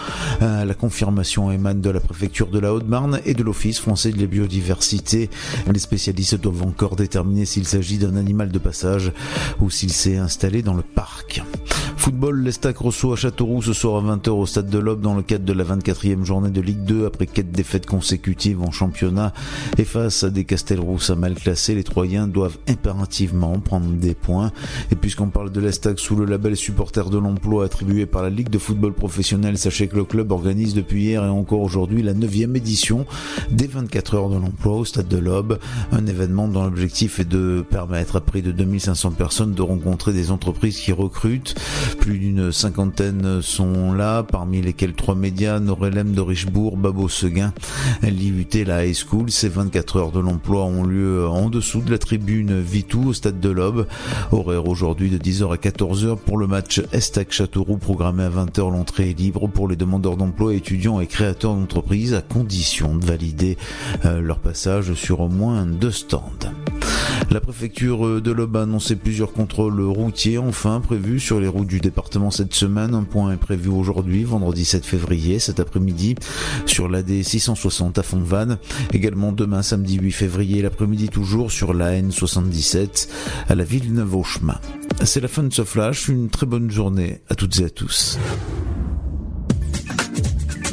Euh, 0.42 0.66
la 0.66 0.74
confirmation 0.74 1.52
émane 1.52 1.80
de 1.80 1.92
la 1.92 2.00
préfecture 2.00 2.48
de 2.48 2.58
la 2.58 2.74
Haute-Marne 2.74 3.20
et 3.26 3.36
de 3.36 3.44
l'Office 3.44 3.80
français 3.80 4.12
de 4.12 4.20
la 4.20 4.26
biodiversité. 4.26 5.30
Les 5.72 5.80
spécialistes 5.80 6.42
doivent 6.42 6.64
encore 6.64 6.96
déterminer 6.96 7.46
s'il 7.46 7.68
s'agit 7.68 8.00
d'un 8.00 8.16
animal 8.16 8.52
de 8.52 8.58
passage 8.58 9.12
ou 9.62 9.70
s'il 9.70 9.94
s'est 9.94 10.18
installé 10.18 10.64
dans 10.64 10.74
le 10.74 10.82
parc. 10.82 11.44
Football, 12.08 12.40
l'Estac 12.44 12.78
reçoit 12.78 13.14
à 13.14 13.16
Châteauroux 13.18 13.62
ce 13.62 13.74
soir 13.74 13.98
à 13.98 14.16
20h 14.16 14.30
au 14.30 14.46
stade 14.46 14.70
de 14.70 14.78
l'Aube 14.78 15.02
dans 15.02 15.14
le 15.14 15.24
cadre 15.24 15.44
de 15.44 15.52
la 15.52 15.66
24e 15.66 16.24
journée 16.24 16.52
de 16.52 16.62
Ligue 16.62 16.86
2 16.86 17.06
après 17.06 17.28
quatre 17.28 17.52
défaites 17.52 17.86
consécutives 17.86 18.62
en 18.62 18.72
championnat 18.72 19.34
et 19.78 19.84
face 19.84 20.24
à 20.24 20.30
des 20.30 20.46
Castelrousse 20.46 21.10
mal 21.10 21.36
classés, 21.36 21.76
les 21.76 21.84
Troyens 21.84 22.30
doivent 22.30 22.60
impérativement 22.70 23.60
prendre 23.60 23.90
des 23.90 24.14
points. 24.14 24.54
Et 24.90 24.96
puisqu'on 24.96 25.28
parle 25.28 25.52
de 25.52 25.60
l'Estac 25.60 26.00
sous 26.00 26.16
le 26.16 26.24
label 26.24 26.56
supporter 26.56 27.10
de 27.10 27.18
l'emploi 27.18 27.66
attribué 27.66 28.06
par 28.06 28.24
la 28.24 28.30
Ligue 28.30 28.50
de 28.50 28.58
football 28.58 28.94
professionnel, 28.94 29.58
sachez 29.58 29.90
que 29.90 29.98
le 29.98 30.06
club 30.06 30.32
organise 30.32 30.76
depuis 30.76 31.04
hier 31.04 31.26
et 31.26 31.30
encore 31.30 31.60
aujourd'hui 31.60 32.04
la 32.04 32.14
9e 32.14 32.56
édition 32.56 33.06
des 33.52 33.68
24 33.68 34.16
heures 34.16 34.30
de 34.30 34.38
l'emploi 34.38 34.78
au 34.78 34.86
stade 34.86 35.10
de 35.10 35.18
l'Aube, 35.18 35.60
un 35.92 36.08
événement 36.08 36.48
dont 36.48 36.64
l'objectif 36.64 37.20
est 37.20 37.28
de 37.28 37.66
permettre 37.70 38.16
à 38.16 38.22
près 38.22 38.42
de 38.42 38.54
2500 38.54 39.12
personnes 39.12 39.54
de 39.54 39.62
rencontrer 39.62 40.14
des 40.14 40.32
entreprises 40.32 40.80
qui 40.80 40.94
recrutent. 40.94 41.54
Plus 42.00 42.20
d'une 42.20 42.52
cinquantaine 42.52 43.42
sont 43.42 43.92
là, 43.94 44.24
parmi 44.24 44.62
lesquels 44.62 44.94
trois 44.94 45.16
médias, 45.16 45.60
Norelem 45.60 46.14
de 46.14 46.22
Richebourg, 46.22 46.78
Babo 46.78 47.10
Seguin, 47.10 47.54
l'IUT, 48.02 48.64
la 48.66 48.86
High 48.86 48.96
School. 48.96 49.30
Ces 49.30 49.50
24 49.50 49.98
heures 49.98 50.12
de 50.12 50.20
l'emploi 50.20 50.64
ont 50.66 50.84
lieu 50.84 51.28
en 51.28 51.50
dessous 51.50 51.82
de 51.82 51.92
la 51.92 51.98
tribune 51.98 52.60
Vitou 52.62 53.10
au 53.10 53.14
stade 53.14 53.40
de 53.40 53.50
l'Aube. 53.50 53.88
Horaire 54.32 54.68
aujourd'hui 54.68 55.10
de 55.10 55.18
10h 55.18 55.54
à 55.54 55.58
14h 55.58 56.18
pour 56.18 56.38
le 56.38 56.48
match 56.48 56.82
Estac 56.94 57.32
Châteauroux 57.32 57.78
programmé 57.78 58.24
à 58.24 58.30
20h. 58.30 58.72
L'entrée 58.72 59.10
est 59.10 59.20
libre 59.20 59.48
pour 59.48 59.68
les 59.68 59.76
demandeurs 59.76 60.18
d'emploi, 60.18 60.54
étudiants 60.54 61.00
et 61.00 61.08
créateurs 61.08 61.56
d'entreprises 61.56 62.14
à 62.14 62.22
condition 62.22 62.96
de 62.96 63.06
valider 63.06 63.58
euh, 64.06 64.22
leur 64.22 64.40
passage 64.40 64.94
sur 64.94 65.20
au 65.20 65.30
moins 65.30 65.66
deux 65.66 65.92
stands. 65.92 66.52
La 67.30 67.42
préfecture 67.42 68.22
de 68.22 68.32
l'Aube 68.32 68.56
a 68.56 68.62
annoncé 68.62 68.96
plusieurs 68.96 69.34
contrôles 69.34 69.82
routiers 69.82 70.38
enfin 70.38 70.80
prévus 70.80 71.20
sur 71.20 71.42
les 71.42 71.48
routes 71.48 71.68
du 71.68 71.82
département 71.82 72.32
cette 72.32 72.54
semaine. 72.54 72.94
Un 72.94 73.04
point 73.04 73.34
est 73.34 73.38
prévu 73.38 73.70
aujourd'hui, 73.70 74.24
vendredi 74.24 74.64
7 74.64 74.86
février, 74.86 75.38
cet 75.40 75.60
après-midi, 75.60 76.16
sur 76.66 76.88
l'AD 76.88 77.22
660 77.22 77.98
à 77.98 78.04
Fontvannes. 78.04 78.58
Également 78.94 79.34
demain, 79.34 79.62
samedi 79.62 79.98
8 79.98 80.12
février, 80.12 80.62
l'après-midi 80.62 81.10
toujours 81.10 81.52
sur 81.52 81.74
la 81.74 82.02
N77 82.02 83.10
à 83.50 83.56
la 83.56 83.66
Villeneuve-au-Chemin. 83.66 84.60
C'est 85.04 85.22
la 85.22 85.28
fin 85.28 85.44
de 85.44 85.54
ce 85.54 85.66
flash. 85.66 86.08
Une 86.08 86.30
très 86.30 86.46
bonne 86.46 86.72
journée 86.72 87.20
à 87.30 87.36
toutes 87.36 87.60
et 87.60 87.66
à 87.66 87.70
tous. 87.70 88.18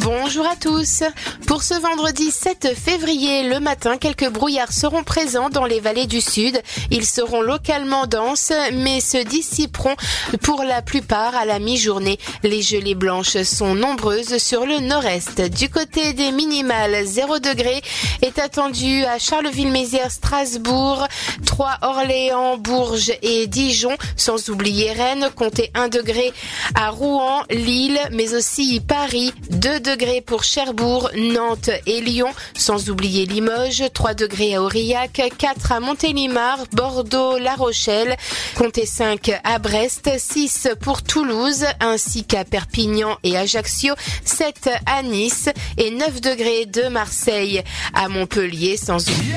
Bonjour 0.04 0.46
à 0.46 0.54
tous. 0.54 1.02
Pour 1.46 1.62
ce 1.62 1.72
vendredi 1.72 2.30
7 2.30 2.74
février, 2.76 3.48
le 3.48 3.58
matin, 3.58 3.96
quelques 3.96 4.28
brouillards 4.28 4.70
seront 4.70 5.02
présents 5.02 5.48
dans 5.48 5.64
les 5.64 5.80
vallées 5.80 6.06
du 6.06 6.20
sud. 6.20 6.60
Ils 6.90 7.06
seront 7.06 7.40
localement 7.40 8.06
denses, 8.06 8.52
mais 8.74 9.00
se 9.00 9.16
dissiperont 9.16 9.96
pour 10.42 10.62
la 10.62 10.82
plupart 10.82 11.34
à 11.34 11.46
la 11.46 11.58
mi-journée. 11.58 12.18
Les 12.42 12.60
gelées 12.60 12.94
blanches 12.94 13.42
sont 13.44 13.74
nombreuses 13.74 14.36
sur 14.36 14.66
le 14.66 14.78
nord-est. 14.80 15.40
Du 15.40 15.70
côté 15.70 16.12
des 16.12 16.32
minimales, 16.32 17.06
0 17.06 17.38
degré 17.38 17.80
est 18.20 18.38
attendu 18.38 19.04
à 19.06 19.18
Charleville-Mézières, 19.18 20.10
Strasbourg, 20.10 21.08
3 21.46 21.78
Orléans, 21.80 22.58
Bourges 22.58 23.14
et 23.22 23.46
Dijon, 23.46 23.96
sans 24.18 24.50
oublier 24.50 24.92
Rennes, 24.92 25.30
comptez 25.34 25.70
1 25.72 25.88
degré 25.88 26.34
à 26.74 26.90
Rouen, 26.90 27.44
Lille, 27.48 27.98
mais 28.12 28.34
aussi 28.34 28.80
Paris, 28.86 29.32
2 29.48 29.80
degrés 29.80 29.93
pour 30.26 30.42
Cherbourg, 30.42 31.10
Nantes 31.14 31.70
et 31.86 32.00
Lyon, 32.00 32.28
sans 32.56 32.90
oublier 32.90 33.26
Limoges, 33.26 33.84
3 33.92 34.14
degrés 34.14 34.56
à 34.56 34.62
Aurillac, 34.62 35.22
4 35.38 35.72
à 35.72 35.80
Montélimar, 35.80 36.58
Bordeaux, 36.72 37.38
La 37.38 37.54
Rochelle, 37.54 38.16
comptez 38.56 38.86
5 38.86 39.40
à 39.44 39.58
Brest, 39.60 40.10
6 40.18 40.68
pour 40.80 41.02
Toulouse, 41.02 41.64
ainsi 41.80 42.24
qu'à 42.24 42.44
Perpignan 42.44 43.18
et 43.22 43.36
Ajaccio, 43.36 43.94
7 44.24 44.70
à 44.86 45.02
Nice 45.02 45.48
et 45.76 45.92
9 45.92 46.20
degrés 46.20 46.66
de 46.66 46.88
Marseille 46.88 47.62
à 47.94 48.08
Montpellier, 48.08 48.76
sans 48.76 49.00
oublier. 49.08 49.34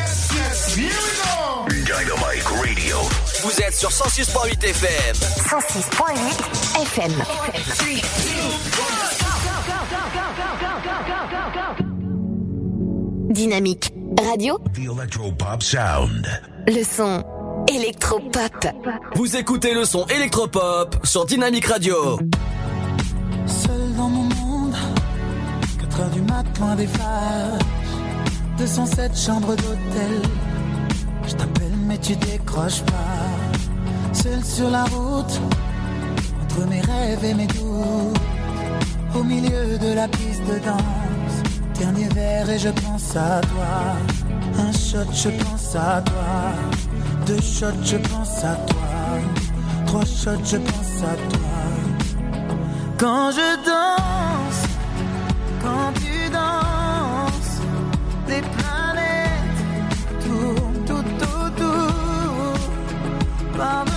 Dynamite 1.70 2.44
Radio. 2.46 2.98
Vous 3.44 3.62
êtes 3.62 3.76
sur 3.76 3.90
106.8 3.90 4.64
FM. 4.64 5.16
106.8 5.16 6.82
FM. 6.82 7.14
Dynamique 13.30 13.92
radio, 14.26 14.58
The 14.74 14.80
Electropop 14.80 15.62
Sound. 15.62 16.28
le 16.66 16.84
son 16.84 17.24
électropop. 17.68 18.68
Vous 19.16 19.36
écoutez 19.36 19.74
le 19.74 19.84
son 19.84 20.06
électropop 20.08 20.96
sur 21.04 21.26
Dynamique 21.26 21.66
Radio. 21.66 22.18
Seul 23.46 23.94
dans 23.98 24.08
mon 24.10 24.24
monde, 24.24 24.76
4 25.82 26.00
heures 26.00 26.10
du 26.10 26.22
mat, 26.22 26.46
loin 26.60 26.76
des 26.76 26.88
phares. 26.88 27.60
207 28.58 29.18
chambres 29.18 29.56
d'hôtel. 29.56 30.22
Je 31.28 31.34
t'appelle, 31.34 31.74
mais 31.86 31.98
tu 31.98 32.16
décroches 32.16 32.82
pas. 32.84 34.14
Seul 34.14 34.44
sur 34.44 34.70
la 34.70 34.86
route, 34.86 35.42
entre 36.44 36.66
mes 36.68 36.82
rêves 36.82 37.26
et 37.26 37.34
mes 37.34 37.48
doutes. 37.48 38.18
Au 39.16 39.24
milieu 39.24 39.78
de 39.78 39.94
la 39.94 40.08
piste 40.08 40.44
de 40.48 40.60
danse. 40.60 41.17
Dernier 41.80 42.08
verre 42.10 42.50
et 42.50 42.58
je 42.60 42.70
pense 42.70 43.16
à 43.16 43.40
toi. 43.42 43.96
Un 44.58 44.72
shot, 44.72 45.12
je 45.14 45.30
pense 45.44 45.76
à 45.76 46.02
toi. 46.02 46.54
Deux 47.28 47.40
shots, 47.42 47.84
je 47.84 47.98
pense 47.98 48.44
à 48.44 48.56
toi. 48.56 48.88
Trois 49.86 50.06
shots, 50.06 50.44
je 50.44 50.58
pense 50.58 51.04
à 51.04 51.16
toi. 51.30 51.40
Quand 52.98 53.30
je 53.32 53.56
danse, 53.64 54.64
quand 55.62 55.94
tu 56.02 56.30
danses, 56.32 57.62
les 58.28 58.42
planètes 58.42 59.62
tournent 60.26 60.84
tout 60.86 61.10
autour. 61.44 62.58
Pardonne-moi 63.56 63.97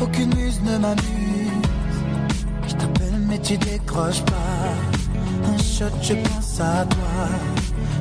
aucune 0.00 0.34
muse 0.34 0.60
ne 0.62 0.78
m'amuse. 0.78 1.62
Je 2.68 2.74
t'appelle 2.74 3.18
mais 3.28 3.38
tu 3.38 3.56
décroches 3.56 4.22
pas. 4.22 4.72
Un 5.44 5.58
shot, 5.58 5.96
je 6.02 6.14
pense 6.14 6.60
à 6.60 6.84
toi. 6.84 7.28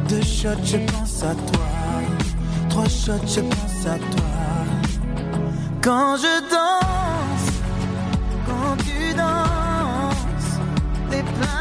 Deux 0.10 0.22
shots, 0.22 0.64
je 0.64 0.78
pense 0.78 1.24
à 1.24 1.34
toi. 1.34 1.66
Trois 2.70 2.90
shots, 2.90 3.28
je 3.28 3.42
pense 3.42 3.86
à 3.86 3.98
toi. 3.98 4.32
Quand 5.82 6.16
je 6.18 6.42
danse, 6.50 7.48
quand 8.46 8.76
tu 8.86 9.14
danses, 9.14 10.60
les 11.12 11.24
planètes 11.24 11.61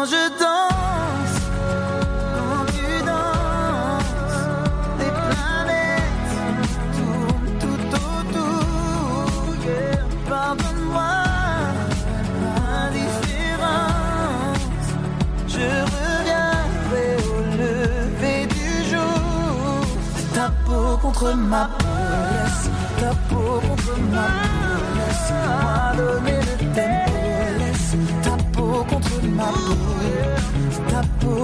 Quand 0.00 0.06
je 0.06 0.24
danse, 0.40 1.36
quand 2.34 2.64
tu 2.72 2.88
danses, 3.04 4.40
les 4.98 5.12
planètes 5.28 6.34
tournent 6.96 7.52
tout 7.60 7.84
autour. 8.08 9.52
Yeah. 9.62 10.00
Pardonne-moi 10.26 11.12
l'indifférence. 12.72 14.88
Je 15.48 15.68
reviendrai 15.94 17.08
au 17.28 17.30
lever 17.60 18.40
du 18.46 18.68
jour. 18.90 19.84
Ta 20.32 20.46
peau 20.64 20.88
contre 21.02 21.28
ma 21.34 21.64
peau, 21.78 21.98
laisse 22.32 22.66
ta 22.98 23.10
peau 23.28 23.50
contre 23.68 23.94
ma 24.10 24.26
peau, 24.48 24.80
laisse-moi 24.96 25.68
donner 25.98 26.40
le 26.48 26.54
tempo, 26.74 27.20
laisse 27.58 27.92
ta 28.22 28.34
peau 28.54 28.76
contre 28.88 29.16
ma 29.36 29.44
peau 29.44 29.89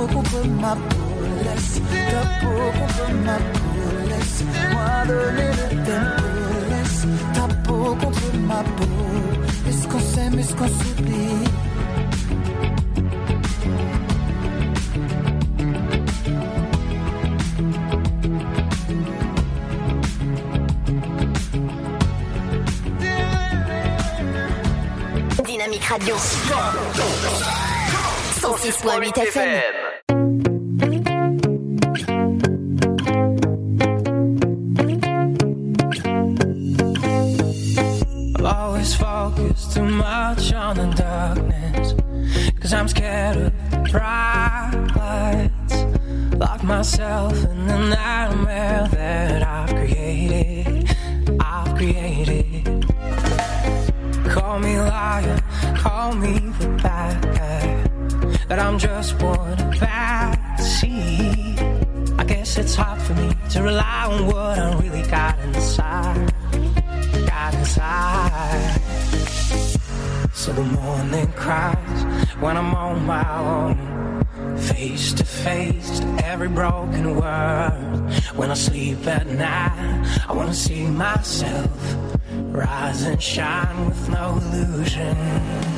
contre 0.07 0.47
ma 0.61 0.75
peau, 0.75 0.97
laisse 1.45 1.81
ta 2.11 2.23
peau 2.41 2.73
contre 2.79 3.07
ma 3.25 3.37
peau, 3.37 4.09
laisse-moi 4.09 4.91
donner 5.09 5.51
le 5.61 5.69
tempo, 5.85 6.27
laisse 6.71 7.07
ta 7.35 7.47
peau 7.65 7.95
contre 7.95 8.37
ma 8.49 8.63
peau, 8.77 9.69
est-ce 9.69 9.89
qu'on 9.89 10.01
s'aime, 10.01 10.39
est-ce 10.39 10.55
qu'on 10.55 10.69
s'oublie? 10.69 11.45
Dynamique 25.45 25.85
Radio. 25.85 26.17
106.8 28.41 29.19
FM. 29.19 29.76
Shine 83.27 83.87
with 83.87 84.09
no 84.09 84.39
illusion. 84.53 85.76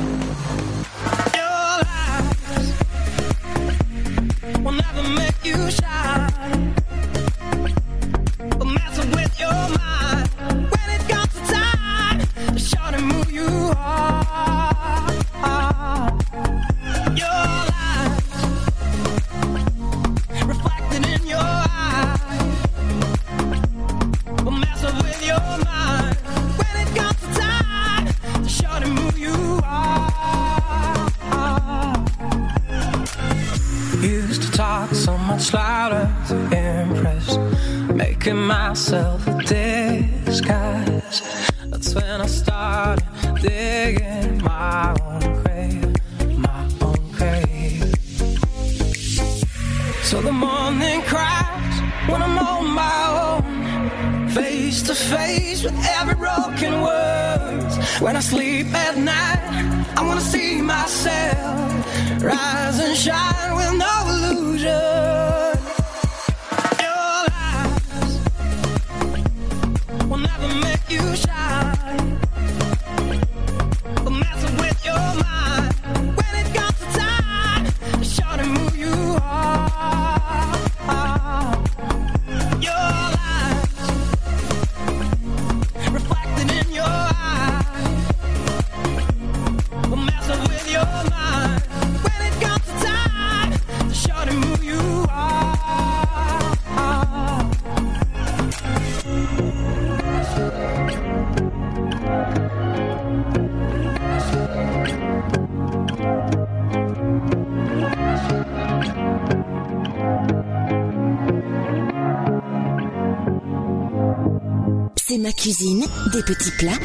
You 70.89 71.17
shine. 71.17 72.28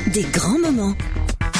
Des 0.07 0.21
grands 0.21 0.59
moments. 0.59 0.93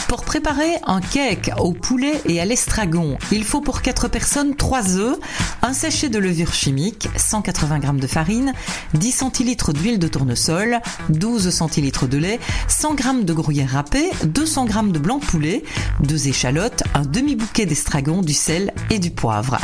Pour 0.07 0.23
préparer 0.23 0.75
un 0.85 1.01
cake 1.01 1.49
au 1.57 1.71
poulet 1.73 2.21
et 2.25 2.39
à 2.39 2.45
l'estragon, 2.45 3.17
il 3.31 3.43
faut 3.43 3.61
pour 3.61 3.81
4 3.81 4.07
personnes 4.07 4.55
3 4.55 4.97
œufs, 4.97 5.17
un 5.63 5.73
sachet 5.73 6.09
de 6.09 6.19
levure 6.19 6.53
chimique, 6.53 7.07
180 7.17 7.81
g 7.81 7.87
de 7.93 8.05
farine, 8.05 8.53
10 8.93 9.11
centilitres 9.11 9.73
d'huile 9.73 9.97
de 9.97 10.07
tournesol, 10.07 10.79
12 11.09 11.49
centilitres 11.49 12.07
de 12.07 12.17
lait, 12.19 12.39
100 12.67 12.97
g 12.97 13.03
de 13.23 13.33
gruyère 13.33 13.71
râpé, 13.71 14.11
200 14.25 14.67
g 14.67 14.73
de 14.91 14.99
blanc 14.99 15.17
de 15.17 15.25
poulet, 15.25 15.63
2 16.01 16.27
échalotes, 16.27 16.83
un 16.93 17.01
demi-bouquet 17.01 17.65
d'estragon, 17.65 18.21
du 18.21 18.33
sel 18.33 18.73
et 18.91 18.99
du 18.99 19.09
poivre. 19.09 19.57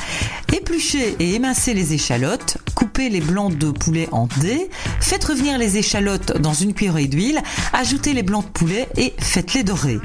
Épluchez 0.51 1.15
et 1.19 1.35
émincez 1.35 1.76
les 1.76 1.93
échalotes, 1.93 2.57
coupez 2.73 3.09
les 3.09 3.21
blancs 3.21 3.55
de 3.55 3.69
poulet 3.69 4.09
en 4.11 4.27
dés, 4.39 4.71
faites 4.99 5.23
revenir 5.23 5.57
les 5.57 5.77
échalotes 5.77 6.38
dans 6.39 6.53
une 6.53 6.73
cuillerée 6.73 7.07
d'huile, 7.07 7.41
ajoutez 7.73 8.13
les 8.13 8.23
blancs 8.23 8.45
de 8.45 8.51
poulet 8.51 8.88
et 8.97 9.13
faites-les 9.19 9.63
dorer. 9.63 9.99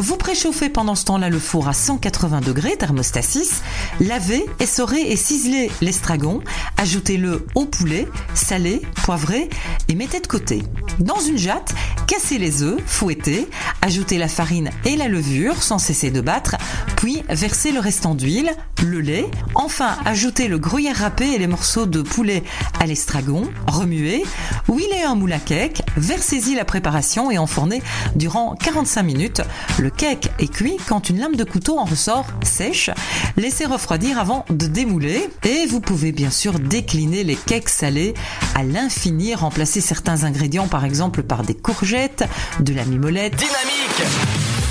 Vous 0.00 0.16
préchauffez 0.16 0.68
pendant 0.68 0.94
ce 0.94 1.04
temps-là 1.06 1.28
le 1.28 1.40
four 1.40 1.66
à 1.66 1.72
180 1.72 2.40
degrés, 2.40 2.76
thermostat 2.76 3.20
6, 3.20 3.62
lavez, 3.98 4.46
essorez 4.60 5.00
et 5.00 5.16
ciselez 5.16 5.72
l'estragon, 5.80 6.40
ajoutez-le 6.76 7.44
au 7.56 7.64
poulet, 7.64 8.06
salez, 8.32 8.80
poivrez 9.02 9.50
et 9.88 9.96
mettez 9.96 10.20
de 10.20 10.28
côté. 10.28 10.62
Dans 11.00 11.18
une 11.18 11.36
jatte, 11.36 11.74
cassez 12.06 12.38
les 12.38 12.62
œufs, 12.62 12.80
fouettez, 12.86 13.48
ajoutez 13.82 14.18
la 14.18 14.28
farine 14.28 14.70
et 14.84 14.94
la 14.94 15.08
levure 15.08 15.60
sans 15.60 15.78
cesser 15.78 16.12
de 16.12 16.20
battre, 16.20 16.54
puis 16.96 17.24
versez 17.28 17.72
le 17.72 17.80
restant 17.80 18.14
d'huile, 18.14 18.52
le 18.84 19.00
lait, 19.00 19.26
enfin 19.56 19.96
ajoutez 20.04 20.46
le 20.46 20.58
gruyère 20.58 20.98
râpé 20.98 21.32
et 21.34 21.38
les 21.38 21.48
morceaux 21.48 21.86
de 21.86 22.02
poulet 22.02 22.44
à 22.78 22.86
l'estragon, 22.86 23.50
remuez, 23.66 24.22
huilez 24.68 25.02
un 25.04 25.16
moule 25.16 25.32
à 25.32 25.40
cake, 25.40 25.82
versez-y 25.96 26.54
la 26.54 26.64
préparation 26.64 27.32
et 27.32 27.38
enfournez 27.38 27.82
durant 28.14 28.54
45 28.54 29.02
minutes. 29.02 29.42
Cake 29.90 30.30
est 30.38 30.52
cuit 30.52 30.76
quand 30.88 31.10
une 31.10 31.18
lame 31.18 31.36
de 31.36 31.44
couteau 31.44 31.78
en 31.78 31.84
ressort 31.84 32.26
sèche. 32.42 32.90
Laissez 33.36 33.64
refroidir 33.64 34.18
avant 34.18 34.44
de 34.50 34.66
démouler 34.66 35.28
et 35.44 35.66
vous 35.66 35.80
pouvez 35.80 36.12
bien 36.12 36.30
sûr 36.30 36.58
décliner 36.58 37.24
les 37.24 37.36
cakes 37.36 37.68
salés 37.68 38.14
à 38.54 38.62
l'infini, 38.62 39.34
remplacer 39.34 39.80
certains 39.80 40.24
ingrédients 40.24 40.68
par 40.68 40.84
exemple 40.84 41.22
par 41.22 41.42
des 41.42 41.54
courgettes, 41.54 42.24
de 42.60 42.74
la 42.74 42.84
mimolette. 42.84 43.36
Dynamique 43.36 44.68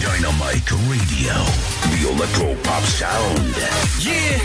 Dynamite 0.00 0.70
Radio. 0.70 1.32
The 1.90 2.16
Electro 2.16 2.54
Pop 2.62 2.84
Sound. 2.86 3.54
Yeah 4.00 4.38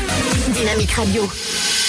Dynamique 0.53 0.91
Radio. 0.91 1.86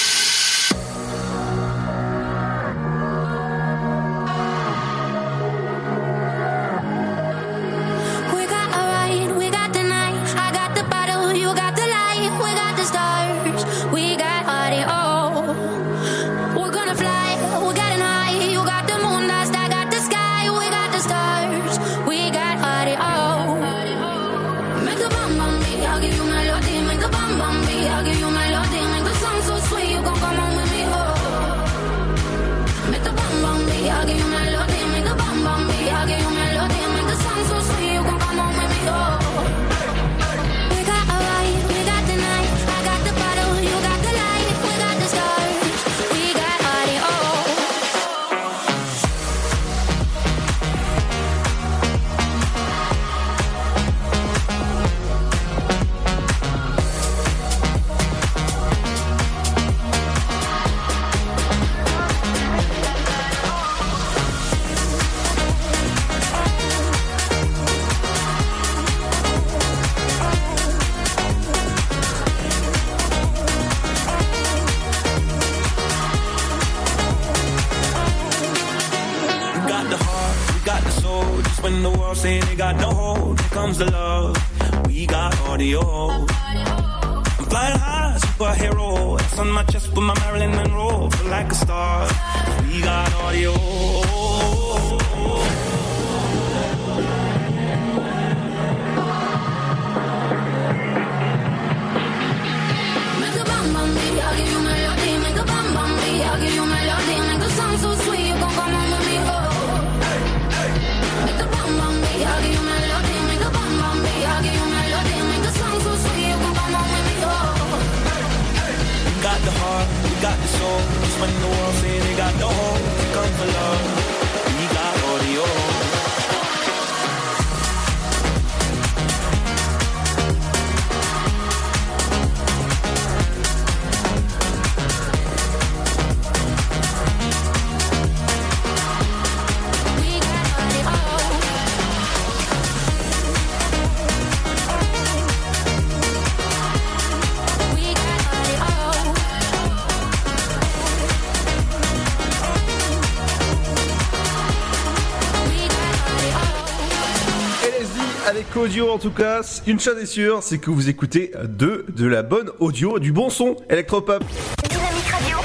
Audio 158.68 158.90
en 158.90 158.98
tout 158.98 159.10
cas, 159.10 159.40
une 159.66 159.80
chose 159.80 159.96
est 159.96 160.04
sûre, 160.04 160.42
c'est 160.42 160.58
que 160.58 160.70
vous 160.70 160.90
écoutez 160.90 161.32
de, 161.42 161.86
de 161.88 162.06
la 162.06 162.22
bonne 162.22 162.50
audio, 162.58 162.98
du 162.98 163.12
bon 163.12 163.30
son 163.30 163.56
électropop. 163.70 164.22
Dynamique 164.68 165.08
Radio. 165.10 165.38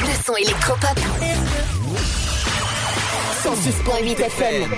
Le 0.00 0.24
son 0.24 0.34
électropop. 0.34 0.98
106.8 3.44 4.24
FM. 4.24 4.70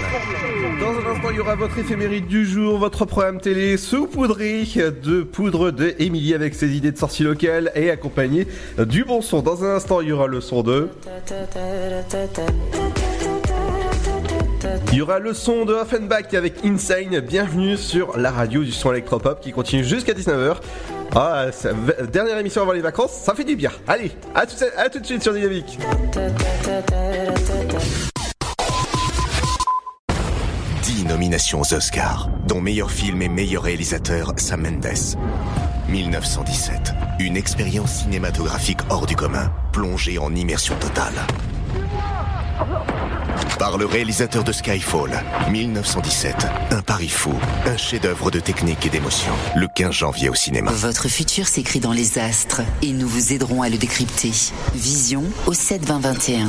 Dans 0.79 0.91
un 0.91 1.15
instant, 1.15 1.31
il 1.31 1.37
y 1.37 1.41
aura 1.41 1.55
votre 1.55 1.79
éphéméride 1.79 2.27
du 2.27 2.45
jour, 2.45 2.79
votre 2.79 3.07
programme 3.07 3.41
télé 3.41 3.79
saupoudré 3.79 4.67
de 5.03 5.23
poudre 5.23 5.71
de 5.71 5.95
Émilie 5.99 6.35
avec 6.35 6.55
ses 6.55 6.77
idées 6.77 6.93
de 6.93 6.99
sortie 6.99 7.23
locale 7.23 7.73
et 7.75 7.91
accompagné 7.91 8.47
du 8.79 9.05
bon 9.05 9.23
son. 9.23 9.41
Dans 9.41 9.65
un 9.65 9.77
instant, 9.77 10.03
il 10.03 10.09
y 10.09 10.13
aura 10.13 10.27
le 10.27 10.43
son 10.43 10.63
de... 10.63 10.91
Il 14.93 14.99
y 14.99 15.03
aura 15.03 15.19
le 15.19 15.35
son 15.35 15.65
de 15.65 15.75
Offenbach 15.75 16.33
avec 16.35 16.65
Insane. 16.65 17.21
Bienvenue 17.21 17.77
sur 17.77 18.17
la 18.17 18.31
radio 18.31 18.63
du 18.63 18.73
son 18.73 18.93
électropop 18.93 19.41
qui 19.41 19.53
continue 19.53 19.85
jusqu'à 19.85 20.13
19h. 20.13 20.57
Ah, 21.15 21.47
dernière 22.11 22.39
émission 22.39 22.63
avant 22.63 22.73
les 22.73 22.81
vacances, 22.81 23.13
ça 23.13 23.35
fait 23.35 23.45
du 23.45 23.57
bien. 23.57 23.71
Allez, 23.87 24.13
à 24.35 24.47
tout, 24.47 24.99
de 24.99 25.07
suite 25.07 25.23
sur 25.23 25.33
Dynamique. 25.33 25.79
10 30.83 31.05
nominations 31.07 31.61
aux 31.61 31.75
Oscars, 31.75 32.31
dont 32.47 32.61
meilleur 32.61 32.91
film 32.91 33.23
et 33.23 33.29
meilleur 33.29 33.65
réalisateur 33.65 34.33
Sam 34.37 34.63
Mendes. 34.63 35.17
1917, 35.89 36.95
une 37.21 37.37
expérience 37.37 38.03
cinématographique 38.03 38.81
hors 38.91 39.07
du 39.07 39.15
commun, 39.15 39.53
plongée 39.73 40.19
en 40.19 40.35
immersion 40.35 40.75
totale. 40.77 41.15
Par 43.59 43.79
le 43.79 43.87
réalisateur 43.87 44.45
de 44.45 44.53
Skyfall, 44.53 45.23
1917. 45.51 46.47
Un 46.71 46.83
pari 46.83 47.09
fou, 47.09 47.33
un 47.67 47.77
chef-d'œuvre 47.77 48.31
de 48.31 48.41
technique 48.41 48.85
et 48.87 48.91
d'émotion. 48.91 49.33
Le 49.55 49.69
15 49.69 49.93
janvier 49.93 50.29
au 50.29 50.35
cinéma. 50.35 50.71
Votre 50.73 51.09
futur 51.09 51.47
s'écrit 51.47 51.81
dans 51.81 51.93
les 51.93 52.19
astres 52.19 52.63
et 52.83 52.93
nous 52.93 53.09
vous 53.09 53.33
aiderons 53.33 53.63
à 53.63 53.69
le 53.69 53.77
décrypter. 53.77 54.33
Vision 54.75 55.25
au 55.47 55.53
7 55.53 55.85
20 55.85 55.99
21. 56.01 56.49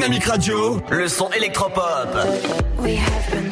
Dynamique 0.00 0.24
Radio, 0.24 0.80
le 0.90 1.08
son 1.08 1.28
électropop. 1.32 2.08
We 2.78 2.96
have 2.96 3.30
been 3.30 3.50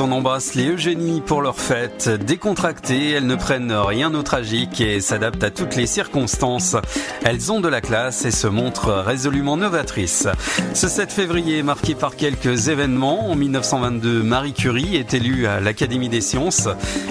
on 0.00 0.10
embrasse 0.10 0.54
les 0.54 0.70
Eugénie 0.70 1.20
pour 1.20 1.40
leur 1.40 1.56
fête. 1.56 2.08
Décontractées, 2.08 3.10
elles 3.10 3.26
ne 3.26 3.36
prennent 3.36 3.72
rien 3.72 4.12
au 4.12 4.22
tragique 4.22 4.80
et 4.80 5.00
s'adaptent 5.00 5.44
à 5.44 5.50
toutes 5.50 5.76
les 5.76 5.86
circonstances. 5.86 6.74
Elles 7.22 7.52
ont 7.52 7.60
de 7.60 7.68
la 7.68 7.80
classe 7.80 8.24
et 8.24 8.32
se 8.32 8.48
montrent 8.48 8.92
résolument 8.92 9.56
novatrices. 9.56 10.26
Ce 10.74 10.88
7 10.88 11.12
février 11.12 11.58
est 11.58 11.62
marqué 11.62 11.94
par 11.94 12.16
quelques 12.16 12.68
événements. 12.68 13.30
En 13.30 13.36
1922, 13.36 14.22
Marie 14.24 14.52
Curie 14.52 14.96
est 14.96 15.14
élue 15.14 15.46
à 15.46 15.60
l'Académie 15.60 16.08
des 16.08 16.22
sciences. 16.22 16.68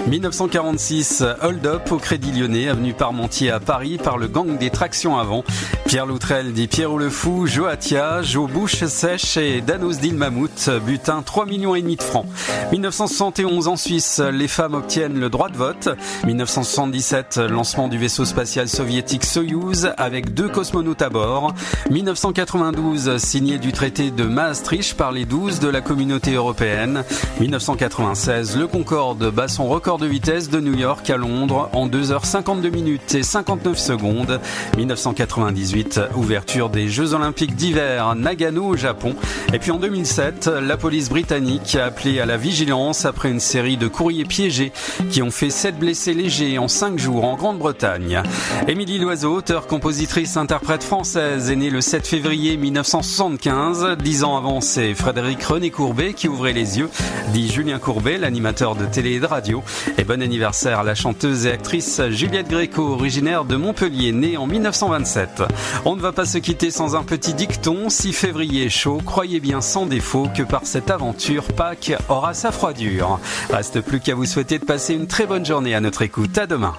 1946, 0.08 1.24
Hold 1.42 1.66
Up 1.66 1.90
au 1.90 1.96
Crédit 1.96 2.32
Lyonnais, 2.32 2.68
avenue 2.68 2.92
Parmentier 2.92 3.50
à 3.50 3.60
Paris 3.60 3.98
par 4.02 4.18
le 4.18 4.28
gang 4.28 4.58
des 4.58 4.70
tractions 4.70 5.16
avant. 5.16 5.42
Pierre 5.88 6.04
Loutrel 6.04 6.52
dit 6.52 6.68
Pierrot 6.68 6.98
le 6.98 7.08
Fou, 7.08 7.46
Joatia, 7.46 8.20
Jo 8.20 8.46
Bouche 8.46 8.84
Sèche 8.84 9.38
et 9.38 9.62
Danos 9.62 10.00
dit 10.00 10.10
le 10.10 10.18
Mammouth 10.18 10.68
but, 10.84 10.84
butin 10.84 11.22
3 11.22 11.46
millions 11.46 11.74
et 11.74 11.80
demi 11.80 11.96
de 11.96 12.02
francs. 12.02 12.26
1971 12.72 13.68
en 13.68 13.76
Suisse, 13.76 14.20
les 14.20 14.48
femmes 14.48 14.74
obtiennent 14.74 15.18
le 15.18 15.30
droit 15.30 15.48
de 15.48 15.56
vote. 15.56 15.88
1977, 16.26 17.38
lancement 17.38 17.88
du 17.88 17.96
vaisseau 17.96 18.26
spatial 18.26 18.68
soviétique 18.68 19.24
Soyouz 19.24 19.88
avec 19.96 20.34
deux 20.34 20.50
cosmonautes 20.50 21.00
à 21.00 21.08
bord. 21.08 21.54
1992, 21.90 23.16
signé 23.16 23.56
du 23.56 23.72
traité 23.72 24.10
de 24.10 24.24
Maastricht 24.24 24.94
par 24.94 25.10
les 25.10 25.24
12 25.24 25.58
de 25.58 25.68
la 25.68 25.80
communauté 25.80 26.34
européenne. 26.34 27.02
1996, 27.40 28.58
le 28.58 28.66
Concorde 28.66 29.30
bat 29.30 29.48
son 29.48 29.66
record 29.66 29.96
de 29.96 30.06
vitesse 30.06 30.50
de 30.50 30.60
New 30.60 30.76
York 30.76 31.08
à 31.08 31.16
Londres 31.16 31.70
en 31.72 31.88
2h52 31.88 32.70
minutes 32.70 33.14
et 33.14 33.22
59 33.22 33.78
secondes. 33.78 34.38
1998, 34.76 35.77
ouverture 36.16 36.70
des 36.70 36.88
Jeux 36.88 37.14
Olympiques 37.14 37.54
d'hiver 37.54 38.14
Nagano 38.14 38.64
au 38.64 38.76
Japon. 38.76 39.14
Et 39.52 39.58
puis 39.58 39.70
en 39.70 39.78
2007, 39.78 40.46
la 40.46 40.76
police 40.76 41.08
britannique 41.08 41.76
a 41.76 41.86
appelé 41.86 42.20
à 42.20 42.26
la 42.26 42.36
vigilance 42.36 43.04
après 43.04 43.30
une 43.30 43.40
série 43.40 43.76
de 43.76 43.88
courriers 43.88 44.24
piégés 44.24 44.72
qui 45.10 45.22
ont 45.22 45.30
fait 45.30 45.50
7 45.50 45.78
blessés 45.78 46.14
légers 46.14 46.58
en 46.58 46.68
5 46.68 46.98
jours 46.98 47.24
en 47.24 47.36
Grande-Bretagne. 47.36 48.22
Émilie 48.66 48.98
Loiseau, 48.98 49.34
auteure, 49.34 49.66
compositrice, 49.66 50.36
interprète 50.36 50.82
française, 50.82 51.50
est 51.50 51.56
née 51.56 51.70
le 51.70 51.80
7 51.80 52.06
février 52.06 52.56
1975. 52.56 53.96
Dix 54.02 54.24
ans 54.24 54.36
avant, 54.36 54.60
c'est 54.60 54.94
Frédéric 54.94 55.42
René 55.42 55.70
Courbet 55.70 56.12
qui 56.12 56.28
ouvrait 56.28 56.52
les 56.52 56.78
yeux, 56.78 56.90
dit 57.32 57.50
Julien 57.50 57.78
Courbet, 57.78 58.18
l'animateur 58.18 58.74
de 58.74 58.84
télé 58.84 59.12
et 59.12 59.20
de 59.20 59.26
radio. 59.26 59.62
Et 59.96 60.04
bon 60.04 60.22
anniversaire 60.22 60.80
à 60.80 60.84
la 60.84 60.94
chanteuse 60.94 61.46
et 61.46 61.52
actrice 61.52 62.00
Juliette 62.10 62.48
Gréco, 62.48 62.82
originaire 62.82 63.44
de 63.44 63.56
Montpellier, 63.56 64.12
née 64.12 64.36
en 64.36 64.46
1927. 64.46 65.42
On 65.84 65.96
ne 65.96 66.00
va 66.00 66.12
pas 66.12 66.26
se 66.26 66.38
quitter 66.38 66.70
sans 66.70 66.94
un 66.96 67.02
petit 67.02 67.34
dicton. 67.34 67.88
Si 67.88 68.12
février 68.12 68.66
est 68.66 68.70
chaud, 68.70 69.00
croyez 69.04 69.40
bien 69.40 69.60
sans 69.60 69.86
défaut 69.86 70.28
que 70.34 70.42
par 70.42 70.62
cette 70.64 70.90
aventure, 70.90 71.44
Pâques 71.44 71.92
aura 72.08 72.34
sa 72.34 72.50
froidure. 72.52 73.18
Reste 73.50 73.80
plus 73.80 74.00
qu'à 74.00 74.14
vous 74.14 74.26
souhaiter 74.26 74.58
de 74.58 74.64
passer 74.64 74.94
une 74.94 75.06
très 75.06 75.26
bonne 75.26 75.46
journée 75.46 75.74
à 75.74 75.80
notre 75.80 76.02
écoute. 76.02 76.36
À 76.38 76.46
demain. 76.46 76.74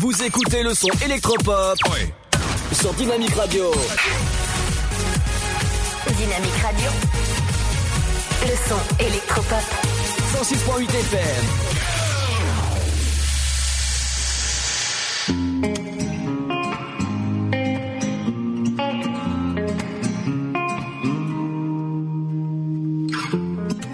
Vous 0.00 0.22
écoutez 0.22 0.62
le 0.62 0.74
son 0.74 0.90
électropop 1.04 1.76
sur 2.72 2.92
Dynamique 2.94 3.34
Radio. 3.34 3.70
Dynamique 6.06 6.62
Radio. 6.62 6.90
Le 8.42 8.54
son 8.68 8.78
électropop. 9.00 9.64
106.8 10.34 10.88
FM. 10.88 11.44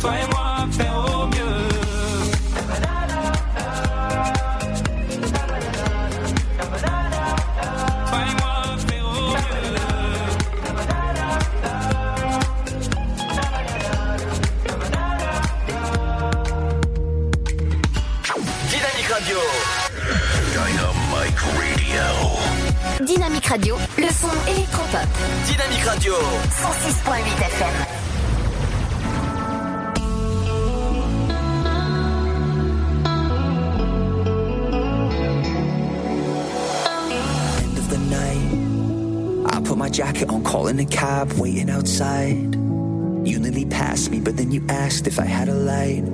Toi 0.00 0.12
et 0.16 0.26
moi, 0.32 0.66
faire 0.72 0.96
au 0.96 1.26
mieux. 1.26 1.68
Toi 8.06 8.18
et 8.18 8.34
moi, 8.40 8.54
faire 8.86 9.04
au 9.04 9.36
Dynamique 18.70 19.10
Radio. 19.12 19.38
Dynamite 20.54 21.38
Radio. 21.40 23.04
Dynamique 23.04 23.46
Radio, 23.46 23.76
le 23.98 24.08
son 24.08 24.50
électropop. 24.50 25.08
Dynamique 25.46 25.84
Radio. 25.84 26.14
106.8 26.14 27.44
FM. 27.44 27.99
Jacket 40.00 40.30
on, 40.30 40.42
calling 40.42 40.80
a 40.80 40.86
cab, 40.86 41.30
waiting 41.34 41.68
outside. 41.68 42.54
You 43.28 43.38
nearly 43.38 43.66
passed 43.66 44.10
me, 44.10 44.18
but 44.18 44.34
then 44.38 44.50
you 44.50 44.64
asked 44.66 45.06
if 45.06 45.18
I 45.18 45.26
had 45.26 45.46
a 45.50 45.52
light. 45.52 46.04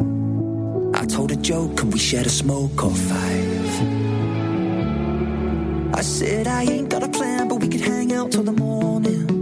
I 1.01 1.07
told 1.07 1.31
a 1.31 1.37
joke, 1.37 1.83
and 1.83 1.93
we 1.93 1.99
shared 2.01 2.27
a 2.27 2.35
smoke 2.43 2.83
or 2.83 2.91
five. 2.91 3.71
I 5.95 6.03
said 6.03 6.49
I 6.49 6.63
ain't 6.65 6.89
got 6.89 7.05
a 7.05 7.09
plan, 7.09 7.47
but 7.47 7.61
we 7.61 7.69
could 7.69 7.81
hang 7.81 8.13
out 8.13 8.33
till 8.33 8.43
the 8.43 8.59
morning. 8.67 9.36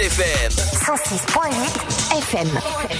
FM. 0.00 0.48
106.8 0.86 1.52
FM. 2.22 2.99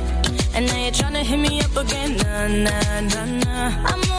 And 0.53 0.67
now 0.67 0.77
you're 0.77 0.91
trying 0.91 1.13
to 1.13 1.23
hit 1.23 1.37
me 1.37 1.61
up 1.61 1.75
again. 1.77 2.17
Nah, 2.17 2.47
nah, 2.47 2.99
nah, 3.01 3.25
nah. 3.25 3.89
I'm 3.89 4.10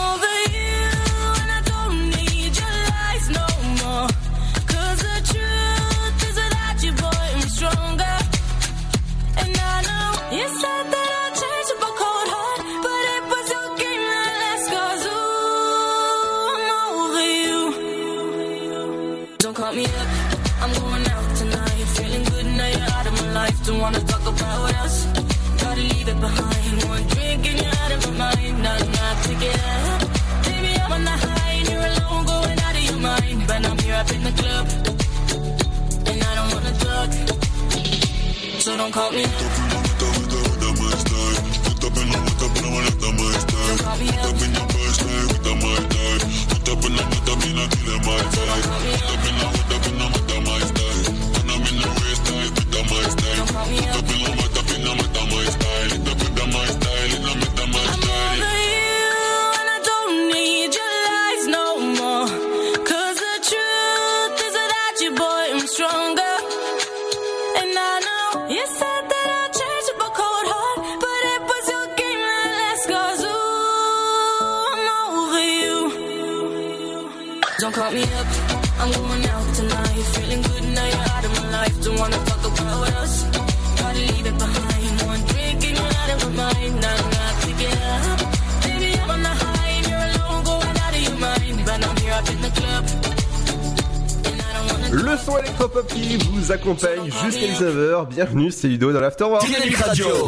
I'm 78.83 78.91
going 78.91 79.25
out 79.27 79.55
tonight. 79.55 80.03
Feeling 80.13 80.41
good 80.41 80.65
now 80.75 80.85
you're 80.85 81.09
out 81.15 81.23
of 81.23 81.31
my 81.39 81.51
life. 81.51 81.83
Don't 81.85 81.97
wanna 81.97 82.17
talk 82.25 82.43
about 82.51 82.89
us. 83.01 83.23
Gotta 83.79 83.99
leave 84.11 84.25
it 84.25 84.37
behind. 84.37 85.01
One 85.07 85.21
drink 85.31 85.63
and 85.67 85.77
you're 85.79 85.95
out 86.01 86.09
of 86.13 86.19
my 86.25 86.31
mind. 86.43 86.81
Now 86.81 86.95
I'm 87.03 87.11
not 87.19 87.33
picking 87.43 87.77
up. 87.93 88.19
Baby, 88.65 88.99
I'm 88.99 89.09
on 89.09 89.21
the 89.23 89.35
high 89.43 89.69
and 89.77 89.87
you're 89.87 90.05
alone, 90.09 90.43
going 90.43 90.77
out 90.83 90.93
of 90.97 91.01
your 91.07 91.17
mind. 91.17 91.57
But 91.65 91.79
I'm 91.87 91.97
here 92.03 92.13
up 92.19 92.29
in 92.29 92.41
the 92.41 92.51
club. 92.59 92.85
Le 94.91 95.17
son 95.17 95.37
électropop 95.37 95.87
qui 95.87 96.17
vous 96.17 96.51
accompagne 96.51 97.05
jusqu'à 97.05 97.47
19h. 97.47 98.07
Bienvenue, 98.09 98.51
c'est 98.51 98.67
Ludo 98.67 98.91
dans 98.91 98.99
l'Afterwork. 98.99 99.45
Dynamique 99.45 99.77
Radio. 99.77 100.27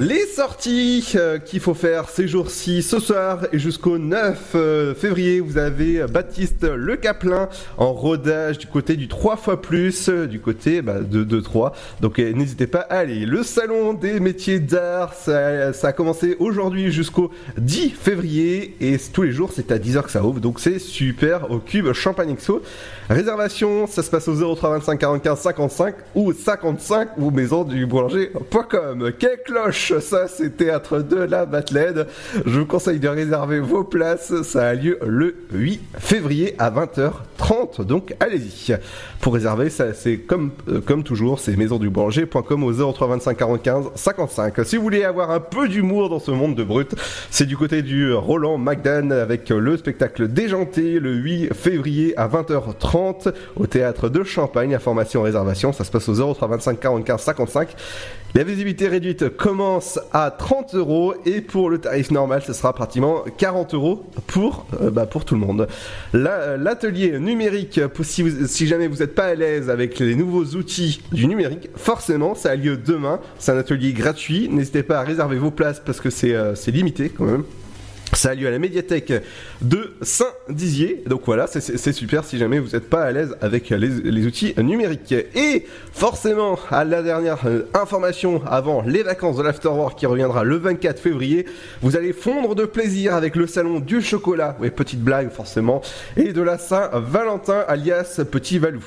Les 0.00 0.24
sorties 0.24 1.12
euh, 1.14 1.38
qu'il 1.38 1.60
faut 1.60 1.74
faire 1.74 2.08
ces 2.08 2.26
jours-ci, 2.26 2.82
ce 2.82 2.98
soir 2.98 3.40
et 3.52 3.58
jusqu'au 3.58 3.98
9 3.98 4.52
euh, 4.54 4.94
février, 4.94 5.40
vous 5.40 5.58
avez 5.58 6.06
Baptiste 6.06 6.64
Le 6.64 6.96
Caplin 6.96 7.50
en 7.76 7.92
rodage 7.92 8.56
du 8.56 8.66
côté 8.66 8.96
du 8.96 9.08
3 9.08 9.36
fois 9.36 9.60
plus, 9.60 10.08
euh, 10.08 10.26
du 10.26 10.40
côté 10.40 10.80
bah, 10.80 11.00
de, 11.00 11.22
de 11.22 11.40
3. 11.40 11.74
Donc 12.00 12.16
n'hésitez 12.16 12.66
pas 12.66 12.80
à 12.80 13.00
aller. 13.00 13.26
Le 13.26 13.42
salon 13.42 13.92
des 13.92 14.20
métiers 14.20 14.58
d'art, 14.58 15.12
ça, 15.12 15.74
ça 15.74 15.88
a 15.88 15.92
commencé 15.92 16.34
aujourd'hui 16.38 16.90
jusqu'au 16.90 17.30
10 17.58 17.90
février 17.90 18.76
et 18.80 18.96
tous 19.12 19.24
les 19.24 19.32
jours 19.32 19.50
c'est 19.54 19.70
à 19.70 19.76
10h 19.76 20.04
que 20.04 20.10
ça 20.10 20.24
ouvre. 20.24 20.40
Donc 20.40 20.60
c'est 20.60 20.78
super 20.78 21.50
au 21.50 21.58
cube 21.58 21.92
Champagne 21.92 22.30
Expo. 22.30 22.62
Réservation, 23.10 23.86
ça 23.86 24.02
se 24.02 24.08
passe 24.08 24.28
au 24.28 24.54
03 24.56 24.78
25 24.78 24.98
45 24.98 25.36
55 25.36 25.94
ou 26.14 26.32
55 26.32 27.18
ou 27.18 27.30
maison 27.30 27.64
du 27.64 27.84
boulanger.com. 27.84 29.12
Quelle 29.18 29.42
cloche 29.44 29.89
Ça, 29.98 30.28
c'est 30.28 30.56
Théâtre 30.56 31.00
de 31.00 31.16
la 31.16 31.46
Battelède. 31.46 32.06
Je 32.46 32.60
vous 32.60 32.66
conseille 32.66 33.00
de 33.00 33.08
réserver 33.08 33.58
vos 33.58 33.82
places. 33.82 34.42
Ça 34.42 34.68
a 34.68 34.74
lieu 34.74 34.98
le 35.04 35.34
8 35.52 35.80
février 35.98 36.54
à 36.58 36.70
20h30. 36.70 37.84
Donc, 37.84 38.14
allez-y. 38.20 38.76
Pour 39.20 39.34
réserver, 39.34 39.68
ça, 39.68 39.92
c'est 39.92 40.18
comme, 40.18 40.50
euh, 40.68 41.02
toujours, 41.02 41.40
c'est 41.40 41.56
maisonduboulanger.com 41.56 42.64
au 42.64 42.92
03 42.92 43.08
25 43.08 43.36
45 43.36 43.84
55. 43.94 44.64
Si 44.64 44.76
vous 44.76 44.82
voulez 44.82 45.04
avoir 45.04 45.30
un 45.30 45.40
peu 45.40 45.68
d'humour 45.68 46.08
dans 46.08 46.20
ce 46.20 46.30
monde 46.30 46.54
de 46.54 46.62
brut, 46.62 46.94
c'est 47.30 47.46
du 47.46 47.56
côté 47.56 47.82
du 47.82 48.12
Roland 48.12 48.58
McDan 48.58 49.10
avec 49.10 49.48
le 49.48 49.76
spectacle 49.76 50.28
Déjanté 50.28 51.00
le 51.00 51.14
8 51.14 51.54
février 51.54 52.16
à 52.16 52.28
20h30 52.28 53.32
au 53.56 53.66
théâtre 53.66 54.08
de 54.08 54.22
Champagne. 54.22 54.74
Information 54.74 55.22
réservation, 55.22 55.72
ça 55.72 55.84
se 55.84 55.90
passe 55.90 56.08
au 56.08 56.34
03 56.34 56.48
25 56.48 56.78
45 56.80 57.20
55. 57.20 57.68
La 58.34 58.44
visibilité 58.44 58.86
réduite 58.86 59.28
commence 59.36 59.98
à 60.12 60.30
30 60.30 60.76
euros 60.76 61.14
et 61.26 61.40
pour 61.40 61.68
le 61.68 61.78
tarif 61.78 62.12
normal, 62.12 62.42
ce 62.46 62.52
sera 62.52 62.72
pratiquement 62.72 63.24
40 63.38 63.74
euros 63.74 64.04
pour, 64.28 64.66
euh, 64.80 64.90
bah, 64.90 65.04
pour 65.06 65.24
tout 65.24 65.34
le 65.34 65.40
monde. 65.40 65.66
La- 66.12 66.56
L'atelier 66.56 67.18
numérique, 67.18 67.80
si, 68.02 68.66
jamais 68.68 68.86
vous 68.86 68.98
n'êtes 68.98 69.16
pas 69.16 69.24
à 69.26 69.34
l'aise 69.34 69.68
avec 69.68 69.98
les 69.98 70.14
nouveaux 70.14 70.44
outils 70.56 71.02
du 71.10 71.26
numérique, 71.26 71.70
forcément, 71.74 72.36
ça 72.36 72.50
a 72.52 72.54
lieu 72.56 72.76
demain. 72.76 73.18
C'est 73.40 73.50
un 73.50 73.58
atelier 73.58 73.92
gratuit. 73.92 74.48
N'hésitez 74.48 74.84
pas 74.84 75.00
à 75.00 75.02
réserver 75.02 75.36
vos 75.36 75.50
places 75.50 75.82
parce 75.84 76.00
que 76.00 76.08
c'est 76.10 76.34
euh, 76.34 76.54
c'est 76.54 76.70
limité 76.70 77.08
quand 77.08 77.24
même. 77.24 77.42
Ça 78.12 78.30
a 78.30 78.34
lieu 78.34 78.48
à 78.48 78.50
la 78.50 78.58
médiathèque 78.58 79.12
de 79.62 79.92
Saint-Dizier. 80.02 81.04
Donc 81.06 81.22
voilà, 81.26 81.46
c'est- 81.46 81.92
super 81.92 82.24
si 82.24 82.38
jamais 82.38 82.58
vous 82.58 82.70
n'êtes 82.70 82.88
pas 82.88 83.02
à 83.02 83.12
l'aise 83.12 83.36
avec 83.40 83.70
les, 83.70 84.26
outils 84.26 84.54
numériques. 84.58 85.14
Et 85.34 85.66
forcément, 85.92 86.58
à 86.70 86.84
la 86.84 87.02
dernière 87.02 87.38
euh, 87.46 87.68
information 87.74 88.42
avant 88.46 88.82
les 88.82 89.02
vacances 89.02 89.36
de 89.36 89.42
l'Afterwork 89.42 89.98
qui 89.98 90.06
reviendra 90.06 90.44
le 90.44 90.56
24 90.56 91.00
février, 91.00 91.46
vous 91.82 91.96
allez 91.96 92.12
fondre 92.12 92.54
de 92.54 92.64
plaisir 92.64 93.14
avec 93.14 93.36
le 93.36 93.46
salon 93.46 93.80
du 93.80 94.02
chocolat. 94.02 94.56
Oui, 94.60 94.70
petite 94.70 95.00
blague 95.00 95.30
forcément. 95.30 95.80
Et 96.16 96.32
de 96.32 96.42
la 96.42 96.58
Saint-Valentin 96.58 97.64
alias 97.68 98.20
Petit 98.30 98.58
Valou. 98.58 98.82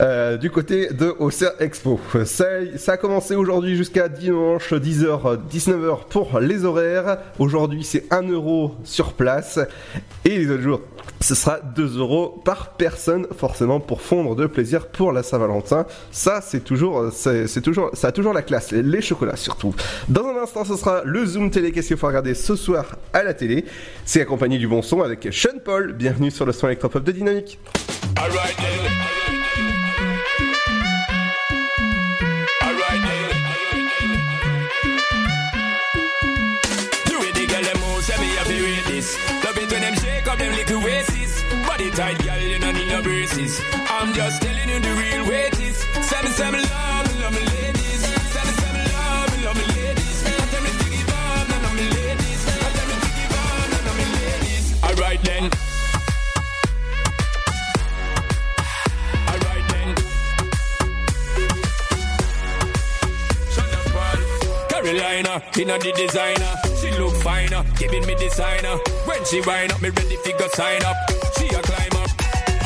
Euh, 0.00 0.36
du 0.36 0.50
côté 0.50 0.88
de 0.88 1.14
Auxerre 1.18 1.52
Expo. 1.60 2.00
Ça, 2.24 2.46
a 2.86 2.96
commencé 2.96 3.34
aujourd'hui 3.34 3.76
jusqu'à 3.76 4.08
dimanche 4.08 4.72
10h, 4.72 5.38
19h 5.50 6.06
pour 6.08 6.38
les 6.40 6.64
horaires. 6.64 7.18
Aujourd'hui 7.38 7.84
c'est 7.84 8.04
1 8.12 8.28
euro 8.28 8.76
sur 8.84 9.14
place 9.14 9.58
et 10.24 10.38
les 10.38 10.50
autres 10.50 10.62
jours 10.62 10.80
ce 11.20 11.34
sera 11.34 11.58
2 11.58 11.98
euros 11.98 12.40
par 12.44 12.74
personne 12.74 13.26
forcément 13.36 13.80
pour 13.80 14.00
fondre 14.00 14.36
de 14.36 14.46
plaisir 14.46 14.86
pour 14.86 15.10
la 15.10 15.24
Saint-Valentin. 15.24 15.84
Ça 16.12 16.40
c'est 16.42 16.62
toujours, 16.62 17.10
c'est 17.12 17.60
toujours, 17.60 17.90
ça 17.94 18.08
a 18.08 18.12
toujours 18.12 18.32
la 18.32 18.42
classe. 18.42 18.70
Les 18.70 19.00
chocolats 19.00 19.36
surtout. 19.36 19.74
Dans 20.08 20.26
un 20.26 20.36
instant 20.42 20.64
ce 20.64 20.76
sera 20.76 21.02
le 21.04 21.26
Zoom 21.26 21.50
télé. 21.50 21.72
Qu'est-ce 21.72 21.88
qu'il 21.88 21.96
faut 21.96 22.06
regarder 22.06 22.34
ce 22.34 22.54
soir 22.54 22.96
à 23.12 23.24
la 23.24 23.34
télé? 23.34 23.64
C'est 24.04 24.20
accompagné 24.20 24.58
du 24.58 24.68
bon 24.68 24.82
son 24.82 25.02
avec 25.02 25.28
Sean 25.32 25.58
Paul. 25.64 25.92
Bienvenue 25.92 26.30
sur 26.30 26.46
le 26.46 26.52
son 26.52 26.68
électropop 26.68 27.02
de 27.02 27.12
Dynamique. 27.12 27.58
Then. 28.18 28.24
Alright 28.24 29.17
up 40.68 40.80
them. 40.80 41.42
Body 41.66 41.90
tight, 41.90 42.18
girl, 42.22 42.38
you 42.40 42.58
don't 42.58 42.74
need 42.74 42.88
no 42.88 43.00
braces. 43.02 43.58
I'm 43.88 44.12
just 44.12 44.42
telling 44.42 44.68
you 44.68 44.78
the 44.80 44.92
real 45.00 45.26
way 45.26 45.46
it 45.48 45.58
is. 45.60 45.78
Say 45.78 46.22
me, 46.22 46.28
me 46.52 46.60
love, 46.60 47.20
love 47.20 47.32
me 47.32 47.40
ladies. 47.40 48.00
Say 48.04 48.42
me, 48.46 48.52
say 48.60 48.72
me 48.76 48.82
love, 48.92 49.44
love 49.44 49.56
me 49.56 49.64
ladies. 49.80 50.18
I 50.26 50.30
tell 50.52 50.62
me 50.62 50.70
to 50.70 50.86
give 50.92 51.08
up, 51.08 51.48
none 51.48 51.64
of 51.64 51.72
me 51.74 51.86
ladies. 51.88 52.42
I 52.48 52.68
tell 52.76 52.86
me 52.90 52.96
to 53.00 53.10
give 53.16 53.32
up, 53.32 53.66
none 53.72 53.86
of 53.88 53.96
me 53.96 54.06
ladies. 54.20 54.64
Then. 55.24 55.44
Alright 59.28 59.66
then. 59.72 59.88
Carolina, 64.68 65.42
in 65.56 65.70
a 65.70 65.78
the 65.78 65.92
designer. 65.96 66.67
She 66.80 66.90
look 66.92 67.14
finer, 67.22 67.64
giving 67.78 68.06
me 68.06 68.14
designer. 68.14 68.76
When 69.06 69.24
she 69.24 69.40
wind 69.40 69.72
up, 69.72 69.82
me 69.82 69.90
ready 69.90 70.16
to 70.16 70.32
go 70.38 70.46
sign 70.54 70.82
up. 70.84 70.96
She 71.36 71.46
a 71.48 71.60
climb 71.60 71.96
up. 72.02 72.10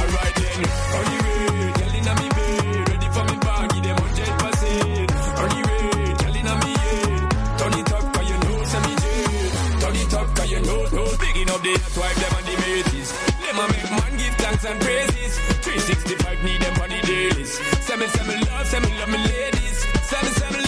Alright 0.00 0.34
then, 0.36 0.60
on 0.96 1.04
the 1.08 1.16
way, 1.24 1.72
girl 1.78 1.94
inna 1.96 2.14
me 2.20 2.28
bed, 2.36 2.88
ready 2.90 3.08
for 3.14 3.24
me 3.30 3.36
bag, 3.40 3.70
give 3.72 3.82
them 3.84 3.96
hundred 4.02 4.32
percent. 4.42 5.10
On 5.40 5.48
the 5.48 5.60
way, 5.66 6.14
girl 6.20 6.36
inna 6.40 6.54
me 6.64 6.72
head, 6.84 7.58
turn 7.58 7.74
it 7.80 7.92
up 7.92 8.04
'cause 8.12 8.28
you 8.30 8.38
know 8.44 8.58
say 8.70 8.80
me 8.84 8.94
jet. 9.02 9.80
Turn 9.80 9.96
it 9.96 10.14
up 10.14 10.26
'cause 10.36 10.50
you 10.50 10.60
know, 10.60 10.82
know. 10.92 11.08
Picking 11.22 11.50
up 11.50 11.62
the 11.62 11.72
hot 11.82 11.96
wife 11.96 12.18
them 12.20 12.32
and 12.38 12.46
the 12.48 12.56
mates. 12.62 13.10
Them 13.42 13.58
a 13.62 13.64
make 13.72 13.90
man 13.96 14.12
give 14.20 14.34
thanks 14.42 14.64
and 14.64 14.78
praises. 14.80 15.32
365 15.64 16.38
need 16.44 16.60
them 16.60 16.74
on 16.82 16.88
the 16.90 17.00
dailies. 17.08 17.52
Say 17.86 17.96
me, 17.96 18.06
say 18.08 18.24
me 18.28 18.34
love, 18.44 18.66
say 18.68 18.80
me 18.80 18.90
love 18.98 19.08
me 19.08 19.18
ladies. 19.18 19.78
Say 20.10 20.20
me, 20.24 20.30
love, 20.40 20.52
me 20.52 20.61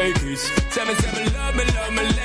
Tell 0.00 0.86
me, 0.86 0.94
tell 0.94 1.12
me, 1.12 1.30
love 1.34 1.54
me, 1.54 1.64
love 1.74 1.92
me. 1.92 2.02
Love 2.02 2.16
me. 2.16 2.19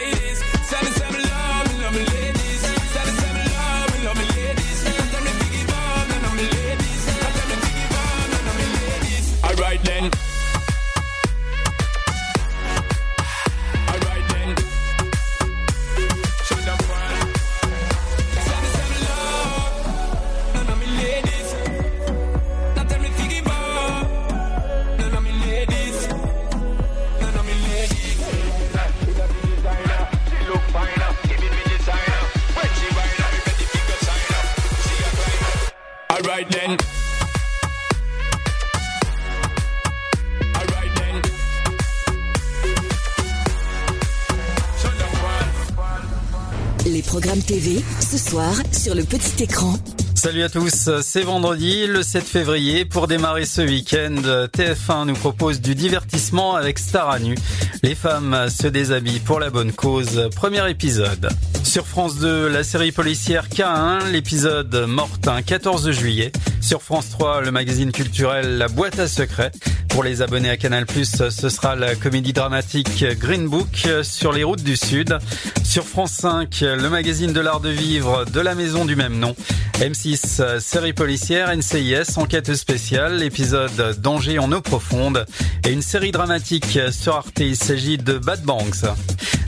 Soir, 48.18 48.54
sur 48.72 48.96
le 48.96 49.04
petit 49.04 49.44
écran. 49.44 49.76
Salut 50.16 50.44
à 50.44 50.50
tous, 50.50 50.90
c'est 51.02 51.22
vendredi 51.22 51.86
le 51.86 52.02
7 52.02 52.24
février. 52.24 52.86
Pour 52.86 53.08
démarrer 53.08 53.46
ce 53.46 53.62
week-end, 53.62 54.16
TF1 54.54 55.06
nous 55.06 55.14
propose 55.14 55.62
du 55.62 55.76
divertissement 55.76 56.56
avec 56.56 56.80
Star 56.80 57.10
à 57.10 57.20
nu. 57.20 57.36
Les 57.84 57.94
femmes 57.94 58.50
se 58.50 58.68
déshabillent 58.68 59.20
pour 59.20 59.40
la 59.40 59.50
bonne 59.50 59.72
cause. 59.72 60.30
Premier 60.36 60.70
épisode. 60.70 61.30
Sur 61.64 61.86
France 61.86 62.18
2, 62.18 62.48
la 62.48 62.64
série 62.64 62.92
policière 62.92 63.50
K1, 63.50 64.12
l'épisode 64.12 64.86
Mortin, 64.88 65.42
14 65.42 65.92
juillet. 65.92 66.32
Sur 66.62 66.82
France 66.82 67.10
3, 67.12 67.42
le 67.42 67.52
magazine 67.52 67.92
culturel 67.92 68.58
La 68.58 68.68
boîte 68.68 68.98
à 68.98 69.08
secrets. 69.08 69.52
Pour 69.96 70.04
les 70.04 70.22
abonnés 70.22 70.50
à 70.50 70.58
Canal+, 70.58 70.86
ce 70.90 71.30
sera 71.30 71.78
la 71.78 71.96
comédie 71.96 72.34
dramatique 72.34 73.06
Green 73.18 73.48
Book 73.48 73.88
sur 74.04 74.34
les 74.34 74.44
routes 74.44 74.62
du 74.62 74.76
Sud. 74.76 75.18
Sur 75.64 75.86
France 75.86 76.12
5, 76.12 76.50
le 76.60 76.90
magazine 76.90 77.32
de 77.32 77.40
l'art 77.40 77.62
de 77.62 77.70
vivre 77.70 78.26
de 78.26 78.42
la 78.42 78.56
maison 78.56 78.84
du 78.84 78.98
même 78.98 79.18
nom. 79.18 79.38
M6, 79.80 80.60
série 80.60 80.92
policière, 80.92 81.56
NCIS, 81.56 82.18
enquête 82.18 82.54
spéciale, 82.56 83.24
épisode 83.24 83.98
Danger 84.02 84.38
en 84.38 84.52
eau 84.52 84.60
profonde 84.60 85.26
et 85.66 85.72
une 85.72 85.82
série 85.82 86.12
dramatique 86.12 86.78
sur 86.92 87.16
Arte. 87.16 87.40
Il 87.40 87.56
s'agit 87.56 87.98
de 87.98 88.18
Bad 88.18 88.42
Banks. 88.44 88.84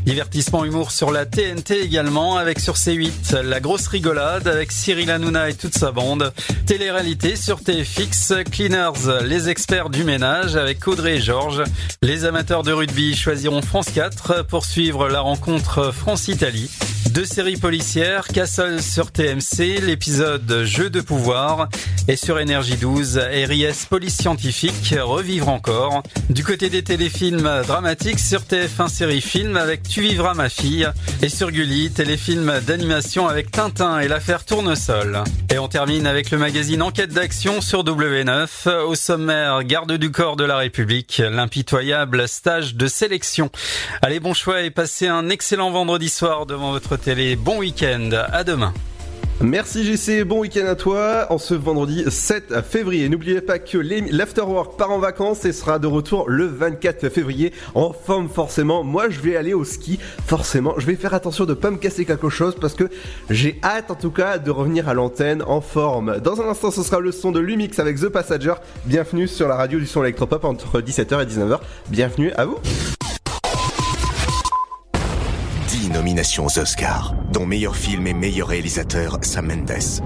Divertissement 0.08 0.64
humour 0.64 0.92
sur 0.92 1.12
la 1.12 1.26
TNT 1.26 1.82
également 1.82 2.38
avec 2.38 2.62
sur 2.62 2.76
C8 2.76 3.42
La 3.42 3.60
grosse 3.60 3.88
rigolade 3.88 4.48
avec 4.48 4.72
Cyril 4.72 5.12
Hanouna 5.12 5.50
et 5.50 5.54
toute 5.54 5.78
sa 5.78 5.92
bande. 5.92 6.32
Télé-réalité 6.66 7.36
sur 7.36 7.60
TFX, 7.62 8.36
Cleaners, 8.50 9.26
les 9.26 9.50
experts 9.50 9.90
du 9.90 10.06
ménage 10.06 10.56
avec 10.56 10.88
Audrey 10.88 11.18
et 11.18 11.20
Georges. 11.20 11.62
Les 12.02 12.24
amateurs 12.24 12.64
de 12.64 12.72
rugby 12.72 13.18
choisiront 13.18 13.62
France 13.62 13.90
4 13.94 14.44
pour 14.44 14.64
suivre 14.64 15.10
la 15.10 15.20
rencontre 15.20 15.92
France-Italie. 15.92 16.72
Deux 17.12 17.26
séries 17.26 17.58
policières, 17.58 18.28
Castle 18.28 18.82
sur 18.82 19.12
TMC, 19.12 19.80
l'épisode 19.82 20.64
Jeu 20.66 20.90
de 20.90 21.02
pouvoir 21.02 21.70
et 22.08 22.16
sur 22.16 22.40
Énergie 22.40 22.78
12, 22.78 23.18
RIS 23.18 23.86
Police 23.90 24.18
Scientifique, 24.18 24.96
Revivre 25.00 25.50
encore. 25.50 26.04
Du 26.30 26.44
côté 26.44 26.70
des 26.70 26.84
téléfilms 26.84 27.50
dramatiques 27.68 28.20
sur 28.20 28.42
TF1 28.42 28.88
Série 28.88 29.22
Film 29.22 29.58
avec 29.58 29.84
Tu 29.84 30.02
vivras 30.02 30.34
ma 30.34 30.50
fille 30.50 30.88
et 31.22 31.30
sur 31.30 31.52
Gulli, 31.52 31.92
téléfilm 31.92 32.60
d'animation 32.66 33.28
avec 33.28 33.52
Tintin 33.52 34.00
et 34.00 34.08
l'affaire 34.08 34.46
Tournesol. 34.46 35.24
Et 35.52 35.60
on 35.60 35.68
termine 35.68 36.08
avec 36.08 36.32
le 36.32 36.38
magazine 36.38 36.82
Enquête 36.82 37.14
d'action 37.14 37.62
sur 37.62 37.84
W9, 37.84 38.70
au 38.86 38.96
sommaire 38.96 39.64
Garde 39.64 39.94
du 39.94 40.12
corps 40.12 40.36
de 40.36 40.44
la 40.44 40.58
République, 40.58 41.22
l'impitoyable 41.30 42.28
stage 42.28 42.76
de 42.76 42.88
sélection. 42.88 43.50
Allez, 44.02 44.20
bon 44.20 44.34
choix 44.34 44.62
et 44.62 44.72
passez 44.72 45.08
un 45.08 45.30
excellent 45.30 45.72
vendredi 45.72 46.10
soir 46.10 46.46
devant 46.46 46.72
votre 46.72 46.97
télé. 46.98 47.36
Bon 47.36 47.60
week-end, 47.60 48.10
à 48.32 48.44
demain. 48.44 48.74
Merci 49.40 49.84
GC, 49.84 50.24
bon 50.24 50.40
week-end 50.40 50.66
à 50.66 50.74
toi. 50.74 51.28
En 51.30 51.38
ce 51.38 51.54
vendredi 51.54 52.04
7 52.08 52.62
février, 52.68 53.08
n'oubliez 53.08 53.40
pas 53.40 53.60
que 53.60 53.78
l'Afterwork 53.78 54.78
part 54.78 54.90
en 54.90 54.98
vacances 54.98 55.46
et 55.46 55.54
sera 55.54 55.78
de 55.78 55.86
retour 55.86 56.28
le 56.28 56.48
24 56.48 57.10
février 57.10 57.54
en 57.76 57.94
forme 57.94 58.30
forcément. 58.30 58.84
Moi, 58.84 59.12
je 59.12 59.20
vais 59.20 59.36
aller 59.36 59.54
au 59.54 59.64
ski, 59.64 60.00
forcément. 60.26 60.74
Je 60.80 60.88
vais 60.88 60.96
faire 60.96 61.14
attention 61.14 61.46
de 61.46 61.54
pas 61.54 61.70
me 61.70 61.78
casser 61.78 62.04
quelque 62.04 62.30
chose 62.30 62.56
parce 62.60 62.74
que 62.74 62.90
j'ai 63.30 63.60
hâte 63.64 63.92
en 63.92 63.96
tout 63.96 64.12
cas 64.12 64.40
de 64.40 64.50
revenir 64.50 64.90
à 64.90 64.96
l'antenne 64.96 65.44
en 65.44 65.62
forme. 65.62 66.20
Dans 66.20 66.42
un 66.42 66.50
instant, 66.50 66.72
ce 66.72 66.82
sera 66.82 67.00
le 67.00 67.12
son 67.12 67.32
de 67.32 67.40
Lumix 67.40 67.78
avec 67.78 68.00
The 68.00 68.10
Passenger. 68.10 68.56
Bienvenue 68.86 69.28
sur 69.28 69.48
la 69.48 69.56
radio 69.56 69.78
du 69.78 69.86
son 69.86 70.04
électropop 70.04 70.46
entre 70.46 70.82
17h 70.82 71.22
et 71.22 71.26
19h. 71.28 71.60
Bienvenue 71.90 72.32
à 72.32 72.46
vous. 72.46 72.58
Aux 76.18 76.60
Oscars, 76.60 77.14
dont 77.32 77.46
meilleur 77.46 77.76
film 77.76 78.08
et 78.08 78.14
meilleur 78.14 78.48
réalisateur 78.48 79.20
Sam 79.22 79.48
Mendes. 79.48 80.02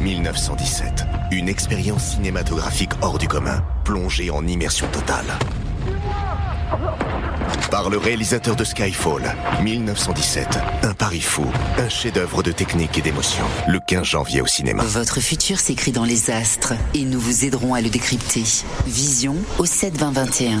1917, 0.00 1.04
une 1.32 1.50
expérience 1.50 2.12
cinématographique 2.12 2.92
hors 3.02 3.18
du 3.18 3.28
commun, 3.28 3.62
plongée 3.84 4.30
en 4.30 4.46
immersion 4.46 4.86
totale. 4.86 5.26
Par 7.70 7.90
le 7.90 7.98
réalisateur 7.98 8.56
de 8.56 8.64
Skyfall, 8.64 9.34
1917, 9.62 10.48
un 10.82 10.94
pari 10.94 11.20
fou, 11.20 11.44
un 11.76 11.90
chef-d'œuvre 11.90 12.42
de 12.42 12.50
technique 12.50 12.96
et 12.96 13.02
d'émotion, 13.02 13.44
le 13.68 13.80
15 13.86 14.02
janvier 14.02 14.40
au 14.40 14.46
cinéma. 14.46 14.82
Votre 14.82 15.20
futur 15.20 15.60
s'écrit 15.60 15.92
dans 15.92 16.04
les 16.04 16.30
astres 16.30 16.72
et 16.94 17.04
nous 17.04 17.20
vous 17.20 17.44
aiderons 17.44 17.74
à 17.74 17.82
le 17.82 17.90
décrypter. 17.90 18.44
Vision 18.86 19.36
au 19.58 19.66
7 19.66 19.98
20 19.98 20.10
21. 20.12 20.60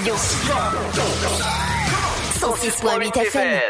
Radio. 0.00 0.14
106.8 2.40 3.12
FM. 3.26 3.69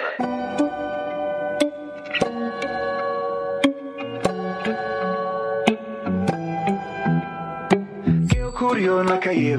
ma 8.87 9.17
cahier. 9.17 9.57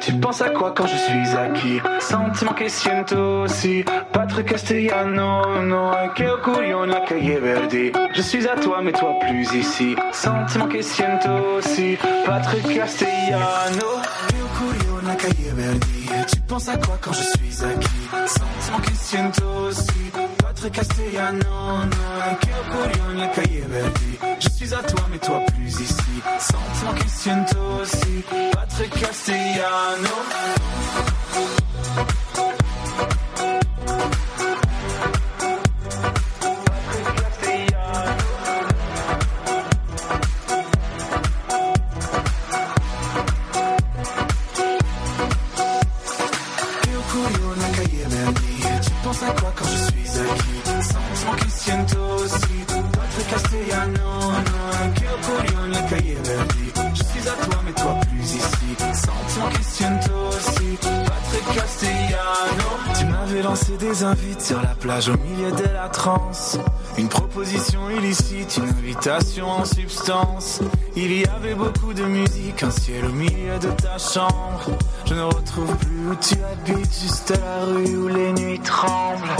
Tu 0.00 0.12
penses 0.14 0.42
à 0.42 0.50
quoi 0.50 0.72
quand 0.76 0.86
je 0.86 0.96
suis 0.96 1.36
acquis? 1.36 1.80
Sentiment 2.00 2.54
che 2.54 3.14
aussi. 3.14 3.84
Patrick 4.12 4.48
Castellano, 4.48 5.62
no, 5.62 5.92
que 6.14 6.42
brouillonne 6.42 6.90
la 6.90 7.00
cahier 7.00 7.38
verdi? 7.38 7.92
Je 8.14 8.22
suis 8.22 8.46
à 8.46 8.56
toi, 8.56 8.80
mais 8.82 8.92
toi 8.92 9.14
plus 9.20 9.52
ici. 9.54 9.96
Sentiment 10.12 10.68
che 10.68 10.82
siento 10.82 11.28
aussi. 11.56 11.98
Patrick 12.26 12.76
Castellano, 12.76 14.00
que 14.28 14.34
brouillonne 14.58 15.06
la 15.06 15.14
cahier 15.14 15.52
verdi? 15.54 16.08
Tu 16.30 16.40
penses 16.40 16.68
à 16.68 16.76
quoi 16.76 16.98
quand 17.00 17.12
je 17.12 17.22
suis 17.22 17.64
acquis? 17.64 18.08
Sentiment 18.26 18.80
che 18.80 19.44
aussi. 19.68 20.12
Patrick 20.38 20.74
Castellano, 20.74 21.84
no, 21.84 22.36
que 22.40 23.18
la 23.18 23.26
cahier 23.28 23.66
verdi? 23.68 24.31
Je 24.42 24.48
suis 24.48 24.74
à 24.74 24.82
toi, 24.82 25.06
mais 25.10 25.18
toi 25.18 25.40
plus 25.54 25.80
ici. 25.80 25.94
Sans 26.40 26.94
questionne-toi 26.94 27.80
aussi. 27.80 28.24
Patrick 28.52 28.90
Castellano. 28.98 30.16
au 65.00 65.16
milieu 65.16 65.50
de 65.52 65.72
la 65.72 65.88
transe. 65.88 66.58
Une 66.98 67.08
proposition 67.08 67.88
illicite, 67.88 68.58
une 68.58 68.68
invitation 68.68 69.48
en 69.48 69.64
substance. 69.64 70.60
Il 70.94 71.12
y 71.12 71.24
avait 71.24 71.54
beaucoup 71.54 71.94
de 71.94 72.04
musique, 72.04 72.62
un 72.62 72.70
ciel 72.70 73.06
au 73.06 73.12
milieu 73.12 73.58
de 73.58 73.70
ta 73.70 73.96
chambre. 73.96 74.60
Je 75.06 75.14
ne 75.14 75.22
retrouve 75.22 75.74
plus 75.76 76.10
où 76.10 76.14
tu 76.16 76.34
habites, 76.44 77.00
juste 77.00 77.30
à 77.30 77.40
la 77.40 77.64
rue 77.64 77.96
où 77.96 78.08
les 78.08 78.32
nuits 78.32 78.60
tremblent. 78.60 79.36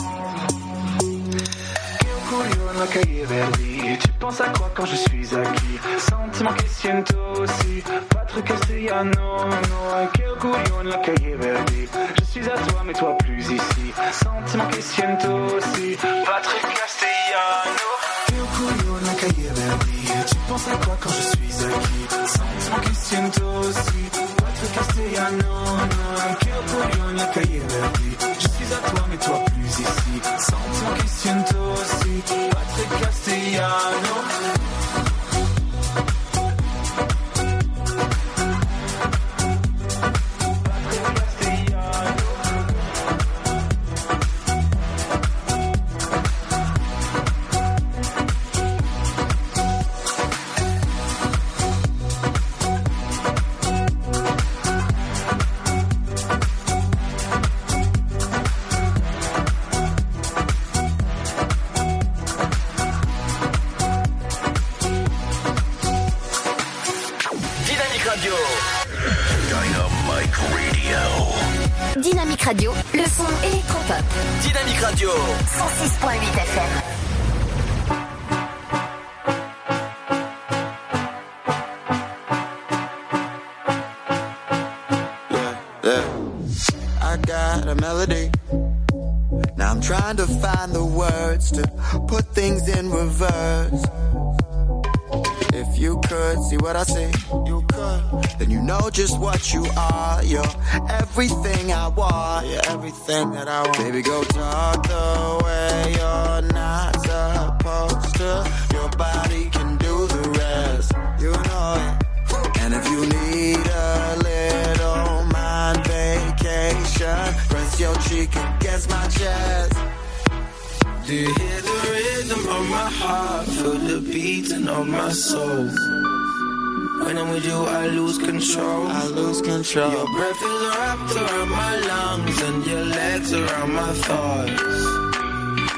When 127.04 127.18
I'm 127.18 127.30
with 127.30 127.44
you, 127.44 127.64
I 127.64 127.88
lose 127.88 128.18
control. 128.18 128.86
I 128.86 129.06
lose 129.08 129.40
control. 129.42 129.90
Your 129.90 130.06
breath 130.14 130.42
is 130.42 130.60
wrapped 130.68 131.16
around 131.16 131.50
my 131.50 131.76
lungs 131.76 132.40
and 132.42 132.66
your 132.66 132.84
legs 132.84 133.32
around 133.32 133.72
my 133.72 133.92
thighs. 133.92 134.60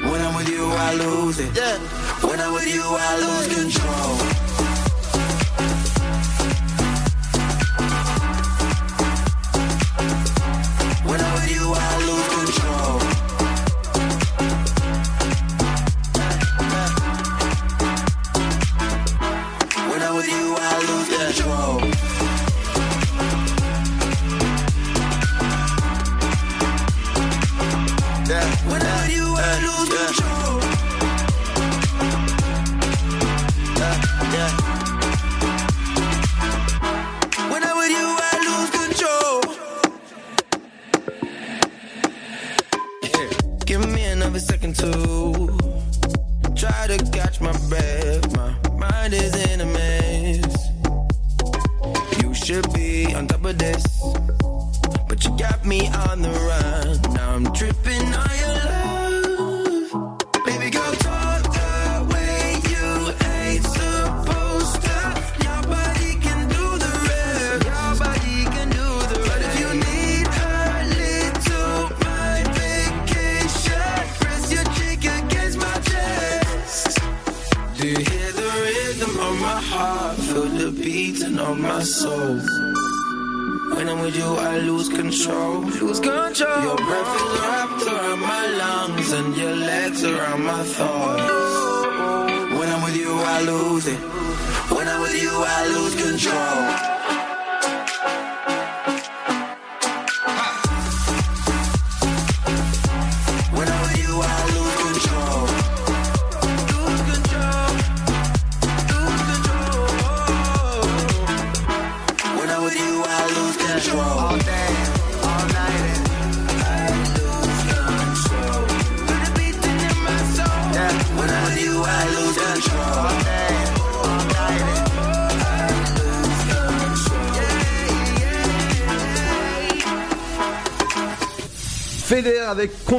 When 0.09 0.21
I'm 0.21 0.35
with 0.35 0.49
you, 0.49 0.65
I 0.65 0.93
lose 0.93 1.39
it. 1.39 1.55
Yeah. 1.55 1.77
When 2.27 2.39
I'm 2.39 2.53
with 2.53 2.73
you, 2.73 2.83
I 2.83 3.11
lose 3.25 3.47
control. 3.57 4.44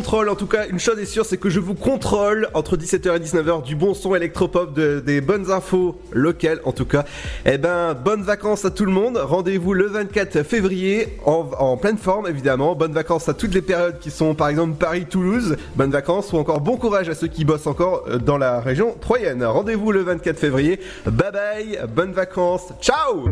contrôle. 0.06 0.28
En 0.28 0.36
tout 0.36 0.46
cas, 0.46 0.68
une 0.68 0.78
chose 0.78 1.00
est 1.00 1.04
sûre, 1.04 1.26
c'est 1.26 1.36
que 1.36 1.50
je 1.50 1.58
vous 1.58 1.74
contrôle 1.74 2.48
entre 2.54 2.76
17h 2.76 3.16
et 3.16 3.18
19h 3.18 3.64
du 3.64 3.74
bon 3.74 3.92
son 3.92 4.14
électropop, 4.14 4.72
des 4.78 5.20
bonnes 5.20 5.50
infos 5.50 6.00
locales 6.12 6.60
en 6.64 6.70
tout 6.70 6.84
cas. 6.84 7.04
Eh 7.44 7.58
ben, 7.58 7.92
bonnes 7.94 8.22
vacances 8.22 8.64
à 8.64 8.70
tout 8.70 8.84
le 8.84 8.92
monde. 8.92 9.16
Rendez-vous 9.16 9.74
le 9.74 9.86
24 9.86 10.44
février 10.44 11.18
en, 11.24 11.50
en, 11.58 11.76
pleine 11.76 11.98
forme 11.98 12.28
évidemment. 12.28 12.76
Bonnes 12.76 12.92
vacances 12.92 13.28
à 13.28 13.34
toutes 13.34 13.52
les 13.52 13.62
périodes 13.62 13.98
qui 13.98 14.12
sont 14.12 14.36
par 14.36 14.48
exemple 14.48 14.76
Paris-Toulouse. 14.78 15.56
Bonnes 15.74 15.90
vacances 15.90 16.32
ou 16.32 16.36
encore 16.36 16.60
bon 16.60 16.76
courage 16.76 17.08
à 17.08 17.16
ceux 17.16 17.26
qui 17.26 17.44
bossent 17.44 17.66
encore 17.66 18.04
euh, 18.08 18.18
dans 18.18 18.38
la 18.38 18.60
région 18.60 18.94
troyenne. 19.00 19.42
Rendez-vous 19.44 19.90
le 19.90 20.02
24 20.02 20.38
février. 20.38 20.78
Bye 21.04 21.32
bye, 21.32 21.80
bonnes 21.88 22.12
vacances. 22.12 22.68
Ciao 22.80 23.24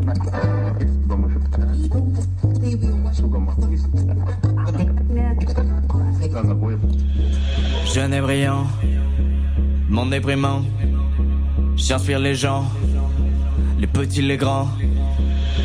Jeune 7.95 8.13
et 8.13 8.21
brillant, 8.21 8.67
monde 9.89 10.11
déprimant. 10.11 10.63
J'inspire 11.77 12.19
les 12.19 12.35
gens, 12.35 12.65
les 13.79 13.87
petits, 13.87 14.23
les 14.23 14.37
grands. 14.37 14.69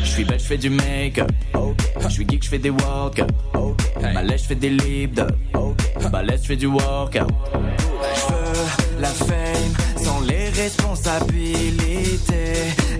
Je 0.02 0.08
suis 0.08 0.24
belle, 0.24 0.38
je 0.38 0.44
fais 0.44 0.58
du 0.58 0.70
make-up. 0.70 1.30
Je 2.00 2.08
suis 2.08 2.26
geek, 2.28 2.44
je 2.44 2.48
fais 2.48 2.58
des 2.58 2.70
workouts. 2.70 3.26
Malaise, 4.00 4.42
je 4.42 4.46
fais 4.48 4.54
des 4.54 4.70
libres. 4.70 5.26
Balèze, 6.10 6.42
je 6.42 6.48
fais 6.48 6.56
du 6.56 6.66
workout. 6.66 7.28
Je 7.52 8.32
veux 8.32 9.00
la 9.00 9.08
fame 9.08 9.89
mes 10.50 10.62
responsabilités. 10.62 12.52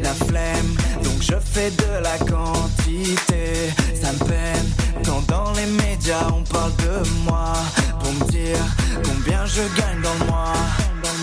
La 0.03 0.15
flemme, 0.15 0.77
donc 1.03 1.21
je 1.21 1.35
fais 1.45 1.71
de 1.71 2.03
la 2.03 2.19
quantité. 2.19 3.71
Ça 4.01 4.13
me 4.13 4.19
peine 4.19 4.71
quand 5.05 5.27
dans 5.29 5.53
les 5.53 5.67
médias 5.67 6.29
on 6.35 6.43
parle 6.43 6.75
de 6.77 7.09
moi. 7.25 7.53
Pour 8.01 8.13
me 8.13 8.25
dire 8.31 8.59
combien 9.05 9.45
je 9.47 9.63
gagne 9.81 10.01
dans 10.03 10.15
le 10.25 10.31
mois. 10.31 10.53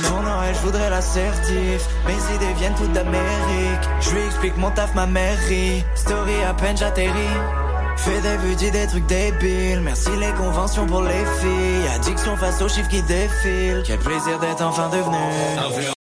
Dans 0.03 0.21
Noël, 0.21 0.53
je 0.55 0.61
voudrais 0.65 0.89
l'assertif. 0.89 1.81
Mes 2.07 2.35
idées 2.35 2.53
viennent 2.57 2.75
toutes 2.75 2.93
d'Amérique. 2.93 3.85
Je 4.01 4.09
lui 4.11 4.21
explique 4.25 4.57
mon 4.57 4.71
taf, 4.71 4.93
ma 4.95 5.05
mairie. 5.05 5.83
Story 5.95 6.43
à 6.47 6.53
peine 6.53 6.77
j'atterris. 6.77 7.37
Fais 7.97 8.21
des 8.21 8.37
vues, 8.37 8.55
dis 8.55 8.71
des 8.71 8.87
trucs 8.87 9.05
débiles. 9.07 9.81
Merci 9.81 10.09
les 10.19 10.31
conventions 10.33 10.85
pour 10.85 11.01
les 11.01 11.25
filles. 11.39 11.87
Addiction 11.95 12.37
face 12.37 12.61
aux 12.61 12.69
chiffres 12.69 12.89
qui 12.89 13.01
défilent. 13.01 13.83
Quel 13.85 13.99
plaisir 13.99 14.39
d'être 14.39 14.61
enfin 14.61 14.89
devenu. 14.89 15.93